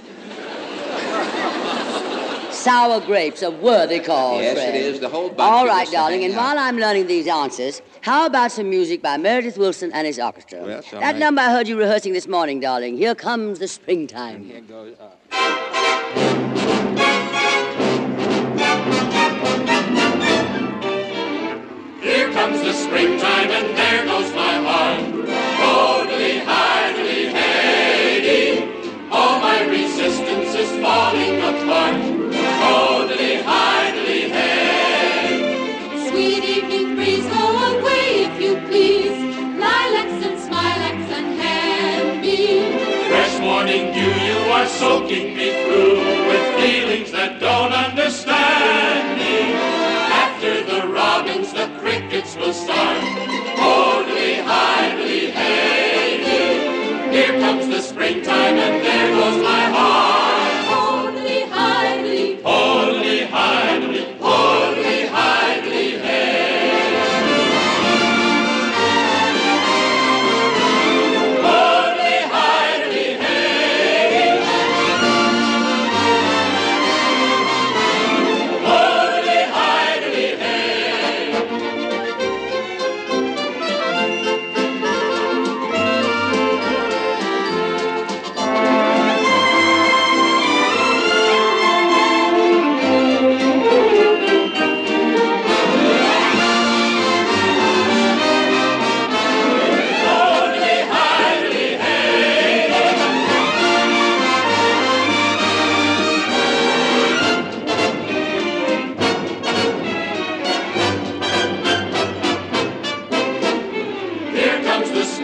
Sour 2.51 3.01
grapes, 3.03 3.43
a 3.43 3.53
worthy 3.53 4.01
cause, 4.01 4.43
Yes, 4.43 4.55
Fred. 4.55 4.75
it 4.75 4.81
is. 4.83 4.99
The 5.01 5.09
whole 5.09 5.29
bunch 5.29 5.41
All 5.41 5.65
right, 5.67 5.89
darling, 5.93 6.25
and 6.25 6.35
out. 6.35 6.39
while 6.39 6.59
I'm 6.59 6.77
learning 6.77 7.07
these 7.07 7.29
answers, 7.29 7.81
how 8.01 8.27
about 8.27 8.51
some 8.51 8.69
music 8.69 9.01
by 9.01 9.17
Meredith 9.17 9.57
Willson 9.57 9.93
and 9.95 10.09
his 10.09 10.19
orchestra? 10.19 10.59
Well, 10.65 10.83
that 10.91 11.01
right. 11.01 11.17
number 11.17 11.41
I 11.41 11.53
heard 11.53 11.69
you 11.69 11.79
rehearsing 11.79 12.13
this 12.15 12.27
morning, 12.27 12.59
darling. 12.59 12.97
Here 12.97 13.15
comes 13.15 13.61
the 13.61 13.69
springtime. 13.69 14.45
Here 14.45 14.61
goes. 14.61 14.97
Uh, 14.99 16.28
comes 22.39 22.63
the 22.63 22.73
springtime 22.73 23.51
and 23.59 23.69
there 23.77 24.05
goes 24.07 24.31
my 24.33 24.55
heart. 24.69 25.01
Totally, 25.63 26.35
idly, 26.47 27.23
heady. 27.39 28.47
All 29.11 29.41
my 29.41 29.59
resistance 29.77 30.51
is 30.63 30.71
falling 30.85 31.37
apart. 31.51 31.99
Totally, 32.63 33.35
idly, 33.45 34.23
hey. 34.37 36.09
Sweet 36.09 36.45
evening 36.57 36.95
breeze, 36.95 37.27
go 37.27 37.45
away 37.73 38.07
if 38.27 38.35
you 38.45 38.53
please. 38.69 39.19
Lilacs 39.65 40.19
and 40.29 40.37
smilax 40.47 40.99
and 41.19 41.29
hand 41.41 42.25
Fresh 43.11 43.41
morning 43.41 43.85
dew, 43.97 44.15
you 44.31 44.41
are 44.57 44.69
soaking 44.83 45.37
me 45.39 45.49
through 45.65 45.99
with 46.29 46.45
feelings 46.61 47.11
that 47.11 47.41
don't 47.41 47.73
understand 47.73 48.08
springtime 58.09 58.57
and 58.57 58.85
there 58.87 59.11
goes 59.11 59.43
my 59.43 59.65
heart. 59.71 60.08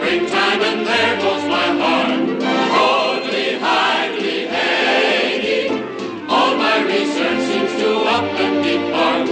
springtime, 0.05 0.61
and 0.61 0.85
there 0.85 1.15
goes 1.19 1.43
my 1.49 1.67
heart. 1.81 2.43
Hardly, 2.75 3.57
hardly 3.57 4.45
hanging. 4.45 6.29
All 6.29 6.55
my 6.55 6.77
research 6.83 7.39
seems 7.49 7.71
to 7.81 7.89
up 8.15 8.25
and 8.45 8.55
depart. 8.63 9.27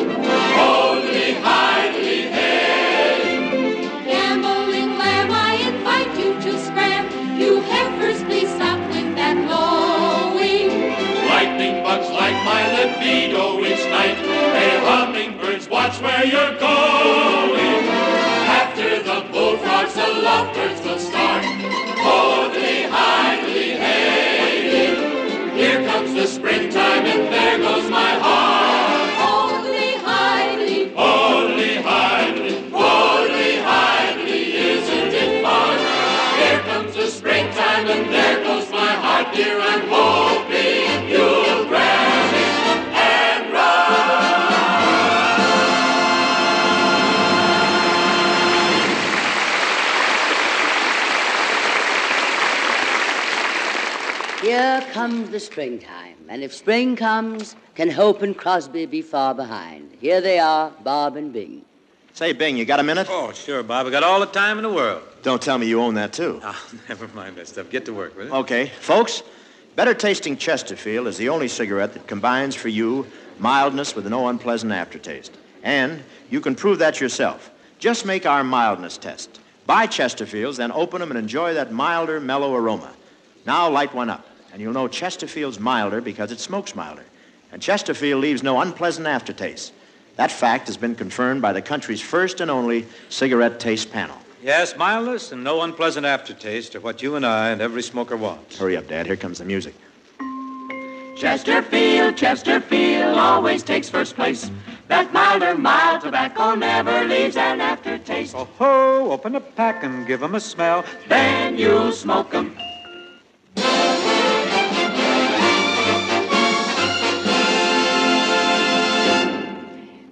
Hardly, 0.58 1.34
hardly 1.46 2.22
hanging. 2.38 3.84
Gambling 4.10 4.98
lamb, 4.98 5.32
I 5.32 5.54
invite 5.72 6.12
you 6.18 6.34
to 6.42 6.60
scram. 6.66 7.06
You 7.40 7.62
heifers, 7.62 8.24
please 8.24 8.50
stop 8.50 8.80
with 8.90 9.16
that 9.16 9.38
lowing. 9.54 10.70
Lightning 11.30 11.84
bugs 11.84 12.10
like 12.10 12.38
my 12.50 12.62
libido 12.76 13.60
each 13.60 13.86
night. 13.92 14.18
Hey, 14.58 14.80
hummingbirds, 14.88 15.70
watch 15.70 16.02
where 16.02 16.26
you're 16.26 16.58
going. 16.58 16.63
starts, 19.90 19.96
the 19.96 20.22
lovebirds 20.22 20.82
will 20.82 21.00
start. 21.00 21.44
Boldly, 22.04 22.84
highly, 22.84 23.72
hey. 23.72 24.96
Here 25.56 25.86
comes 25.88 26.14
the 26.14 26.28
springtime 26.28 27.06
and 27.06 27.34
there 27.34 27.58
goes 27.58 27.90
my 27.90 28.12
heart. 28.20 29.62
Boldly, 29.64 29.96
highly, 29.98 30.90
boldly, 30.90 31.76
highly, 31.78 32.70
boldly, 32.70 33.58
highly, 33.58 34.56
isn't 34.56 35.14
it 35.14 35.44
fun? 35.44 35.78
Here 36.40 36.60
comes 36.62 36.96
the 36.96 37.08
springtime 37.08 37.88
and 37.88 38.14
there 38.14 38.44
goes 38.44 38.70
my 38.70 38.94
heart, 38.94 39.36
dear, 39.36 39.60
I'm 39.60 39.88
hoping 39.88 41.10
you 41.10 41.33
Here 54.54 54.86
comes 54.92 55.32
the 55.32 55.40
springtime, 55.40 56.16
and 56.30 56.44
if 56.44 56.54
spring 56.54 56.96
comes, 56.96 57.56
can 57.74 57.90
Hope 57.90 58.22
and 58.22 58.38
Crosby 58.38 58.86
be 58.86 59.02
far 59.02 59.34
behind? 59.34 59.98
Here 60.00 60.22
they 60.22 60.38
are, 60.38 60.70
Bob 60.84 61.16
and 61.16 61.34
Bing. 61.34 61.66
Say, 62.14 62.34
Bing, 62.34 62.56
you 62.56 62.64
got 62.64 62.80
a 62.80 62.84
minute? 62.84 63.08
Oh, 63.10 63.32
sure, 63.32 63.64
Bob. 63.64 63.88
I 63.88 63.90
got 63.90 64.04
all 64.04 64.20
the 64.20 64.28
time 64.28 64.60
in 64.60 64.64
the 64.64 64.72
world. 64.72 65.02
Don't 65.24 65.42
tell 65.42 65.58
me 65.58 65.66
you 65.66 65.82
own 65.82 65.96
that, 65.96 66.14
too. 66.14 66.40
Oh, 66.44 66.72
never 66.88 67.08
mind 67.16 67.36
that 67.38 67.48
stuff. 67.48 67.72
Get 67.72 67.84
to 67.86 67.94
work 67.96 68.16
with 68.16 68.28
it. 68.28 68.32
Okay, 68.32 68.68
folks, 68.80 69.24
Better 69.76 69.96
Tasting 69.96 70.38
Chesterfield 70.38 71.08
is 71.08 71.18
the 71.18 71.30
only 71.30 71.48
cigarette 71.48 71.94
that 71.94 72.06
combines 72.06 72.54
for 72.54 72.70
you 72.70 73.08
mildness 73.40 73.96
with 73.96 74.06
no 74.06 74.28
unpleasant 74.28 74.72
aftertaste. 74.72 75.36
And 75.64 76.04
you 76.30 76.40
can 76.40 76.54
prove 76.54 76.78
that 76.78 77.02
yourself. 77.02 77.50
Just 77.80 78.06
make 78.06 78.28
our 78.28 78.44
mildness 78.44 79.00
test. 79.00 79.40
Buy 79.66 79.88
Chesterfields, 79.88 80.58
then 80.58 80.72
open 80.72 81.00
them 81.00 81.10
and 81.10 81.18
enjoy 81.18 81.56
that 81.56 81.72
milder, 81.72 82.20
mellow 82.20 82.54
aroma. 82.54 82.94
Now 83.48 83.68
light 83.70 83.94
one 83.96 84.12
up, 84.12 84.28
and 84.54 84.62
you'll 84.62 84.72
know 84.72 84.88
Chesterfield's 84.88 85.60
milder 85.60 86.00
because 86.00 86.32
it 86.32 86.40
smokes 86.40 86.76
milder. 86.76 87.04
And 87.52 87.60
Chesterfield 87.60 88.22
leaves 88.22 88.44
no 88.44 88.62
unpleasant 88.62 89.08
aftertaste. 89.08 89.74
That 90.16 90.32
fact 90.32 90.68
has 90.68 90.78
been 90.78 90.94
confirmed 90.94 91.42
by 91.42 91.54
the 91.54 91.62
country's 91.62 92.02
first 92.02 92.40
and 92.40 92.52
only 92.52 92.86
cigarette 93.10 93.60
taste 93.60 93.92
panel. 93.92 94.16
Yes, 94.44 94.78
mildness 94.78 95.32
and 95.32 95.44
no 95.44 95.62
unpleasant 95.64 96.06
aftertaste 96.06 96.76
are 96.76 96.82
what 96.82 97.02
you 97.02 97.16
and 97.16 97.26
I 97.26 97.50
and 97.50 97.62
every 97.62 97.82
smoker 97.82 98.16
wants. 98.16 98.60
Hurry 98.60 98.78
up, 98.78 98.88
Dad. 98.88 99.08
Here 99.08 99.16
comes 99.16 99.40
the 99.40 99.46
music. 99.46 99.74
Chesterfield, 101.18 102.16
Chesterfield 102.16 103.18
always 103.18 103.64
takes 103.64 103.90
first 103.90 104.16
place. 104.16 104.52
That 104.88 105.14
milder, 105.14 105.58
mild 105.58 106.02
tobacco 106.02 106.54
never 106.54 107.06
leaves 107.06 107.38
an 107.38 107.62
aftertaste. 107.62 108.36
Oh 108.36 108.48
ho, 108.60 109.12
open 109.12 109.36
a 109.36 109.42
pack 109.42 109.84
and 109.84 110.06
give 110.06 110.22
'em 110.22 110.36
a 110.36 110.40
smell. 110.40 110.84
Then 111.08 111.58
you'll 111.58 111.92
smoke 111.92 112.36
'em. 112.36 112.56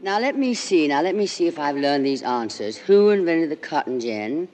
Now 0.04 0.20
let 0.20 0.36
me 0.36 0.56
see. 0.56 0.88
Now 0.88 1.02
let 1.04 1.14
me 1.16 1.28
see 1.28 1.46
if 1.46 1.60
I've 1.60 1.76
learned 1.76 2.06
these 2.06 2.24
answers. 2.24 2.76
Who 2.76 3.10
invented 3.12 3.52
the 3.52 3.56
cotton 3.56 4.00
gin? 4.00 4.48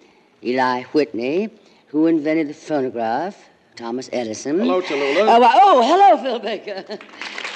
Eli 0.43 0.83
Whitney. 0.91 1.49
Who 1.87 2.07
invented 2.07 2.49
the 2.49 2.53
phonograph? 2.53 3.47
Thomas 3.77 4.09
Edison. 4.11 4.59
Hello, 4.59 4.81
Tallulah. 4.81 5.35
Oh, 5.35 5.39
why- 5.39 5.53
oh, 5.55 5.81
hello, 5.83 6.21
Phil 6.21 6.39
Baker. 6.39 6.83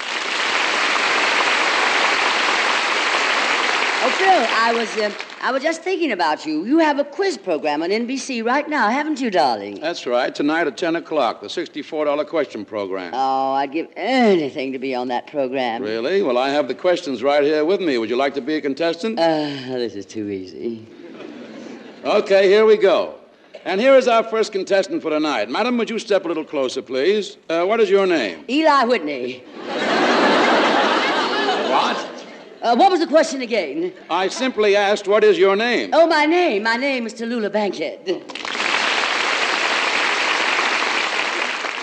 oh, 4.22 4.46
I 4.50 4.72
was 4.72 4.96
uh, 4.96 5.12
I 5.42 5.50
was 5.50 5.62
just 5.62 5.82
thinking 5.82 6.12
about 6.12 6.46
you. 6.46 6.64
You 6.64 6.78
have 6.78 6.98
a 6.98 7.04
quiz 7.04 7.36
program 7.36 7.82
on 7.82 7.90
NBC 7.90 8.44
right 8.44 8.68
now, 8.68 8.88
haven't 8.88 9.20
you, 9.20 9.30
darling? 9.30 9.80
That's 9.80 10.06
right. 10.06 10.32
Tonight 10.32 10.68
at 10.68 10.76
10 10.76 10.96
o'clock, 10.96 11.40
the 11.40 11.48
$64 11.48 12.26
question 12.28 12.64
program. 12.64 13.12
Oh, 13.12 13.52
I'd 13.52 13.72
give 13.72 13.88
anything 13.96 14.72
to 14.72 14.78
be 14.78 14.94
on 14.94 15.08
that 15.08 15.26
program. 15.26 15.82
Really? 15.82 16.22
Well, 16.22 16.38
I 16.38 16.50
have 16.50 16.68
the 16.68 16.74
questions 16.74 17.22
right 17.22 17.42
here 17.42 17.64
with 17.64 17.80
me. 17.80 17.98
Would 17.98 18.08
you 18.08 18.16
like 18.16 18.34
to 18.34 18.40
be 18.40 18.54
a 18.54 18.60
contestant? 18.60 19.18
Uh, 19.18 19.22
this 19.24 19.94
is 19.94 20.06
too 20.06 20.28
easy. 20.28 20.86
Okay, 22.04 22.48
here 22.48 22.64
we 22.64 22.76
go. 22.76 23.16
And 23.64 23.80
here 23.80 23.94
is 23.94 24.08
our 24.08 24.24
first 24.24 24.52
contestant 24.52 25.02
for 25.02 25.10
tonight. 25.10 25.48
Madam, 25.48 25.76
would 25.78 25.90
you 25.90 25.98
step 25.98 26.24
a 26.24 26.28
little 26.28 26.44
closer, 26.44 26.82
please? 26.82 27.36
Uh, 27.48 27.64
what 27.64 27.80
is 27.80 27.88
your 27.90 28.06
name? 28.06 28.44
Eli 28.48 28.84
Whitney. 28.84 29.44
What? 32.62 32.74
Uh, 32.74 32.76
what 32.76 32.90
was 32.92 33.00
the 33.00 33.08
question 33.08 33.42
again? 33.42 33.92
I 34.08 34.28
simply 34.28 34.76
asked, 34.76 35.08
what 35.08 35.24
is 35.24 35.36
your 35.36 35.56
name? 35.56 35.90
Oh, 35.92 36.06
my 36.06 36.26
name. 36.26 36.62
My 36.62 36.76
name 36.76 37.06
is 37.06 37.14
Tallulah 37.14 37.52
Bankhead. 37.52 38.00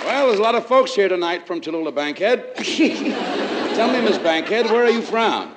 Well, 0.05 0.27
there's 0.27 0.39
a 0.39 0.41
lot 0.41 0.55
of 0.55 0.65
folks 0.65 0.95
here 0.95 1.09
tonight 1.09 1.45
from 1.45 1.59
Tallulah 1.59 1.93
Bankhead. 1.93 2.55
Tell 3.75 3.91
me, 3.91 4.01
Miss 4.01 4.17
Bankhead, 4.19 4.67
where 4.67 4.86
are 4.86 4.89
you 4.89 5.01
from? 5.01 5.53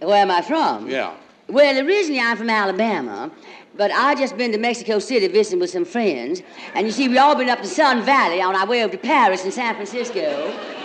Where 0.00 0.22
am 0.22 0.30
I 0.30 0.40
from? 0.40 0.88
Yeah. 0.88 1.14
Well, 1.48 1.84
originally 1.84 2.20
I'm 2.20 2.36
from 2.36 2.48
Alabama, 2.48 3.30
but 3.76 3.90
I 3.90 4.14
just 4.14 4.36
been 4.36 4.52
to 4.52 4.58
Mexico 4.58 5.00
City 5.00 5.26
visiting 5.28 5.60
with 5.60 5.70
some 5.70 5.84
friends. 5.84 6.42
And 6.74 6.86
you 6.86 6.92
see, 6.92 7.08
we 7.08 7.18
all 7.18 7.34
been 7.34 7.50
up 7.50 7.60
to 7.60 7.66
Sun 7.66 8.02
Valley 8.04 8.40
on 8.40 8.54
our 8.54 8.66
way 8.66 8.84
over 8.84 8.92
to 8.92 8.98
Paris 8.98 9.44
and 9.44 9.52
San 9.52 9.74
Francisco. 9.74 10.83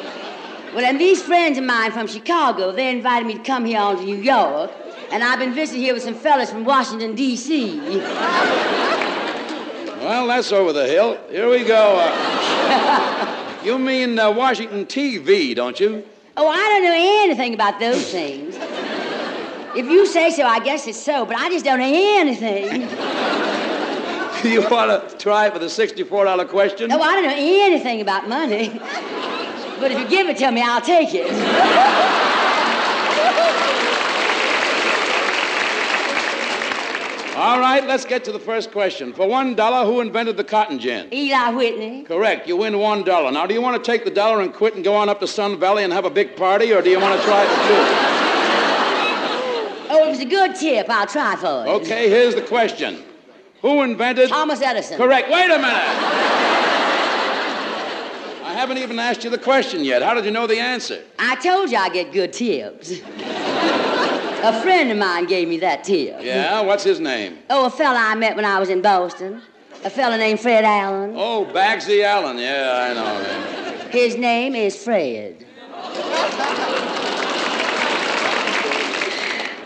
Well, 0.74 0.86
and 0.86 1.01
these 1.01 1.22
friends 1.22 1.57
of 1.57 1.63
mine 1.63 1.91
from 1.91 2.07
Chicago, 2.07 2.72
they 2.72 2.89
invited 2.91 3.26
me 3.26 3.34
to 3.34 3.43
come 3.43 3.65
here 3.65 3.80
on 3.80 3.97
to 3.97 4.03
New 4.03 4.17
York. 4.17 4.72
And 5.11 5.24
I've 5.24 5.39
been 5.39 5.53
visiting 5.53 5.82
here 5.82 5.95
with 5.95 6.03
some 6.03 6.13
fellas 6.13 6.51
from 6.51 6.63
Washington, 6.63 7.15
D.C. 7.15 7.80
Well, 9.99 10.28
that's 10.28 10.51
over 10.53 10.72
the 10.72 10.88
hill. 10.88 11.20
Here 11.30 11.49
we 11.49 11.65
go. 11.65 11.97
Uh, 11.99 13.59
you 13.65 13.78
mean 13.78 14.17
uh, 14.17 14.32
Washington 14.32 14.86
TV, 14.86 15.53
don't 15.53 15.78
you? 15.78 16.05
Oh, 16.38 16.47
I 16.47 16.55
don't 16.55 16.84
know 16.84 16.95
anything 17.26 17.53
about 17.53 17.82
those 17.82 18.09
things. 18.09 18.55
If 19.76 19.88
you 19.88 20.05
say 20.05 20.32
so, 20.32 20.43
I 20.43 20.61
guess 20.61 20.88
it's 20.88 20.97
so, 20.97 21.26
but 21.26 21.36
I 21.36 21.49
just 21.49 21.65
don't 21.65 21.80
know 21.80 21.91
anything. 21.91 22.82
you 24.51 24.61
want 24.70 25.09
to 25.09 25.17
try 25.17 25.49
for 25.49 25.59
the 25.59 25.65
$64 25.65 26.47
question? 26.47 26.88
No, 26.88 27.01
I 27.01 27.15
don't 27.15 27.26
know 27.26 27.36
anything 27.36 27.99
about 27.99 28.30
money. 28.30 28.70
But 29.80 29.91
if 29.91 29.99
you 29.99 30.07
give 30.07 30.27
it 30.27 30.38
to 30.38 30.51
me, 30.51 30.61
I'll 30.61 30.82
take 30.82 31.09
it. 31.13 31.30
All 37.36 37.57
right, 37.61 37.88
let's 37.88 38.03
get 38.03 38.25
to 38.25 38.34
the 38.34 38.39
first 38.39 38.71
question. 38.73 39.13
For 39.13 39.25
one 39.25 39.55
dollar, 39.55 39.86
who 39.89 40.01
invented 40.01 40.36
the 40.36 40.43
cotton 40.43 40.77
gin? 40.77 41.07
Eli 41.13 41.51
Whitney. 41.51 42.03
Correct. 42.03 42.49
You 42.49 42.57
win 42.57 42.77
one 42.80 43.03
dollar. 43.03 43.32
Now, 43.32 43.45
do 43.47 43.53
you 43.53 43.61
want 43.61 43.82
to 43.82 43.91
take 43.91 44.03
the 44.03 44.11
dollar 44.11 44.41
and 44.41 44.53
quit 44.53 44.75
and 44.75 44.84
go 44.84 44.93
on 44.93 45.07
up 45.07 45.21
to 45.21 45.27
Sun 45.27 45.57
Valley 45.57 45.86
and 45.86 45.93
have 45.93 46.03
a 46.03 46.09
big 46.09 46.36
party, 46.36 46.73
or 46.73 46.82
do 46.82 46.89
you 46.89 46.99
want 46.99 47.17
to 47.17 47.25
try 47.25 47.43
it 47.43 47.47
for 47.47 47.55
two? 47.67 47.80
Oh, 49.91 50.05
it 50.05 50.09
was 50.09 50.19
a 50.19 50.25
good 50.25 50.55
tip. 50.55 50.89
I'll 50.89 51.07
try 51.07 51.38
for 51.38 51.65
it. 51.65 51.69
Okay, 51.82 52.09
here's 52.09 52.36
the 52.36 52.41
question. 52.41 53.03
Who 53.61 53.84
invented 53.84 54.27
Thomas 54.27 54.61
Edison. 54.61 54.97
Correct. 54.97 55.30
Wait 55.32 55.45
a 55.45 55.57
minute. 55.59 56.38
I 58.60 58.64
haven't 58.64 58.80
even 58.80 58.99
asked 58.99 59.24
you 59.24 59.30
the 59.30 59.38
question 59.38 59.86
yet. 59.86 60.01
How 60.01 60.14
did 60.14 60.26
you 60.26 60.32
know 60.32 60.45
the 60.45 60.60
answer? 60.60 61.01
I 61.18 61.38
told 61.38 61.72
you 61.72 61.78
I 61.78 61.88
get 61.88 62.12
good 62.12 62.34
tips. 62.34 62.91
a 62.91 64.62
friend 64.62 64.91
of 64.91 64.97
mine 64.97 65.28
gave 65.28 65.47
me 65.47 65.60
that 65.60 65.86
tip. 65.86 66.18
Yeah, 66.22 66.60
what's 66.60 66.84
his 66.84 66.99
name? 66.99 67.38
Oh, 67.49 67.68
a 67.68 67.70
fella 67.70 67.97
I 67.97 68.16
met 68.16 68.36
when 68.36 68.43
I 68.43 68.60
was 68.60 68.68
in 68.68 68.82
Boston. 68.82 69.41
A 69.86 69.89
fella 69.89 70.18
named 70.18 70.41
Fred 70.41 70.66
Allen. 70.66 71.14
Oh, 71.16 71.49
Bugsy 71.53 72.03
Allen. 72.03 72.38
Yeah, 72.38 72.89
I 72.89 72.93
know 72.93 73.24
him. 73.24 73.91
His 73.91 74.18
name 74.18 74.55
is 74.55 74.76
Fred. 74.76 75.45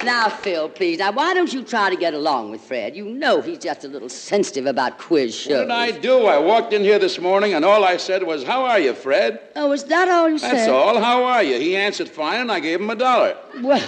Now, 0.03 0.27
Phil, 0.27 0.67
please. 0.67 0.99
Now, 0.99 1.13
why 1.13 1.33
don't 1.33 1.51
you 1.53 1.63
try 1.63 1.89
to 1.89 1.95
get 1.95 2.13
along 2.13 2.51
with 2.51 2.59
Fred? 2.61 2.93
You 2.95 3.05
know 3.05 3.39
he's 3.41 3.57
just 3.59 3.85
a 3.85 3.87
little 3.87 4.09
sensitive 4.09 4.65
about 4.65 4.97
quiz 4.97 5.33
shows. 5.33 5.53
What 5.53 5.61
did 5.61 5.71
I 5.71 5.91
do? 5.91 6.25
I 6.25 6.37
walked 6.39 6.73
in 6.73 6.81
here 6.81 6.99
this 6.99 7.19
morning 7.19 7.53
and 7.53 7.63
all 7.63 7.85
I 7.85 7.95
said 7.97 8.23
was, 8.23 8.43
How 8.43 8.65
are 8.65 8.79
you, 8.79 8.93
Fred? 8.93 9.39
Oh, 9.55 9.71
is 9.71 9.85
that 9.85 10.09
all 10.09 10.29
you 10.29 10.37
said? 10.37 10.53
That's 10.53 10.69
all. 10.69 10.99
How 10.99 11.23
are 11.23 11.41
you? 11.41 11.57
He 11.57 11.77
answered 11.77 12.09
fine 12.09 12.41
and 12.41 12.51
I 12.51 12.59
gave 12.59 12.81
him 12.81 12.89
a 12.89 12.95
dollar. 12.95 13.37
Well, 13.61 13.81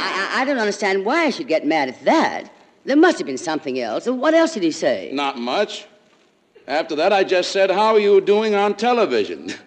I, 0.00 0.30
I, 0.32 0.40
I 0.42 0.44
don't 0.46 0.58
understand 0.58 1.04
why 1.04 1.24
I 1.24 1.30
should 1.30 1.48
get 1.48 1.66
mad 1.66 1.90
at 1.90 2.02
that. 2.04 2.50
There 2.86 2.96
must 2.96 3.18
have 3.18 3.26
been 3.26 3.38
something 3.38 3.78
else. 3.78 4.06
What 4.06 4.32
else 4.32 4.54
did 4.54 4.62
he 4.62 4.70
say? 4.70 5.10
Not 5.12 5.38
much. 5.38 5.86
After 6.66 6.96
that, 6.96 7.12
I 7.12 7.24
just 7.24 7.52
said, 7.52 7.70
How 7.70 7.94
are 7.94 8.00
you 8.00 8.20
doing 8.22 8.54
on 8.54 8.74
television? 8.74 9.52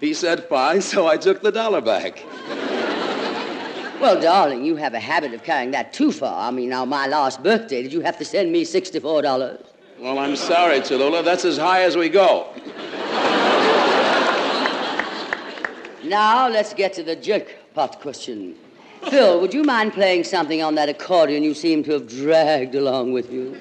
He 0.00 0.14
said, 0.14 0.44
Fine, 0.44 0.82
so 0.82 1.08
I 1.08 1.16
took 1.16 1.42
the 1.42 1.50
dollar 1.50 1.80
back. 1.80 2.22
Well, 4.00 4.20
darling, 4.20 4.64
you 4.64 4.76
have 4.76 4.94
a 4.94 5.00
habit 5.00 5.34
of 5.34 5.42
carrying 5.42 5.72
that 5.72 5.92
too 5.92 6.12
far. 6.12 6.46
I 6.46 6.52
mean, 6.52 6.68
now, 6.68 6.84
my 6.84 7.08
last 7.08 7.42
birthday, 7.42 7.82
did 7.82 7.92
you 7.92 8.00
have 8.00 8.16
to 8.18 8.24
send 8.24 8.52
me 8.52 8.64
$64? 8.64 9.64
Well, 9.98 10.18
I'm 10.20 10.36
sorry, 10.36 10.78
Tallulah. 10.78 11.24
That's 11.24 11.44
as 11.44 11.58
high 11.58 11.82
as 11.82 11.96
we 11.96 12.08
go. 12.08 12.46
Now, 16.04 16.48
let's 16.48 16.74
get 16.74 16.92
to 16.92 17.02
the 17.02 17.16
jackpot 17.16 18.00
question. 18.00 18.54
Phil, 19.10 19.40
would 19.40 19.52
you 19.52 19.64
mind 19.64 19.92
playing 19.94 20.22
something 20.22 20.62
on 20.62 20.76
that 20.76 20.88
accordion 20.88 21.42
you 21.42 21.52
seem 21.52 21.82
to 21.82 21.92
have 21.92 22.08
dragged 22.08 22.76
along 22.76 23.12
with 23.12 23.32
you? 23.32 23.58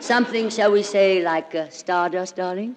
Something, 0.00 0.50
shall 0.50 0.70
we 0.70 0.82
say, 0.82 1.22
like 1.22 1.54
uh, 1.54 1.70
Stardust, 1.70 2.36
darling? 2.36 2.76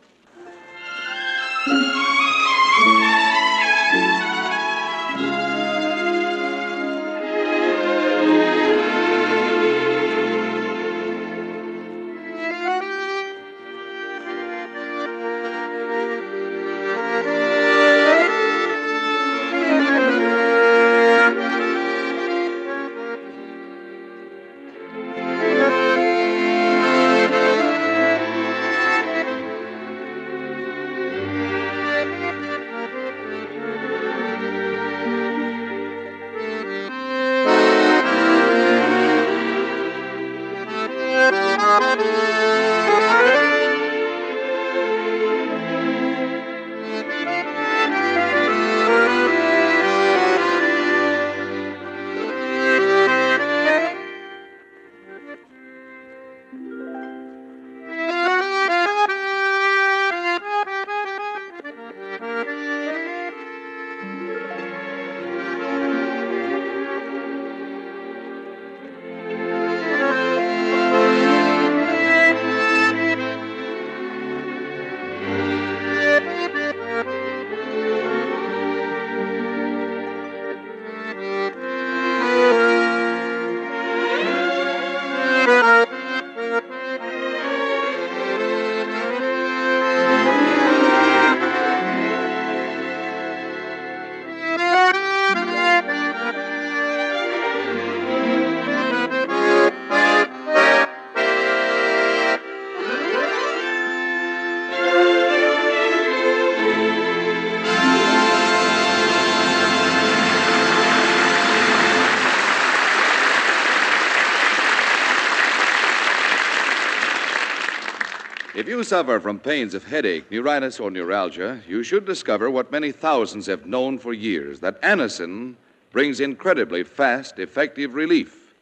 You 118.81 118.85
suffer 118.85 119.19
from 119.19 119.37
pains 119.37 119.75
of 119.75 119.83
headache, 119.83 120.31
neuritis, 120.31 120.79
or 120.79 120.89
neuralgia, 120.89 121.61
you 121.67 121.83
should 121.83 122.03
discover 122.03 122.49
what 122.49 122.71
many 122.71 122.91
thousands 122.91 123.45
have 123.45 123.67
known 123.67 123.99
for 123.99 124.11
years 124.11 124.59
that 124.59 124.81
Anacin 124.81 125.53
brings 125.91 126.19
incredibly 126.19 126.81
fast, 126.81 127.37
effective 127.37 127.93
relief. 127.93 128.55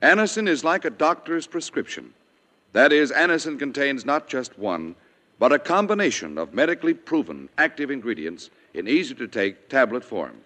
Anacin 0.00 0.46
is 0.46 0.62
like 0.62 0.84
a 0.84 0.90
doctor's 0.90 1.48
prescription. 1.48 2.14
That 2.72 2.92
is, 2.92 3.10
Anacin 3.10 3.58
contains 3.58 4.06
not 4.06 4.28
just 4.28 4.56
one, 4.60 4.94
but 5.40 5.50
a 5.50 5.58
combination 5.58 6.38
of 6.38 6.54
medically 6.54 6.94
proven 6.94 7.48
active 7.58 7.90
ingredients 7.90 8.48
in 8.74 8.86
easy 8.86 9.16
to 9.16 9.26
take 9.26 9.68
tablet 9.68 10.04
form. 10.04 10.36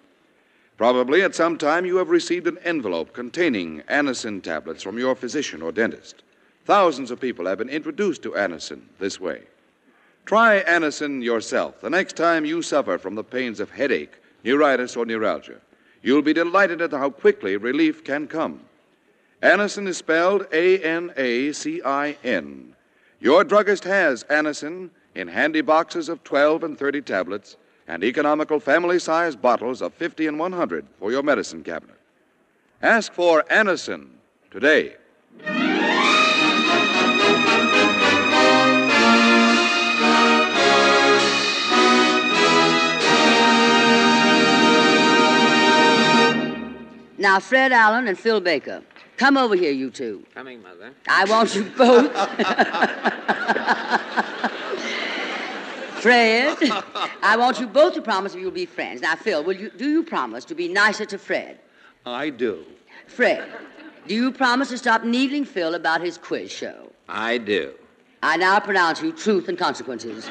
Probably 0.79 1.21
at 1.21 1.35
some 1.35 1.59
time 1.59 1.85
you 1.85 1.97
have 1.97 2.09
received 2.09 2.47
an 2.47 2.57
envelope 2.65 3.13
containing 3.13 3.83
Anacin 3.91 4.43
tablets 4.43 4.83
from 4.83 4.99
your 4.99 5.15
physician 5.15 5.61
or 5.61 5.71
dentist. 5.71 6.23
Thousands 6.67 7.13
of 7.13 7.21
people 7.21 7.47
have 7.47 7.59
been 7.59 7.69
introduced 7.69 8.23
to 8.25 8.33
Anacin 8.33 8.83
this 8.99 9.21
way. 9.21 9.43
Try 10.25 10.65
Anacin 10.65 11.23
yourself 11.23 11.81
the 11.81 11.89
next 11.89 12.17
time 12.17 12.45
you 12.45 12.61
suffer 12.61 12.99
from 12.99 13.15
the 13.15 13.23
pains 13.23 13.61
of 13.61 13.71
headache, 13.71 14.15
neuritis, 14.43 14.97
or 14.97 15.07
neuralgia. 15.07 15.61
You'll 16.03 16.23
be 16.23 16.33
delighted 16.33 16.83
at 16.83 16.91
how 16.91 17.11
quickly 17.11 17.57
relief 17.57 18.03
can 18.03 18.27
come. 18.27 18.61
Anacin 19.45 19.87
is 19.87 19.99
spelled 19.99 20.49
A 20.53 20.81
N 20.81 21.13
A 21.17 21.53
C 21.53 21.81
I 21.85 22.17
N. 22.25 22.75
Your 23.21 23.45
druggist 23.45 23.85
has 23.85 24.25
Anacin 24.25 24.91
in 25.15 25.29
handy 25.29 25.61
boxes 25.61 26.09
of 26.09 26.25
12 26.25 26.65
and 26.65 26.77
30 26.77 27.01
tablets 27.03 27.57
and 27.87 28.03
economical 28.03 28.59
family 28.59 28.99
sized 28.99 29.41
bottles 29.41 29.81
of 29.81 29.95
50 29.95 30.27
and 30.27 30.39
100 30.41 30.85
for 30.99 31.13
your 31.13 31.23
medicine 31.23 31.63
cabinet. 31.63 31.97
Ask 32.83 33.13
for 33.13 33.45
Anacin 33.45 34.09
today. 34.51 34.97
Now, 47.19 47.41
Fred 47.41 47.73
Allen 47.73 48.09
and 48.09 48.19
Phil 48.19 48.41
Baker, 48.41 48.83
come 49.17 49.37
over 49.37 49.55
here, 49.55 49.73
you 49.73 49.91
two. 49.91 50.25
Coming, 50.35 50.63
Mother. 50.63 50.93
I 51.09 51.25
want 51.25 51.55
you 51.55 51.65
both. 51.65 52.13
Fred, 56.03 56.59
I 57.23 57.37
want 57.39 57.59
you 57.59 57.67
both 57.67 57.95
to 57.95 58.03
promise 58.03 58.35
you'll 58.35 58.51
be 58.51 58.67
friends. 58.67 59.01
Now, 59.01 59.17
Phil, 59.17 59.43
will 59.43 59.57
you 59.57 59.71
do 59.71 59.89
you 59.89 60.03
promise 60.05 60.45
to 60.45 60.55
be 60.55 60.69
nicer 60.69 61.07
to 61.07 61.19
Fred? 61.19 61.59
I 62.05 62.31
do. 62.31 62.65
Fred, 63.07 63.49
do 64.07 64.15
you 64.15 64.31
promise 64.31 64.69
to 64.69 64.79
stop 64.79 65.03
needling 65.03 65.45
Phil 65.45 65.75
about 65.75 66.01
his 66.03 66.19
quiz 66.19 66.53
show? 66.53 66.93
I 67.09 67.39
do. 67.39 67.73
I 68.23 68.37
now 68.37 68.61
pronounce 68.61 69.03
you 69.03 69.13
truth 69.13 69.49
and 69.49 69.59
consequences. 69.59 70.29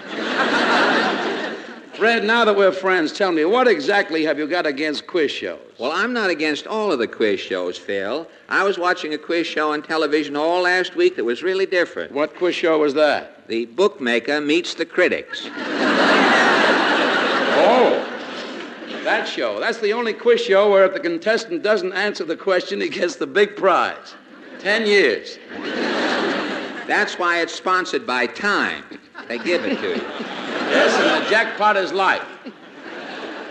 Fred, 1.97 2.25
now 2.25 2.43
that 2.43 2.57
we're 2.57 2.73
friends, 2.73 3.13
tell 3.13 3.31
me, 3.31 3.45
what 3.45 3.69
exactly 3.69 4.25
have 4.25 4.37
you 4.37 4.47
got 4.47 4.65
against 4.65 5.07
quiz 5.07 5.31
shows? 5.31 5.61
Well, 5.79 5.93
I'm 5.93 6.11
not 6.11 6.29
against 6.29 6.67
all 6.67 6.91
of 6.91 6.99
the 6.99 7.07
quiz 7.07 7.39
shows, 7.39 7.77
Phil. 7.77 8.27
I 8.49 8.65
was 8.65 8.77
watching 8.77 9.13
a 9.13 9.17
quiz 9.17 9.47
show 9.47 9.71
on 9.71 9.81
television 9.81 10.35
all 10.35 10.63
last 10.63 10.97
week 10.97 11.15
that 11.15 11.23
was 11.23 11.41
really 11.41 11.65
different. 11.65 12.11
What 12.11 12.35
quiz 12.35 12.53
show 12.53 12.79
was 12.79 12.93
that? 12.95 13.47
The 13.47 13.65
bookmaker 13.67 14.41
meets 14.41 14.73
the 14.73 14.85
critics. 14.85 15.49
Oh, 17.57 18.99
that 19.05 19.27
show. 19.27 19.61
That's 19.61 19.79
the 19.79 19.93
only 19.93 20.11
quiz 20.11 20.41
show 20.41 20.69
where 20.69 20.83
if 20.85 20.93
the 20.93 20.99
contestant 20.99 21.63
doesn't 21.63 21.93
answer 21.93 22.25
the 22.25 22.35
question, 22.35 22.81
he 22.81 22.89
gets 22.89 23.15
the 23.15 23.25
big 23.25 23.55
prize. 23.55 24.13
Ten 24.59 24.85
years. 24.85 25.39
That's 26.85 27.17
why 27.17 27.41
it's 27.41 27.53
sponsored 27.53 28.05
by 28.05 28.27
Time. 28.27 28.83
They 29.29 29.39
give 29.39 29.63
it 29.63 29.79
to 29.79 29.95
you. 29.95 30.44
Yes, 30.75 30.93
and 30.99 31.25
the 31.25 31.29
jackpot 31.29 31.77
is 31.77 31.93
life. 31.93 32.25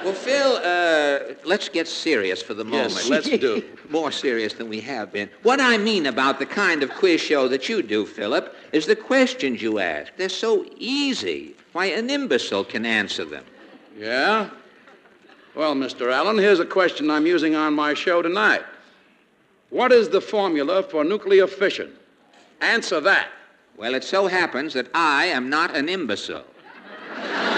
Well, 0.04 0.12
Phil, 0.12 0.56
uh, 0.56 1.34
let's 1.46 1.70
get 1.70 1.88
serious 1.88 2.42
for 2.42 2.52
the 2.52 2.64
moment. 2.64 2.92
Yes, 2.92 3.08
let's 3.08 3.28
do. 3.28 3.64
More 3.88 4.12
serious 4.12 4.52
than 4.52 4.68
we 4.68 4.80
have 4.80 5.10
been. 5.10 5.30
What 5.42 5.60
I 5.60 5.78
mean 5.78 6.04
about 6.04 6.38
the 6.38 6.44
kind 6.44 6.82
of 6.82 6.90
quiz 6.90 7.22
show 7.22 7.48
that 7.48 7.70
you 7.70 7.82
do, 7.82 8.04
Philip, 8.04 8.54
is 8.72 8.84
the 8.84 8.96
questions 8.96 9.62
you 9.62 9.78
ask. 9.78 10.12
They're 10.18 10.28
so 10.28 10.66
easy. 10.76 11.56
Why, 11.72 11.86
an 11.86 12.10
imbecile 12.10 12.64
can 12.64 12.84
answer 12.84 13.24
them. 13.24 13.44
Yeah? 13.96 14.50
Well, 15.54 15.74
Mr. 15.74 16.12
Allen, 16.12 16.36
here's 16.36 16.60
a 16.60 16.66
question 16.66 17.10
I'm 17.10 17.26
using 17.26 17.54
on 17.54 17.72
my 17.72 17.94
show 17.94 18.20
tonight. 18.20 18.62
What 19.70 19.90
is 19.90 20.10
the 20.10 20.20
formula 20.20 20.82
for 20.82 21.02
nuclear 21.02 21.46
fission? 21.46 21.92
Answer 22.60 23.00
that. 23.00 23.28
Well, 23.78 23.94
it 23.94 24.04
so 24.04 24.26
happens 24.26 24.74
that 24.74 24.88
I 24.92 25.26
am 25.26 25.48
not 25.48 25.74
an 25.74 25.88
imbecile. 25.88 26.44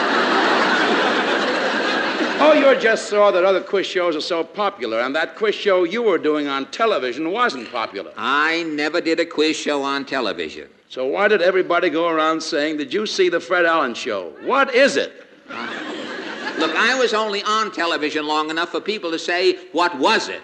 Oh, 2.39 2.53
you 2.53 2.79
just 2.79 3.09
saw 3.09 3.31
that 3.31 3.45
other 3.45 3.63
quiz 3.63 3.87
shows 3.87 4.15
are 4.15 4.21
so 4.21 4.45
popular, 4.45 5.01
and 5.01 5.17
that 5.17 5.37
quiz 5.37 5.55
show 5.55 5.85
you 5.85 6.03
were 6.03 6.19
doing 6.19 6.47
on 6.47 6.71
television 6.71 7.33
wasn't 7.33 7.73
popular. 7.73 8.13
I 8.15 8.63
never 8.65 9.01
did 9.01 9.19
a 9.21 9.25
quiz 9.25 9.57
show 9.57 9.83
on 9.83 10.05
television. 10.05 10.69
So 10.91 11.07
why 11.07 11.29
did 11.29 11.41
everybody 11.41 11.89
go 11.89 12.09
around 12.09 12.43
saying, 12.43 12.77
Did 12.77 12.93
you 12.93 13.07
see 13.07 13.31
the 13.31 13.41
Fred 13.41 13.65
Allen 13.65 13.95
show? 13.95 14.33
What 14.43 14.75
is 14.75 14.97
it? 14.97 15.13
Uh, 15.49 16.55
look, 16.59 16.77
I 16.77 16.95
was 16.99 17.15
only 17.15 17.43
on 17.43 17.73
television 17.73 18.27
long 18.27 18.51
enough 18.51 18.69
for 18.69 18.81
people 18.81 19.11
to 19.11 19.19
say, 19.19 19.57
What 19.73 19.99
was 19.99 20.29
it? 20.29 20.43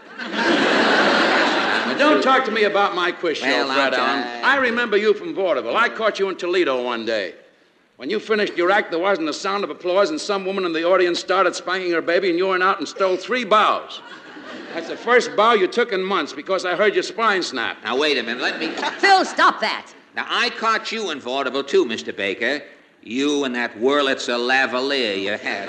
Don't 1.98 2.22
talk 2.22 2.44
to 2.46 2.50
me 2.50 2.64
about 2.64 2.94
my 2.94 3.12
quiz 3.12 3.38
show, 3.38 3.46
Well, 3.46 3.72
Fred 3.72 3.94
Allen. 3.94 4.44
I 4.44 4.56
remember 4.56 4.96
you 4.96 5.14
from 5.14 5.34
vaudeville. 5.34 5.76
I 5.76 5.88
caught 5.88 6.18
you 6.18 6.30
in 6.30 6.36
Toledo 6.36 6.82
one 6.82 7.04
day. 7.04 7.34
When 8.03 8.11
you 8.11 8.18
finished 8.18 8.57
your 8.57 8.72
act, 8.72 8.90
there 8.90 8.98
wasn't 8.98 9.28
a 9.28 9.32
sound 9.32 9.62
of 9.62 9.70
applause, 9.70 10.11
and 10.11 10.20
some 10.20 10.44
woman 10.44 10.64
in 10.64 10.72
the 10.72 10.82
audience 10.82 11.20
started 11.20 11.55
spanking 11.55 11.92
her 11.92 12.03
baby, 12.03 12.30
and 12.30 12.36
you 12.36 12.48
went 12.48 12.61
out 12.61 12.80
and 12.80 12.88
stole 12.88 13.16
three 13.16 13.44
bows. 13.44 14.00
That's 14.74 14.88
the 14.88 14.96
first 14.96 15.36
bow 15.36 15.53
you 15.53 15.68
took 15.68 15.92
in 15.92 16.03
months 16.03 16.32
because 16.32 16.64
I 16.64 16.74
heard 16.74 16.94
your 16.94 17.05
spine 17.05 17.44
snap. 17.44 17.76
Now, 17.84 17.96
wait 17.96 18.18
a 18.18 18.24
minute. 18.24 18.42
Let 18.42 18.59
me. 18.59 18.70
Phil, 18.98 19.24
stop 19.24 19.61
that. 19.61 19.94
Now, 20.16 20.26
I 20.28 20.50
caught 20.50 20.90
you 20.90 21.11
in 21.11 21.20
vaudeville, 21.20 21.62
too, 21.62 21.84
Mr. 21.84 22.12
Baker. 22.16 22.64
You 23.05 23.42
and 23.44 23.55
that 23.57 23.74
Wurlitzer 23.76 24.38
lavalier 24.38 25.20
you 25.20 25.32
had. 25.32 25.68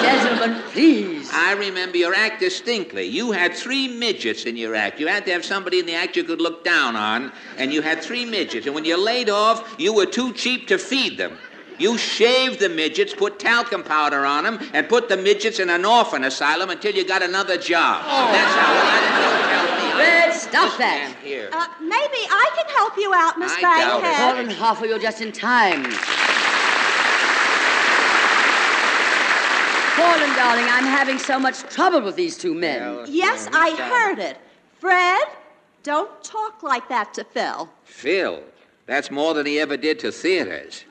Gentlemen, 0.00 0.62
please. 0.70 1.28
I 1.32 1.54
remember 1.54 1.96
your 1.96 2.14
act 2.14 2.38
distinctly. 2.38 3.04
You 3.04 3.32
had 3.32 3.54
three 3.54 3.88
midgets 3.88 4.44
in 4.44 4.56
your 4.56 4.76
act. 4.76 5.00
You 5.00 5.08
had 5.08 5.24
to 5.26 5.32
have 5.32 5.44
somebody 5.44 5.80
in 5.80 5.86
the 5.86 5.94
act 5.94 6.16
you 6.16 6.22
could 6.22 6.40
look 6.40 6.62
down 6.62 6.94
on, 6.94 7.32
and 7.58 7.72
you 7.72 7.82
had 7.82 8.00
three 8.00 8.24
midgets. 8.24 8.66
And 8.66 8.76
when 8.76 8.84
you 8.84 8.96
laid 8.96 9.28
off, 9.28 9.74
you 9.76 9.92
were 9.92 10.06
too 10.06 10.32
cheap 10.34 10.68
to 10.68 10.78
feed 10.78 11.18
them. 11.18 11.36
You 11.78 11.98
shaved 11.98 12.60
the 12.60 12.68
midgets, 12.68 13.12
put 13.12 13.40
talcum 13.40 13.82
powder 13.82 14.24
on 14.24 14.44
them, 14.44 14.60
and 14.72 14.88
put 14.88 15.08
the 15.08 15.16
midgets 15.16 15.58
in 15.58 15.68
an 15.68 15.84
orphan 15.84 16.22
asylum 16.22 16.70
until 16.70 16.94
you 16.94 17.04
got 17.04 17.22
another 17.22 17.58
job. 17.58 18.04
Oh. 18.06 18.32
That's 18.32 18.54
how 18.54 18.72
I 18.72 19.73
Fred, 19.96 20.32
stop 20.34 20.78
that. 20.78 21.14
here. 21.22 21.48
Uh, 21.52 21.66
maybe 21.80 22.20
I 22.30 22.50
can 22.56 22.74
help 22.74 22.96
you 22.96 23.12
out, 23.14 23.38
Miss 23.38 23.52
I 23.52 23.60
doubt 23.60 23.98
it. 23.98 24.02
Bankhead. 24.02 24.34
Colin 24.34 24.48
Hoffa, 24.56 24.88
you're 24.88 24.98
just 24.98 25.20
in 25.20 25.32
time. 25.32 25.84
Colin, 29.94 30.34
darling, 30.36 30.64
I'm 30.68 30.84
having 30.84 31.18
so 31.18 31.38
much 31.38 31.62
trouble 31.64 32.02
with 32.02 32.16
these 32.16 32.36
two 32.36 32.52
men. 32.52 33.06
Yes, 33.08 33.48
I 33.52 33.70
heard 33.76 34.18
it. 34.18 34.38
Fred, 34.80 35.22
don't 35.84 36.10
talk 36.24 36.62
like 36.62 36.88
that 36.88 37.14
to 37.14 37.24
Phil. 37.24 37.68
Phil, 37.84 38.42
that's 38.86 39.10
more 39.10 39.34
than 39.34 39.46
he 39.46 39.60
ever 39.60 39.76
did 39.76 40.00
to 40.00 40.10
theaters. 40.10 40.84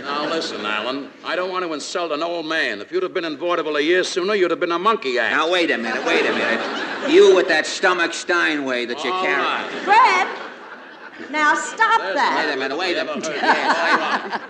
Now, 0.00 0.28
listen, 0.28 0.64
Allen. 0.64 1.10
I 1.24 1.36
don't 1.36 1.50
want 1.50 1.64
to 1.64 1.72
insult 1.72 2.12
an 2.12 2.22
old 2.22 2.46
man. 2.46 2.80
If 2.80 2.90
you'd 2.92 3.02
have 3.02 3.14
been 3.14 3.24
in 3.24 3.36
vaudeville 3.36 3.76
a 3.76 3.80
year 3.80 4.04
sooner, 4.04 4.34
you'd 4.34 4.50
have 4.50 4.60
been 4.60 4.72
a 4.72 4.78
monkey 4.78 5.18
act. 5.18 5.34
Now, 5.34 5.50
wait 5.50 5.70
a 5.70 5.78
minute, 5.78 6.04
wait 6.04 6.26
a 6.26 6.32
minute. 6.32 7.10
You 7.10 7.34
with 7.34 7.48
that 7.48 7.66
stomach 7.66 8.12
Steinway 8.12 8.86
that 8.86 9.02
you 9.04 9.12
All 9.12 9.22
carry. 9.24 9.42
right. 9.42 9.70
Fred, 9.84 11.30
now 11.30 11.54
stop 11.54 12.00
that! 12.14 12.44
Wait 12.46 12.54
a 12.54 12.56
minute, 12.56 12.76
wait 12.76 12.96
a 12.96 13.04
Never 13.04 13.20
minute. 13.20 13.36
heard 13.36 14.40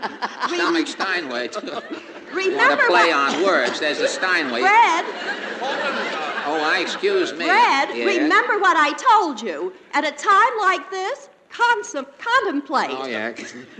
Yes, 0.50 0.54
stomach 0.54 0.86
Steinway, 0.86 1.48
too. 1.48 1.66
Want 1.70 1.84
Remember 2.32 2.76
to 2.82 2.86
play 2.88 3.08
what- 3.12 3.34
on 3.34 3.42
words. 3.44 3.80
There's 3.80 3.98
the 3.98 4.08
Steinway. 4.08 4.60
Fred, 4.60 5.04
Oh, 6.48 6.60
I 6.62 6.78
excuse 6.80 7.32
me. 7.32 7.44
Fred, 7.46 7.90
Yeah. 7.94 8.04
remember 8.04 8.58
what 8.58 8.76
I 8.76 8.92
told 8.92 9.40
you. 9.42 9.72
At 9.92 10.04
a 10.06 10.12
time 10.12 10.58
like 10.60 10.90
this, 10.90 11.28
consum- 11.57 12.07
contemplate. 12.18 12.90
Oh, 12.90 13.07
yeah. 13.07 13.34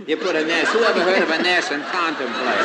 You 0.05 0.17
put 0.17 0.35
a 0.35 0.45
nest. 0.45 0.71
Who 0.71 0.83
ever 0.83 1.01
heard 1.01 1.21
of 1.23 1.29
a 1.29 1.41
nest 1.41 1.71
and 1.71 1.83
contemplate? 1.83 2.59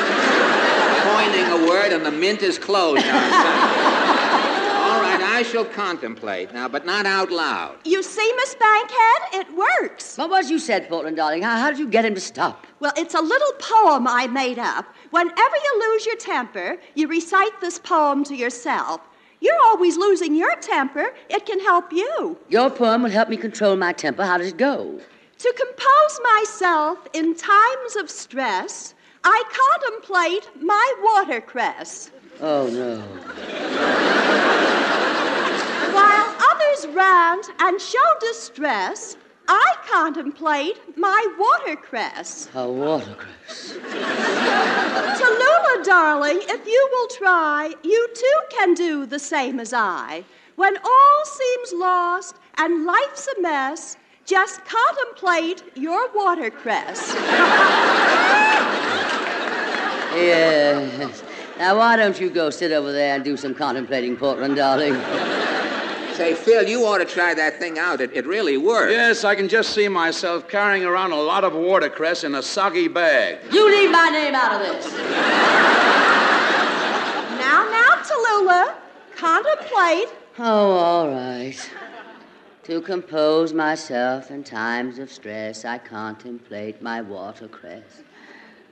Coining 1.02 1.46
a 1.52 1.68
word 1.68 1.92
and 1.92 2.04
the 2.04 2.10
mint 2.10 2.42
is 2.42 2.58
closed. 2.58 3.04
All 3.04 5.00
right, 5.00 5.20
I 5.22 5.42
shall 5.42 5.64
contemplate 5.64 6.52
now, 6.52 6.68
but 6.68 6.84
not 6.86 7.06
out 7.06 7.30
loud. 7.30 7.76
You 7.84 8.02
see, 8.02 8.32
Miss 8.36 8.54
Bankhead, 8.54 9.22
it 9.34 9.46
works. 9.56 10.16
What 10.18 10.30
was 10.30 10.50
you 10.50 10.58
said, 10.58 10.88
Portland, 10.88 11.16
darling? 11.16 11.42
How, 11.42 11.56
how 11.56 11.70
did 11.70 11.78
you 11.78 11.88
get 11.88 12.04
him 12.04 12.14
to 12.14 12.20
stop? 12.20 12.66
Well, 12.80 12.92
it's 12.96 13.14
a 13.14 13.20
little 13.20 13.52
poem 13.58 14.06
I 14.06 14.26
made 14.26 14.58
up. 14.58 14.86
Whenever 15.10 15.56
you 15.64 15.80
lose 15.92 16.06
your 16.06 16.16
temper, 16.16 16.78
you 16.94 17.06
recite 17.08 17.60
this 17.60 17.78
poem 17.78 18.24
to 18.24 18.34
yourself. 18.34 19.00
You're 19.42 19.60
always 19.64 19.96
losing 19.96 20.36
your 20.36 20.54
temper. 20.56 21.12
It 21.28 21.46
can 21.46 21.58
help 21.58 21.92
you. 21.92 22.38
Your 22.48 22.70
poem 22.70 23.02
will 23.02 23.10
help 23.10 23.28
me 23.28 23.36
control 23.36 23.74
my 23.74 23.92
temper. 23.92 24.24
How 24.24 24.38
does 24.38 24.46
it 24.48 24.56
go? 24.56 25.00
To 25.38 25.54
compose 25.58 26.20
myself 26.22 27.08
in 27.12 27.34
times 27.34 27.96
of 27.96 28.08
stress, 28.08 28.94
I 29.24 29.42
contemplate 29.64 30.48
my 30.62 30.94
watercress. 31.02 32.12
Oh, 32.40 32.68
no. 32.68 33.00
While 35.92 36.36
others 36.50 36.86
rant 36.94 37.50
and 37.58 37.80
show 37.80 37.98
distress, 38.20 39.16
I 39.48 39.74
contemplate 39.90 40.96
my 40.96 41.26
watercress. 41.38 42.48
A 42.54 42.68
watercress. 42.68 43.74
Tallulah, 45.18 45.84
darling, 45.84 46.40
if 46.42 46.66
you 46.66 46.88
will 46.92 47.08
try, 47.08 47.72
you 47.82 48.08
too 48.14 48.40
can 48.50 48.74
do 48.74 49.06
the 49.06 49.18
same 49.18 49.60
as 49.60 49.72
I. 49.72 50.24
When 50.56 50.76
all 50.76 51.24
seems 51.24 51.72
lost 51.74 52.36
and 52.58 52.84
life's 52.84 53.28
a 53.36 53.40
mess, 53.40 53.96
just 54.24 54.60
contemplate 54.64 55.62
your 55.76 56.08
watercress. 56.14 57.14
Yes. 60.14 61.22
Now, 61.58 61.78
why 61.78 61.96
don't 61.96 62.20
you 62.20 62.28
go 62.30 62.50
sit 62.50 62.70
over 62.72 62.92
there 62.92 63.14
and 63.14 63.24
do 63.24 63.36
some 63.36 63.54
contemplating, 63.54 64.16
Portland, 64.16 64.56
darling? 64.56 64.94
Say, 66.22 66.34
Phil, 66.34 66.68
you 66.68 66.86
ought 66.86 66.98
to 66.98 67.04
try 67.04 67.34
that 67.34 67.58
thing 67.58 67.80
out. 67.80 68.00
It, 68.00 68.12
it 68.14 68.24
really 68.28 68.56
works. 68.56 68.92
Yes, 68.92 69.24
I 69.24 69.34
can 69.34 69.48
just 69.48 69.74
see 69.74 69.88
myself 69.88 70.48
carrying 70.48 70.84
around 70.84 71.10
a 71.10 71.20
lot 71.20 71.42
of 71.42 71.52
watercress 71.52 72.22
in 72.22 72.36
a 72.36 72.42
soggy 72.44 72.86
bag. 72.86 73.40
You 73.50 73.68
leave 73.68 73.90
my 73.90 74.08
name 74.08 74.32
out 74.32 74.52
of 74.52 74.60
this. 74.60 74.86
now, 77.40 77.68
now, 77.68 77.96
Tallulah, 78.06 78.76
contemplate. 79.16 80.10
Oh, 80.38 80.70
all 80.70 81.08
right. 81.08 81.58
To 82.62 82.80
compose 82.80 83.52
myself 83.52 84.30
in 84.30 84.44
times 84.44 85.00
of 85.00 85.10
stress, 85.10 85.64
I 85.64 85.78
contemplate 85.78 86.80
my 86.80 87.02
watercress. 87.02 88.04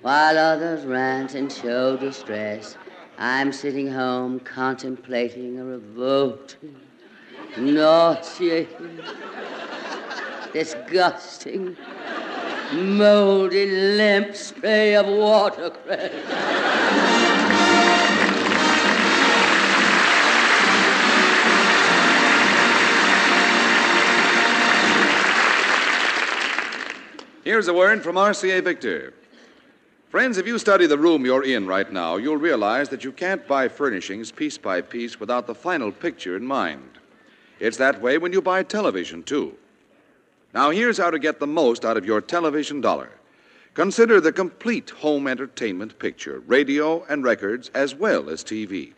While 0.02 0.38
others 0.38 0.84
rant 0.84 1.34
and 1.34 1.50
show 1.50 1.96
distress, 1.96 2.76
I'm 3.18 3.52
sitting 3.52 3.90
home 3.90 4.38
contemplating 4.38 5.58
a 5.58 5.64
revolting, 5.64 6.76
nauseating, 7.58 9.00
disgusting, 10.52 11.76
moldy, 12.72 13.66
limp 13.66 14.34
spray 14.36 14.94
of 14.96 15.06
watercress. 15.06 16.12
Here's 27.42 27.66
a 27.66 27.74
word 27.74 28.02
from 28.04 28.14
RCA 28.14 28.62
Victor. 28.62 29.12
Friends, 30.08 30.38
if 30.38 30.46
you 30.46 30.56
study 30.58 30.86
the 30.86 30.98
room 30.98 31.24
you're 31.24 31.42
in 31.42 31.66
right 31.66 31.90
now, 31.92 32.16
you'll 32.16 32.36
realize 32.36 32.88
that 32.90 33.02
you 33.02 33.10
can't 33.10 33.46
buy 33.48 33.66
furnishings 33.66 34.30
piece 34.30 34.56
by 34.56 34.80
piece 34.80 35.18
without 35.18 35.48
the 35.48 35.54
final 35.54 35.90
picture 35.90 36.36
in 36.36 36.46
mind. 36.46 36.99
It's 37.60 37.76
that 37.76 38.00
way 38.00 38.18
when 38.18 38.32
you 38.32 38.40
buy 38.40 38.62
television, 38.62 39.22
too. 39.22 39.54
Now, 40.52 40.70
here's 40.70 40.98
how 40.98 41.10
to 41.10 41.18
get 41.18 41.38
the 41.38 41.46
most 41.46 41.84
out 41.84 41.96
of 41.96 42.06
your 42.06 42.20
television 42.20 42.80
dollar. 42.80 43.10
Consider 43.74 44.20
the 44.20 44.32
complete 44.32 44.90
home 44.90 45.28
entertainment 45.28 45.98
picture 45.98 46.40
radio 46.40 47.04
and 47.04 47.22
records, 47.22 47.70
as 47.74 47.94
well 47.94 48.28
as 48.28 48.42
TV. 48.42 48.94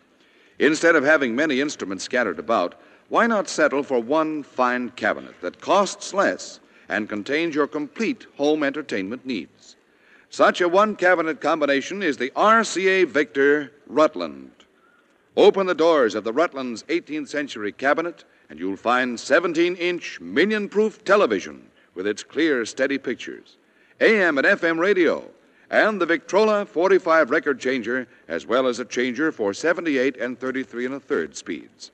Instead 0.58 0.96
of 0.96 1.04
having 1.04 1.36
many 1.36 1.60
instruments 1.60 2.04
scattered 2.04 2.38
about, 2.38 2.80
why 3.08 3.26
not 3.26 3.48
settle 3.48 3.82
for 3.82 4.00
one 4.00 4.42
fine 4.42 4.88
cabinet 4.90 5.34
that 5.42 5.60
costs 5.60 6.14
less 6.14 6.60
and 6.88 7.08
contains 7.08 7.54
your 7.54 7.66
complete 7.66 8.26
home 8.36 8.62
entertainment 8.62 9.26
needs? 9.26 9.76
Such 10.30 10.62
a 10.62 10.68
one 10.68 10.96
cabinet 10.96 11.42
combination 11.42 12.02
is 12.02 12.16
the 12.16 12.30
RCA 12.30 13.06
Victor 13.06 13.72
Rutland. 13.86 14.52
Open 15.36 15.66
the 15.66 15.74
doors 15.74 16.14
of 16.14 16.24
the 16.24 16.32
Rutland's 16.32 16.84
18th 16.84 17.28
century 17.28 17.72
cabinet, 17.72 18.24
and 18.52 18.60
you'll 18.60 18.76
find 18.76 19.18
17 19.18 19.76
inch 19.76 20.20
million 20.20 20.68
proof 20.68 21.02
television 21.04 21.70
with 21.94 22.06
its 22.06 22.22
clear, 22.22 22.66
steady 22.66 22.98
pictures, 22.98 23.56
AM 23.98 24.36
and 24.36 24.46
FM 24.46 24.78
radio, 24.78 25.24
and 25.70 25.98
the 25.98 26.04
Victrola 26.04 26.66
45 26.66 27.30
record 27.30 27.58
changer, 27.58 28.06
as 28.28 28.44
well 28.44 28.66
as 28.66 28.78
a 28.78 28.84
changer 28.84 29.32
for 29.32 29.54
78 29.54 30.18
and 30.18 30.38
33 30.38 30.84
and 30.84 30.94
a 30.96 31.00
third 31.00 31.34
speeds. 31.34 31.92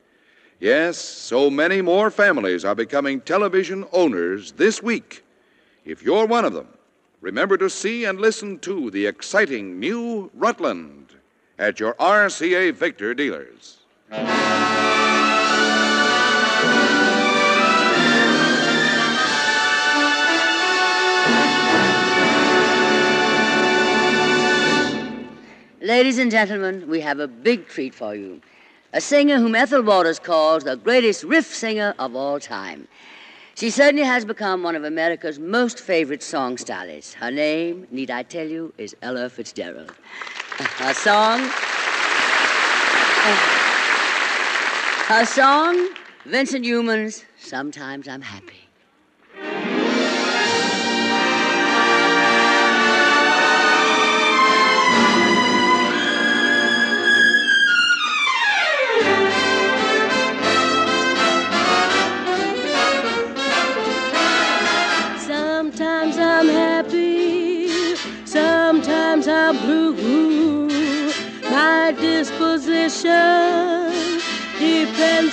Yes, 0.58 0.98
so 0.98 1.48
many 1.48 1.80
more 1.80 2.10
families 2.10 2.64
are 2.64 2.74
becoming 2.74 3.20
television 3.20 3.84
owners 3.92 4.50
this 4.50 4.82
week. 4.82 5.22
If 5.84 6.02
you're 6.02 6.26
one 6.26 6.44
of 6.44 6.54
them, 6.54 6.66
remember 7.20 7.56
to 7.58 7.70
see 7.70 8.04
and 8.04 8.20
listen 8.20 8.58
to 8.60 8.90
the 8.90 9.06
exciting 9.06 9.78
new 9.78 10.28
Rutland 10.34 11.14
at 11.56 11.78
your 11.78 11.94
RCA 11.94 12.74
Victor 12.74 13.14
dealers. 13.14 13.78
Ladies 25.88 26.18
and 26.18 26.30
gentlemen, 26.30 26.86
we 26.86 27.00
have 27.00 27.18
a 27.18 27.26
big 27.26 27.66
treat 27.66 27.94
for 27.94 28.14
you. 28.14 28.42
A 28.92 29.00
singer 29.00 29.38
whom 29.38 29.54
Ethel 29.54 29.82
Waters 29.82 30.18
calls 30.18 30.64
the 30.64 30.76
greatest 30.76 31.24
riff 31.24 31.46
singer 31.46 31.94
of 31.98 32.14
all 32.14 32.38
time. 32.38 32.86
She 33.54 33.70
certainly 33.70 34.04
has 34.04 34.26
become 34.26 34.62
one 34.62 34.76
of 34.76 34.84
America's 34.84 35.38
most 35.38 35.80
favorite 35.80 36.22
song 36.22 36.58
stylists. 36.58 37.14
Her 37.14 37.30
name, 37.30 37.86
need 37.90 38.10
I 38.10 38.22
tell 38.22 38.46
you, 38.46 38.74
is 38.76 38.94
Ella 39.00 39.30
Fitzgerald. 39.30 39.94
Her 40.58 40.92
song. 40.92 41.40
Her 45.08 45.24
song, 45.24 45.88
Vincent 46.26 46.66
Youmans' 46.66 47.24
Sometimes 47.38 48.08
I'm 48.08 48.20
Happy. 48.20 48.67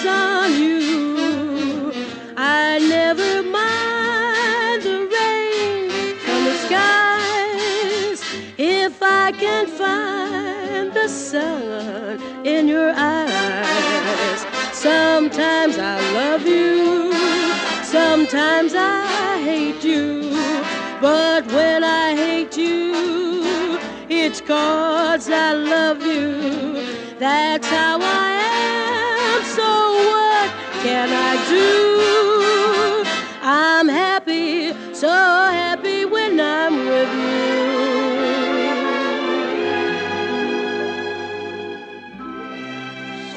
On 0.04 0.52
you. 0.60 1.93
I 2.36 2.80
never 2.80 3.43
mind 3.43 4.84
the 4.84 5.08
rain 5.16 6.18
from 6.18 6.43
the 6.43 6.58
skies 6.66 8.20
if 8.58 9.02
I 9.02 9.32
can 9.32 9.68
find 9.68 10.91
the 10.91 11.08
sun 11.08 12.20
in 12.46 12.68
your 12.68 12.91
eyes. 12.96 14.46
Sometimes 14.74 15.78
I 15.78 16.00
love 16.14 16.46
you, 16.46 17.14
sometimes 17.84 18.74
I 18.76 19.39
hate 19.43 19.84
you. 19.84 20.32
But 21.00 21.46
when 21.52 21.84
I 21.84 22.16
hate 22.16 22.58
you, 22.58 23.78
it's 24.10 24.41
cause 24.41 25.30
I 25.30 25.54
love 25.54 26.02
you. 26.06 26.84
That's 27.20 27.68
how 27.68 28.00
I 28.02 28.32
am. 29.00 29.05
Can 30.86 31.09
I 31.09 31.33
do? 31.49 31.65
I'm 33.41 33.88
happy, 33.88 34.71
so 34.93 35.07
happy 35.09 36.05
when 36.05 36.39
I'm 36.39 36.86
with 36.86 37.11
you. 37.23 37.55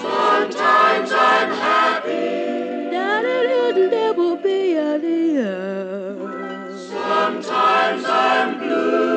Sometimes 0.03 1.11
I'm 1.11 1.51
happy. 1.53 2.91
Sometimes 6.91 8.05
I'm 8.05 8.59
blue. 8.59 9.09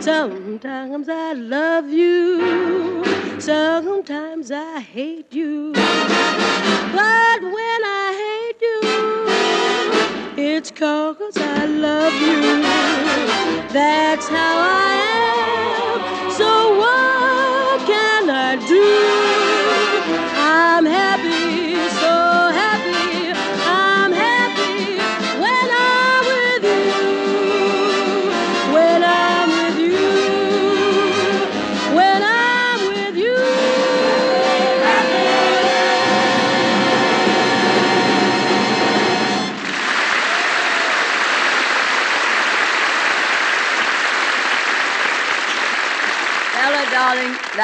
Sometimes 0.00 1.08
I 1.08 1.32
love 1.34 1.90
you, 1.90 3.04
sometimes 3.38 4.50
I 4.50 4.80
hate 4.80 5.32
you. 5.32 5.72
But 5.72 7.42
when 7.42 7.80
I 7.84 8.09
it's 10.40 10.70
cause 10.70 11.36
I 11.36 11.66
love 11.66 12.14
you. 12.14 12.62
That's 13.72 14.26
how 14.28 14.56
I 14.88 14.92
am. 15.20 16.30
So 16.32 16.50
what 16.80 17.86
can 17.86 18.30
I 18.30 18.56
do? 18.66 18.88
I'm 20.36 20.86
happy, 20.86 21.19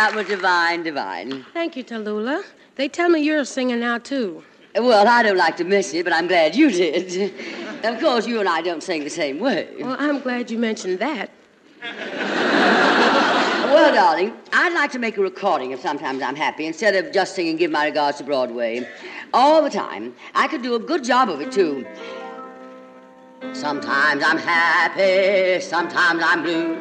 that 0.06 0.14
was 0.14 0.28
divine, 0.28 0.84
divine. 0.84 1.44
Thank 1.52 1.76
you, 1.76 1.82
Tallulah. 1.82 2.44
They 2.76 2.88
tell 2.88 3.08
me 3.08 3.20
you're 3.20 3.40
a 3.40 3.44
singer 3.44 3.76
now, 3.76 3.98
too. 3.98 4.44
Well, 4.76 5.08
I 5.08 5.24
don't 5.24 5.36
like 5.36 5.56
to 5.56 5.64
miss 5.64 5.92
it, 5.94 6.04
but 6.04 6.12
I'm 6.12 6.28
glad 6.28 6.54
you 6.54 6.70
did. 6.70 7.34
of 7.84 7.98
course, 7.98 8.24
you 8.24 8.38
and 8.38 8.48
I 8.48 8.62
don't 8.62 8.84
sing 8.84 9.02
the 9.02 9.10
same 9.10 9.40
way. 9.40 9.68
Well, 9.80 9.96
I'm 9.98 10.20
glad 10.20 10.48
you 10.48 10.58
mentioned 10.58 11.00
that. 11.00 11.30
Well, 13.72 13.92
darling, 13.92 14.32
I'd 14.52 14.74
like 14.74 14.92
to 14.92 15.00
make 15.00 15.16
a 15.16 15.22
recording 15.22 15.72
of 15.72 15.80
Sometimes 15.80 16.22
I'm 16.22 16.36
Happy 16.36 16.66
instead 16.66 16.94
of 16.94 17.12
just 17.12 17.34
singing 17.34 17.56
Give 17.56 17.72
My 17.72 17.86
Regards 17.86 18.18
to 18.18 18.24
Broadway. 18.24 18.88
All 19.34 19.60
the 19.60 19.70
time. 19.70 20.14
I 20.36 20.46
could 20.46 20.62
do 20.62 20.76
a 20.76 20.78
good 20.78 21.02
job 21.02 21.28
of 21.28 21.40
it, 21.40 21.50
too. 21.50 21.84
Sometimes 23.52 24.22
I'm 24.24 24.38
happy, 24.38 25.60
sometimes 25.60 26.22
I'm 26.24 26.42
blue. 26.42 26.80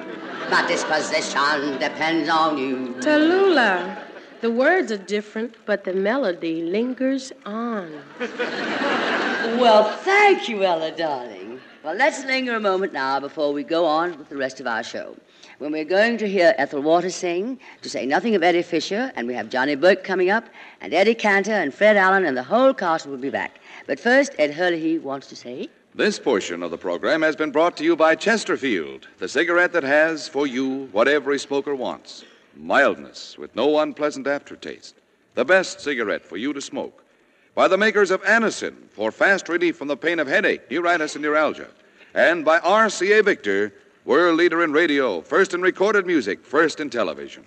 My 0.50 0.66
disposition 0.68 1.80
depends 1.80 2.30
on 2.30 2.58
you. 2.58 2.96
Tallulah, 3.00 3.98
the 4.42 4.52
words 4.52 4.92
are 4.92 4.98
different, 4.98 5.56
but 5.66 5.84
the 5.84 5.94
melody 5.94 6.62
lingers 6.62 7.32
on. 7.46 7.92
Well, 8.20 9.92
thank 10.00 10.48
you, 10.48 10.64
Ella, 10.64 10.92
darling. 10.92 11.60
Well, 11.84 11.96
let's 11.96 12.26
linger 12.26 12.56
a 12.56 12.60
moment 12.60 12.94
now 12.94 13.20
before 13.20 13.54
we 13.54 13.64
go 13.64 13.86
on 13.86 14.18
with 14.18 14.30
the 14.30 14.38
rest 14.38 14.60
of 14.60 14.68
our 14.68 14.84
show. 14.84 15.16
When 15.60 15.72
we're 15.72 15.86
going 15.86 16.18
to 16.18 16.28
hear 16.28 16.54
Ethel 16.58 16.82
Waters 16.82 17.16
sing, 17.16 17.60
to 17.82 17.90
say 17.90 18.06
nothing 18.06 18.36
of 18.36 18.44
Eddie 18.44 18.64
Fisher, 18.64 19.12
and 19.16 19.28
we 19.28 19.34
have 19.36 19.50
Johnny 19.50 19.76
Burke 19.76 20.04
coming 20.04 20.30
up, 20.30 20.46
and 20.82 20.94
Eddie 20.94 21.16
Cantor 21.16 21.54
and 21.54 21.74
Fred 21.74 21.96
Allen 21.96 22.26
and 22.26 22.36
the 22.36 22.44
whole 22.44 22.74
cast 22.74 23.06
will 23.06 23.18
be 23.18 23.30
back. 23.30 23.60
But 23.88 24.00
first, 24.00 24.34
Ed 24.38 24.52
Herlihy 24.52 25.00
wants 25.00 25.28
to 25.28 25.36
say. 25.36 25.70
This 25.96 26.20
portion 26.20 26.62
of 26.62 26.72
the 26.72 26.78
program 26.78 27.22
has 27.22 27.38
been 27.38 27.52
brought 27.52 27.78
to 27.78 27.86
you 27.86 27.96
by 27.96 28.16
Chesterfield, 28.16 29.08
the 29.18 29.30
cigarette 29.30 29.72
that 29.72 29.84
has 29.84 30.28
for 30.28 30.46
you 30.46 30.90
what 30.92 31.08
every 31.08 31.40
smoker 31.40 31.74
wants 31.74 32.26
mildness 32.58 33.38
with 33.38 33.56
no 33.56 33.80
unpleasant 33.80 34.28
aftertaste. 34.28 34.96
The 35.36 35.46
best 35.46 35.80
cigarette 35.80 36.26
for 36.26 36.36
you 36.36 36.52
to 36.52 36.60
smoke. 36.60 37.06
By 37.54 37.70
the 37.70 37.78
makers 37.78 38.12
of 38.12 38.22
Anacin 38.24 38.76
for 38.90 39.10
fast 39.10 39.48
relief 39.48 39.78
from 39.78 39.88
the 39.88 39.96
pain 39.96 40.20
of 40.20 40.28
headache, 40.28 40.70
neuritis, 40.70 41.16
and 41.16 41.24
neuralgia. 41.24 41.70
And 42.14 42.44
by 42.44 42.60
RCA 42.60 43.24
Victor, 43.24 43.74
world 44.04 44.36
leader 44.36 44.66
in 44.66 44.74
radio, 44.74 45.22
first 45.22 45.54
in 45.54 45.62
recorded 45.62 46.06
music, 46.06 46.44
first 46.44 46.82
in 46.82 46.90
television. 46.90 47.46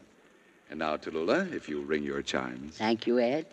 And 0.70 0.78
now, 0.78 0.96
Tallulah, 0.96 1.52
if 1.52 1.68
you 1.68 1.82
ring 1.82 2.02
your 2.02 2.22
chimes. 2.22 2.78
Thank 2.78 3.06
you, 3.06 3.18
Ed. 3.18 3.44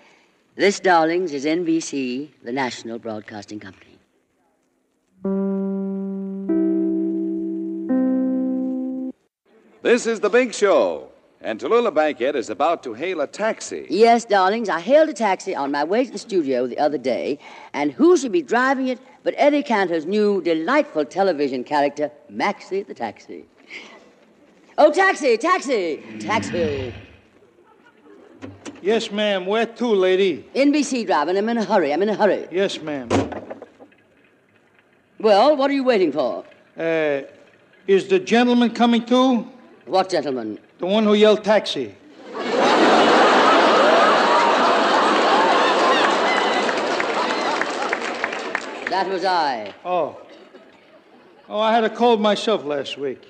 This, 0.56 0.80
darlings, 0.80 1.34
is 1.34 1.44
NBC, 1.44 2.30
the 2.44 2.54
National 2.54 2.98
Broadcasting 2.98 3.60
Company. 3.60 3.95
This 9.82 10.08
is 10.08 10.20
the 10.20 10.30
big 10.30 10.54
show, 10.54 11.10
and 11.42 11.60
Tallulah 11.60 11.94
Bankhead 11.94 12.36
is 12.36 12.50
about 12.50 12.84
to 12.84 12.94
hail 12.94 13.22
a 13.22 13.28
taxi. 13.28 13.88
Yes, 13.90 14.26
darlings, 14.26 14.68
I 14.68 14.80
hailed 14.80 15.10
a 15.10 15.14
taxi 15.14 15.56
on 15.56 15.72
my 15.72 15.84
way 15.84 16.06
to 16.06 16.12
the 16.12 16.18
studio 16.18 16.68
the 16.68 16.78
other 16.80 16.98
day, 16.98 17.40
and 17.74 17.92
who 17.92 18.18
should 18.18 18.32
be 18.32 18.42
driving 18.42 18.88
it 18.88 19.00
but 19.26 19.34
Eddie 19.38 19.64
Cantor's 19.64 20.06
new 20.06 20.42
delightful 20.42 21.06
television 21.06 21.64
character, 21.64 22.12
Maxie 22.30 22.84
the 22.84 22.94
Taxi. 22.94 23.46
Oh, 24.78 24.92
taxi, 24.92 25.38
taxi, 25.38 26.04
taxi. 26.20 26.94
Yes, 28.84 29.10
ma'am. 29.10 29.48
Where 29.48 29.66
to, 29.66 29.88
lady? 29.88 30.46
NBC 30.54 31.08
driver, 31.08 31.32
and 31.32 31.40
I'm 31.40 31.50
in 31.50 31.58
a 31.58 31.66
hurry. 31.66 31.92
I'm 31.92 32.04
in 32.04 32.10
a 32.10 32.16
hurry. 32.16 32.48
Yes, 32.52 32.80
ma'am. 32.80 33.10
Well, 35.26 35.58
what 35.58 35.72
are 35.72 35.74
you 35.74 35.84
waiting 35.84 36.12
for? 36.12 36.46
Uh, 36.78 37.22
is 37.88 38.08
the 38.08 38.20
gentleman 38.20 38.70
coming 38.70 39.04
too? 39.04 39.48
What 39.88 40.08
gentleman? 40.08 40.60
The 40.78 40.86
one 40.86 41.04
who 41.04 41.16
yelled 41.16 41.44
taxi. 41.44 41.96
That 48.92 49.10
was 49.10 49.26
I. 49.26 49.74
Oh. 49.84 50.22
Oh, 51.50 51.60
I 51.60 51.74
had 51.74 51.84
a 51.84 51.90
cold 51.90 52.22
myself 52.22 52.64
last 52.64 52.96
week. 53.00 53.24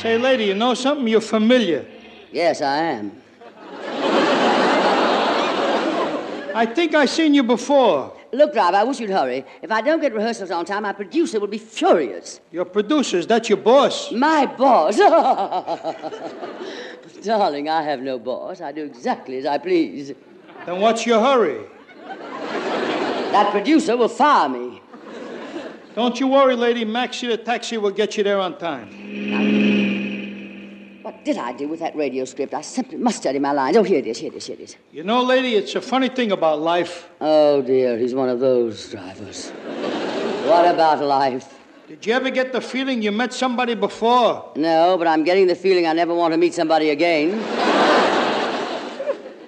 Say, 0.00 0.16
lady, 0.16 0.44
you 0.44 0.54
know 0.54 0.72
something? 0.72 1.06
You're 1.06 1.20
familiar. 1.20 1.84
Yes, 2.32 2.62
I 2.62 2.78
am. 2.78 3.12
I 6.54 6.64
think 6.74 6.94
I 6.94 7.04
seen 7.04 7.34
you 7.34 7.42
before. 7.42 8.15
Look, 8.32 8.52
driver, 8.52 8.76
I 8.76 8.84
wish 8.84 9.00
you'd 9.00 9.10
hurry. 9.10 9.44
If 9.62 9.70
I 9.70 9.80
don't 9.80 10.00
get 10.00 10.14
rehearsals 10.14 10.50
on 10.50 10.64
time, 10.64 10.82
my 10.82 10.92
producer 10.92 11.40
will 11.40 11.46
be 11.46 11.58
furious. 11.58 12.40
Your 12.50 12.64
producers, 12.64 13.26
that's 13.26 13.48
your 13.48 13.58
boss. 13.58 14.12
My 14.12 14.46
boss? 14.46 14.96
Darling, 17.22 17.68
I 17.68 17.82
have 17.82 18.00
no 18.00 18.18
boss. 18.18 18.60
I 18.60 18.72
do 18.72 18.84
exactly 18.84 19.38
as 19.38 19.46
I 19.46 19.58
please. 19.58 20.12
Then 20.64 20.80
what's 20.80 21.06
your 21.06 21.20
hurry? 21.20 21.64
That 22.06 23.50
producer 23.50 23.96
will 23.96 24.08
fire 24.08 24.48
me. 24.48 24.82
Don't 25.94 26.18
you 26.20 26.26
worry, 26.26 26.56
lady. 26.56 26.84
Maxie 26.84 27.26
the 27.26 27.36
taxi 27.36 27.78
will 27.78 27.90
get 27.90 28.16
you 28.16 28.24
there 28.24 28.38
on 28.38 28.58
time. 28.58 29.65
What 31.06 31.24
did 31.24 31.38
I 31.38 31.52
do 31.52 31.68
with 31.68 31.78
that 31.78 31.94
radio 31.94 32.24
script? 32.24 32.52
I 32.52 32.62
simply 32.62 32.98
must 32.98 33.18
study 33.18 33.38
my 33.38 33.52
lines. 33.52 33.76
Oh, 33.76 33.84
here 33.84 34.00
it 34.00 34.08
is, 34.08 34.18
here 34.18 34.32
it 34.32 34.38
is, 34.38 34.46
here 34.46 34.56
it 34.58 34.62
is. 34.62 34.76
You 34.90 35.04
know, 35.04 35.22
lady, 35.22 35.54
it's 35.54 35.76
a 35.76 35.80
funny 35.80 36.08
thing 36.08 36.32
about 36.32 36.58
life. 36.58 37.08
Oh, 37.20 37.62
dear, 37.62 37.96
he's 37.96 38.12
one 38.12 38.28
of 38.28 38.40
those 38.40 38.90
drivers. 38.90 39.50
what 40.50 40.66
about 40.66 41.00
life? 41.04 41.60
Did 41.86 42.04
you 42.04 42.12
ever 42.12 42.28
get 42.30 42.52
the 42.52 42.60
feeling 42.60 43.02
you 43.02 43.12
met 43.12 43.32
somebody 43.32 43.76
before? 43.76 44.50
No, 44.56 44.98
but 44.98 45.06
I'm 45.06 45.22
getting 45.22 45.46
the 45.46 45.54
feeling 45.54 45.86
I 45.86 45.92
never 45.92 46.12
want 46.12 46.34
to 46.34 46.38
meet 46.38 46.54
somebody 46.54 46.90
again. 46.90 47.38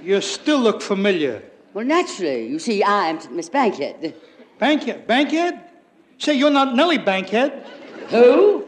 You 0.01 0.21
still 0.21 0.61
look 0.61 0.81
familiar. 0.81 1.43
Well, 1.75 1.85
naturally. 1.85 2.47
You 2.47 2.61
see, 2.61 2.85
I'm 2.85 3.19
Miss 3.35 3.49
Bankhead. 3.49 4.15
Bankhead? 4.61 5.09
Bankhead? 5.09 5.59
Say, 6.19 6.35
you're 6.35 6.53
not 6.53 6.77
Nellie 6.77 6.99
Bankhead. 6.99 7.67
Who? 8.11 8.68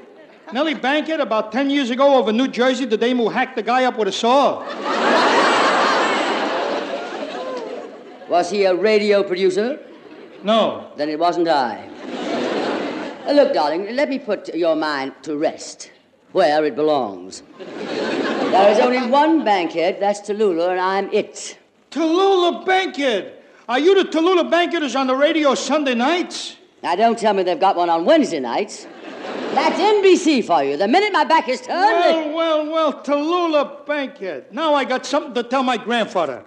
Nellie 0.53 0.75
Bankhead, 0.75 1.21
about 1.21 1.53
10 1.53 1.71
years 1.71 1.91
ago 1.91 2.17
over 2.17 2.33
New 2.33 2.49
Jersey, 2.49 2.85
the 2.85 2.97
dame 2.97 3.19
who 3.19 3.29
hacked 3.29 3.57
the 3.57 3.63
guy 3.63 3.85
up 3.85 3.97
with 3.97 4.09
a 4.09 4.13
saw. 4.13 4.65
Was 8.29 8.51
he 8.51 8.65
a 8.65 8.75
radio 8.75 9.23
producer? 9.23 9.79
No. 10.43 10.93
Then 10.97 11.09
it 11.09 11.19
wasn't 11.19 11.49
I. 11.49 11.89
Uh, 13.27 13.33
Look, 13.33 13.53
darling, 13.53 13.95
let 13.95 14.09
me 14.09 14.19
put 14.19 14.55
your 14.55 14.75
mind 14.75 15.15
to 15.23 15.37
rest 15.37 15.91
where 16.33 16.65
it 16.65 16.75
belongs. 16.75 17.43
There 17.59 18.73
is 18.73 18.79
only 18.79 19.09
one 19.09 19.45
Bankhead, 19.45 19.99
that's 20.01 20.21
Tallulah, 20.21 20.71
and 20.71 20.81
I'm 20.81 21.13
it. 21.13 21.59
Tallulah 21.91 22.65
Bankhead. 22.65 23.35
Are 23.69 23.79
you 23.79 24.03
the 24.03 24.09
Tallulah 24.11 24.51
Bankhead 24.51 24.83
who's 24.83 24.97
on 24.97 25.07
the 25.07 25.15
radio 25.15 25.55
Sunday 25.55 25.95
nights? 25.95 26.57
Now, 26.83 26.97
don't 26.97 27.19
tell 27.19 27.35
me 27.35 27.43
they've 27.43 27.61
got 27.61 27.77
one 27.77 27.91
on 27.91 28.05
Wednesday 28.05 28.41
nights. 28.41 28.87
That's 29.55 29.79
NBC 29.79 30.45
for 30.45 30.63
you. 30.63 30.77
The 30.77 30.87
minute 30.89 31.13
my 31.13 31.25
back 31.25 31.49
is 31.49 31.61
turned. 31.61 32.35
Well, 32.35 32.35
well, 32.35 32.71
well, 32.71 33.03
Tallulah 33.03 33.85
Bankhead. 33.85 34.53
Now 34.53 34.75
I 34.75 34.85
got 34.85 35.05
something 35.05 35.35
to 35.35 35.43
tell 35.43 35.63
my 35.63 35.77
grandfather. 35.77 36.45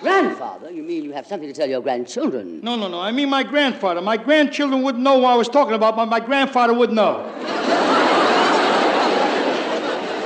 Grandfather? 0.00 0.70
You 0.70 0.82
mean 0.82 1.04
you 1.04 1.12
have 1.12 1.26
something 1.26 1.48
to 1.48 1.54
tell 1.54 1.68
your 1.68 1.80
grandchildren? 1.80 2.60
No, 2.62 2.74
no, 2.74 2.88
no. 2.88 3.00
I 3.00 3.12
mean 3.12 3.28
my 3.28 3.44
grandfather. 3.44 4.00
My 4.00 4.16
grandchildren 4.16 4.82
wouldn't 4.82 5.04
know 5.04 5.18
what 5.18 5.32
I 5.32 5.36
was 5.36 5.48
talking 5.48 5.74
about, 5.74 5.94
but 5.94 6.06
my 6.06 6.18
grandfather 6.20 6.74
would 6.74 6.90
know. 6.90 7.30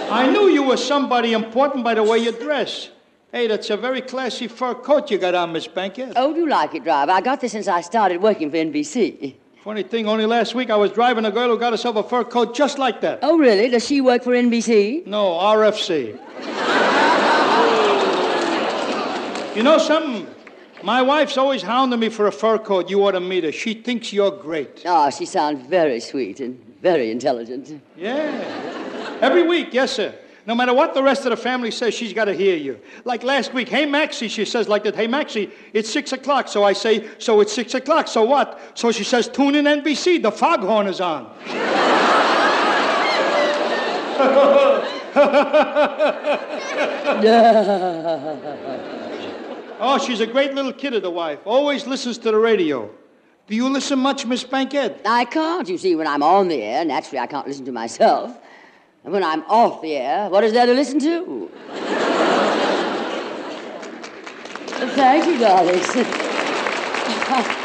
I 0.08 0.30
knew 0.30 0.48
you 0.48 0.62
were 0.62 0.76
somebody 0.78 1.32
important 1.32 1.84
by 1.84 1.94
the 1.94 2.02
way 2.02 2.18
you 2.18 2.32
dress. 2.32 2.88
Hey, 3.36 3.48
that's 3.48 3.68
a 3.68 3.76
very 3.76 4.00
classy 4.00 4.48
fur 4.48 4.72
coat 4.72 5.10
you 5.10 5.18
got 5.18 5.34
on, 5.34 5.52
Miss 5.52 5.66
Bankhead. 5.66 6.14
Oh, 6.16 6.32
do 6.32 6.40
you 6.40 6.48
like 6.48 6.74
it, 6.74 6.84
driver? 6.84 7.12
I 7.12 7.20
got 7.20 7.38
this 7.38 7.52
since 7.52 7.68
I 7.68 7.82
started 7.82 8.22
working 8.22 8.50
for 8.50 8.56
NBC. 8.56 9.34
Funny 9.62 9.82
thing, 9.82 10.08
only 10.08 10.24
last 10.24 10.54
week 10.54 10.70
I 10.70 10.76
was 10.76 10.90
driving 10.90 11.26
a 11.26 11.30
girl 11.30 11.50
who 11.50 11.58
got 11.58 11.74
herself 11.74 11.96
a 11.96 12.02
fur 12.02 12.24
coat 12.24 12.54
just 12.54 12.78
like 12.78 13.02
that. 13.02 13.18
Oh, 13.20 13.36
really? 13.36 13.68
Does 13.68 13.86
she 13.86 14.00
work 14.00 14.22
for 14.22 14.30
NBC? 14.30 15.06
No, 15.06 15.32
RFC. 15.32 16.16
you 19.54 19.62
know 19.62 19.76
something? 19.76 20.26
My 20.82 21.02
wife's 21.02 21.36
always 21.36 21.60
hounding 21.60 22.00
me 22.00 22.08
for 22.08 22.28
a 22.28 22.32
fur 22.32 22.56
coat. 22.56 22.88
You 22.88 23.04
ought 23.04 23.12
to 23.12 23.20
meet 23.20 23.44
her. 23.44 23.52
She 23.52 23.74
thinks 23.74 24.14
you're 24.14 24.30
great. 24.30 24.82
Ah, 24.86 25.10
she 25.10 25.26
sounds 25.26 25.62
very 25.68 26.00
sweet 26.00 26.40
and 26.40 26.58
very 26.80 27.10
intelligent. 27.10 27.82
Yeah. 27.98 29.18
Every 29.20 29.42
week, 29.42 29.74
yes, 29.74 29.92
sir. 29.92 30.14
No 30.46 30.54
matter 30.54 30.72
what 30.72 30.94
the 30.94 31.02
rest 31.02 31.24
of 31.24 31.30
the 31.30 31.36
family 31.36 31.72
says, 31.72 31.92
she's 31.92 32.12
got 32.12 32.26
to 32.26 32.32
hear 32.32 32.56
you. 32.56 32.78
Like 33.04 33.24
last 33.24 33.52
week, 33.52 33.68
hey, 33.68 33.84
Maxie, 33.84 34.28
she 34.28 34.44
says 34.44 34.68
like 34.68 34.84
that, 34.84 34.94
hey, 34.94 35.08
Maxie, 35.08 35.50
it's 35.72 35.90
6 35.90 36.12
o'clock. 36.12 36.46
So 36.46 36.62
I 36.62 36.72
say, 36.72 37.08
so 37.18 37.40
it's 37.40 37.52
6 37.52 37.74
o'clock, 37.74 38.06
so 38.06 38.22
what? 38.22 38.60
So 38.74 38.92
she 38.92 39.02
says, 39.02 39.26
tune 39.28 39.56
in 39.56 39.64
NBC, 39.64 40.22
the 40.22 40.30
foghorn 40.30 40.86
is 40.86 41.00
on. 41.00 41.32
oh, 49.80 49.98
she's 50.06 50.20
a 50.20 50.26
great 50.26 50.54
little 50.54 50.72
kid 50.72 50.94
of 50.94 51.02
the 51.02 51.10
wife. 51.10 51.40
Always 51.44 51.88
listens 51.88 52.18
to 52.18 52.30
the 52.30 52.38
radio. 52.38 52.88
Do 53.48 53.56
you 53.56 53.68
listen 53.68 53.98
much, 53.98 54.26
Miss 54.26 54.44
Bankhead? 54.44 55.00
I 55.04 55.24
can't, 55.24 55.68
you 55.68 55.78
see, 55.78 55.96
when 55.96 56.06
I'm 56.06 56.22
on 56.22 56.48
the 56.48 56.62
air. 56.62 56.84
Naturally, 56.84 57.18
I 57.18 57.26
can't 57.26 57.46
listen 57.46 57.64
to 57.64 57.72
myself. 57.72 58.38
And 59.06 59.12
when 59.12 59.22
I'm 59.22 59.44
off 59.46 59.82
the 59.82 59.94
air, 59.94 60.28
what 60.28 60.42
is 60.42 60.52
there 60.52 60.66
to 60.66 60.74
listen 60.74 60.98
to? 60.98 61.48
Thank 64.96 65.26
you, 65.26 65.38
darlings. 65.38 65.86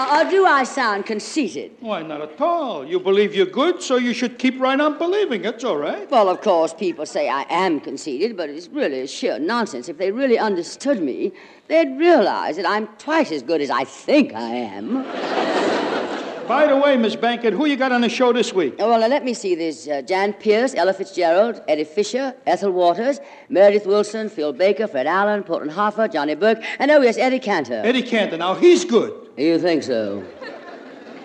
Uh, 0.00 0.22
do 0.30 0.46
I 0.46 0.62
sound 0.62 1.06
conceited? 1.06 1.72
Why, 1.80 2.02
not 2.02 2.20
at 2.20 2.40
all. 2.40 2.86
You 2.86 3.00
believe 3.00 3.34
you're 3.34 3.46
good, 3.46 3.82
so 3.82 3.96
you 3.96 4.14
should 4.14 4.38
keep 4.38 4.60
right 4.60 4.80
on 4.80 4.96
believing. 4.96 5.44
It's 5.44 5.64
all 5.64 5.76
right. 5.76 6.08
Well, 6.08 6.28
of 6.28 6.40
course, 6.40 6.72
people 6.72 7.04
say 7.04 7.28
I 7.28 7.44
am 7.50 7.80
conceited, 7.80 8.36
but 8.36 8.48
it's 8.48 8.68
really 8.68 9.08
sheer 9.08 9.40
nonsense. 9.40 9.88
If 9.88 9.98
they 9.98 10.12
really 10.12 10.38
understood 10.38 11.02
me, 11.02 11.32
they'd 11.66 11.98
realize 11.98 12.54
that 12.58 12.66
I'm 12.66 12.86
twice 12.98 13.32
as 13.32 13.42
good 13.42 13.60
as 13.60 13.70
I 13.70 13.82
think 13.82 14.34
I 14.34 14.50
am. 14.50 16.24
By 16.48 16.66
the 16.66 16.78
way, 16.78 16.96
Miss 16.96 17.14
Bankhead, 17.14 17.52
who 17.52 17.66
you 17.66 17.76
got 17.76 17.92
on 17.92 18.00
the 18.00 18.08
show 18.08 18.32
this 18.32 18.54
week? 18.54 18.76
Oh, 18.78 18.88
well, 18.88 19.00
now, 19.00 19.06
let 19.08 19.22
me 19.22 19.34
see. 19.34 19.54
There's 19.54 19.86
uh, 19.86 20.00
Jan 20.00 20.32
Peerce, 20.32 20.74
Ella 20.74 20.94
Fitzgerald, 20.94 21.60
Eddie 21.68 21.84
Fisher, 21.84 22.34
Ethel 22.46 22.72
Waters, 22.72 23.20
Meredith 23.50 23.84
Willson, 23.84 24.30
Phil 24.30 24.54
Baker, 24.54 24.86
Fred 24.86 25.06
Allen, 25.06 25.42
Portland 25.42 25.72
Hoffa, 25.72 26.10
Johnny 26.10 26.34
Burke, 26.34 26.62
and 26.78 26.90
oh, 26.90 27.02
yes, 27.02 27.18
Eddie 27.18 27.38
Cantor. 27.38 27.82
Eddie 27.84 28.02
Cantor. 28.02 28.38
Now, 28.38 28.54
he's 28.54 28.86
good. 28.86 29.28
You 29.36 29.58
think 29.58 29.82
so? 29.82 30.20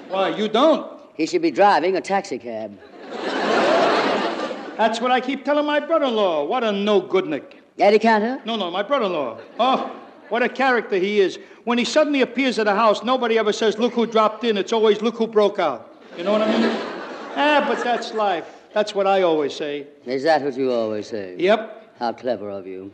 Why, 0.09 0.27
you 0.35 0.49
don't? 0.49 0.91
He 1.15 1.25
should 1.25 1.41
be 1.41 1.51
driving 1.51 1.95
a 1.95 2.01
taxicab. 2.01 2.77
That's 4.75 4.99
what 4.99 5.11
I 5.11 5.21
keep 5.21 5.45
telling 5.45 5.65
my 5.65 5.79
brother-in-law. 5.79 6.43
What 6.47 6.65
a 6.65 6.71
no-goodnik. 6.73 7.59
Eddie 7.79 7.99
Cantor? 7.99 8.41
No, 8.45 8.57
no, 8.57 8.69
my 8.69 8.83
brother-in-law. 8.83 9.39
Oh, 9.57 10.02
what 10.29 10.43
a 10.43 10.49
character 10.49 10.95
he 10.97 11.19
is. 11.19 11.39
When 11.63 11.77
he 11.77 11.85
suddenly 11.85 12.21
appears 12.21 12.59
at 12.59 12.67
a 12.67 12.75
house, 12.75 13.03
nobody 13.03 13.37
ever 13.37 13.53
says, 13.53 13.77
look 13.77 13.93
who 13.93 14.05
dropped 14.05 14.43
in. 14.43 14.57
It's 14.57 14.73
always, 14.73 15.01
look 15.01 15.15
who 15.15 15.27
broke 15.27 15.59
out. 15.59 15.95
You 16.17 16.23
know 16.23 16.31
what 16.31 16.41
I 16.41 16.51
mean? 16.57 16.65
ah, 17.35 17.65
but 17.67 17.83
that's 17.83 18.13
life. 18.13 18.45
That's 18.73 18.93
what 18.95 19.07
I 19.07 19.21
always 19.21 19.53
say. 19.55 19.87
Is 20.05 20.23
that 20.23 20.41
what 20.41 20.55
you 20.57 20.71
always 20.71 21.07
say? 21.07 21.35
Yep. 21.37 21.95
How 21.99 22.11
clever 22.13 22.49
of 22.49 22.65
you. 22.67 22.91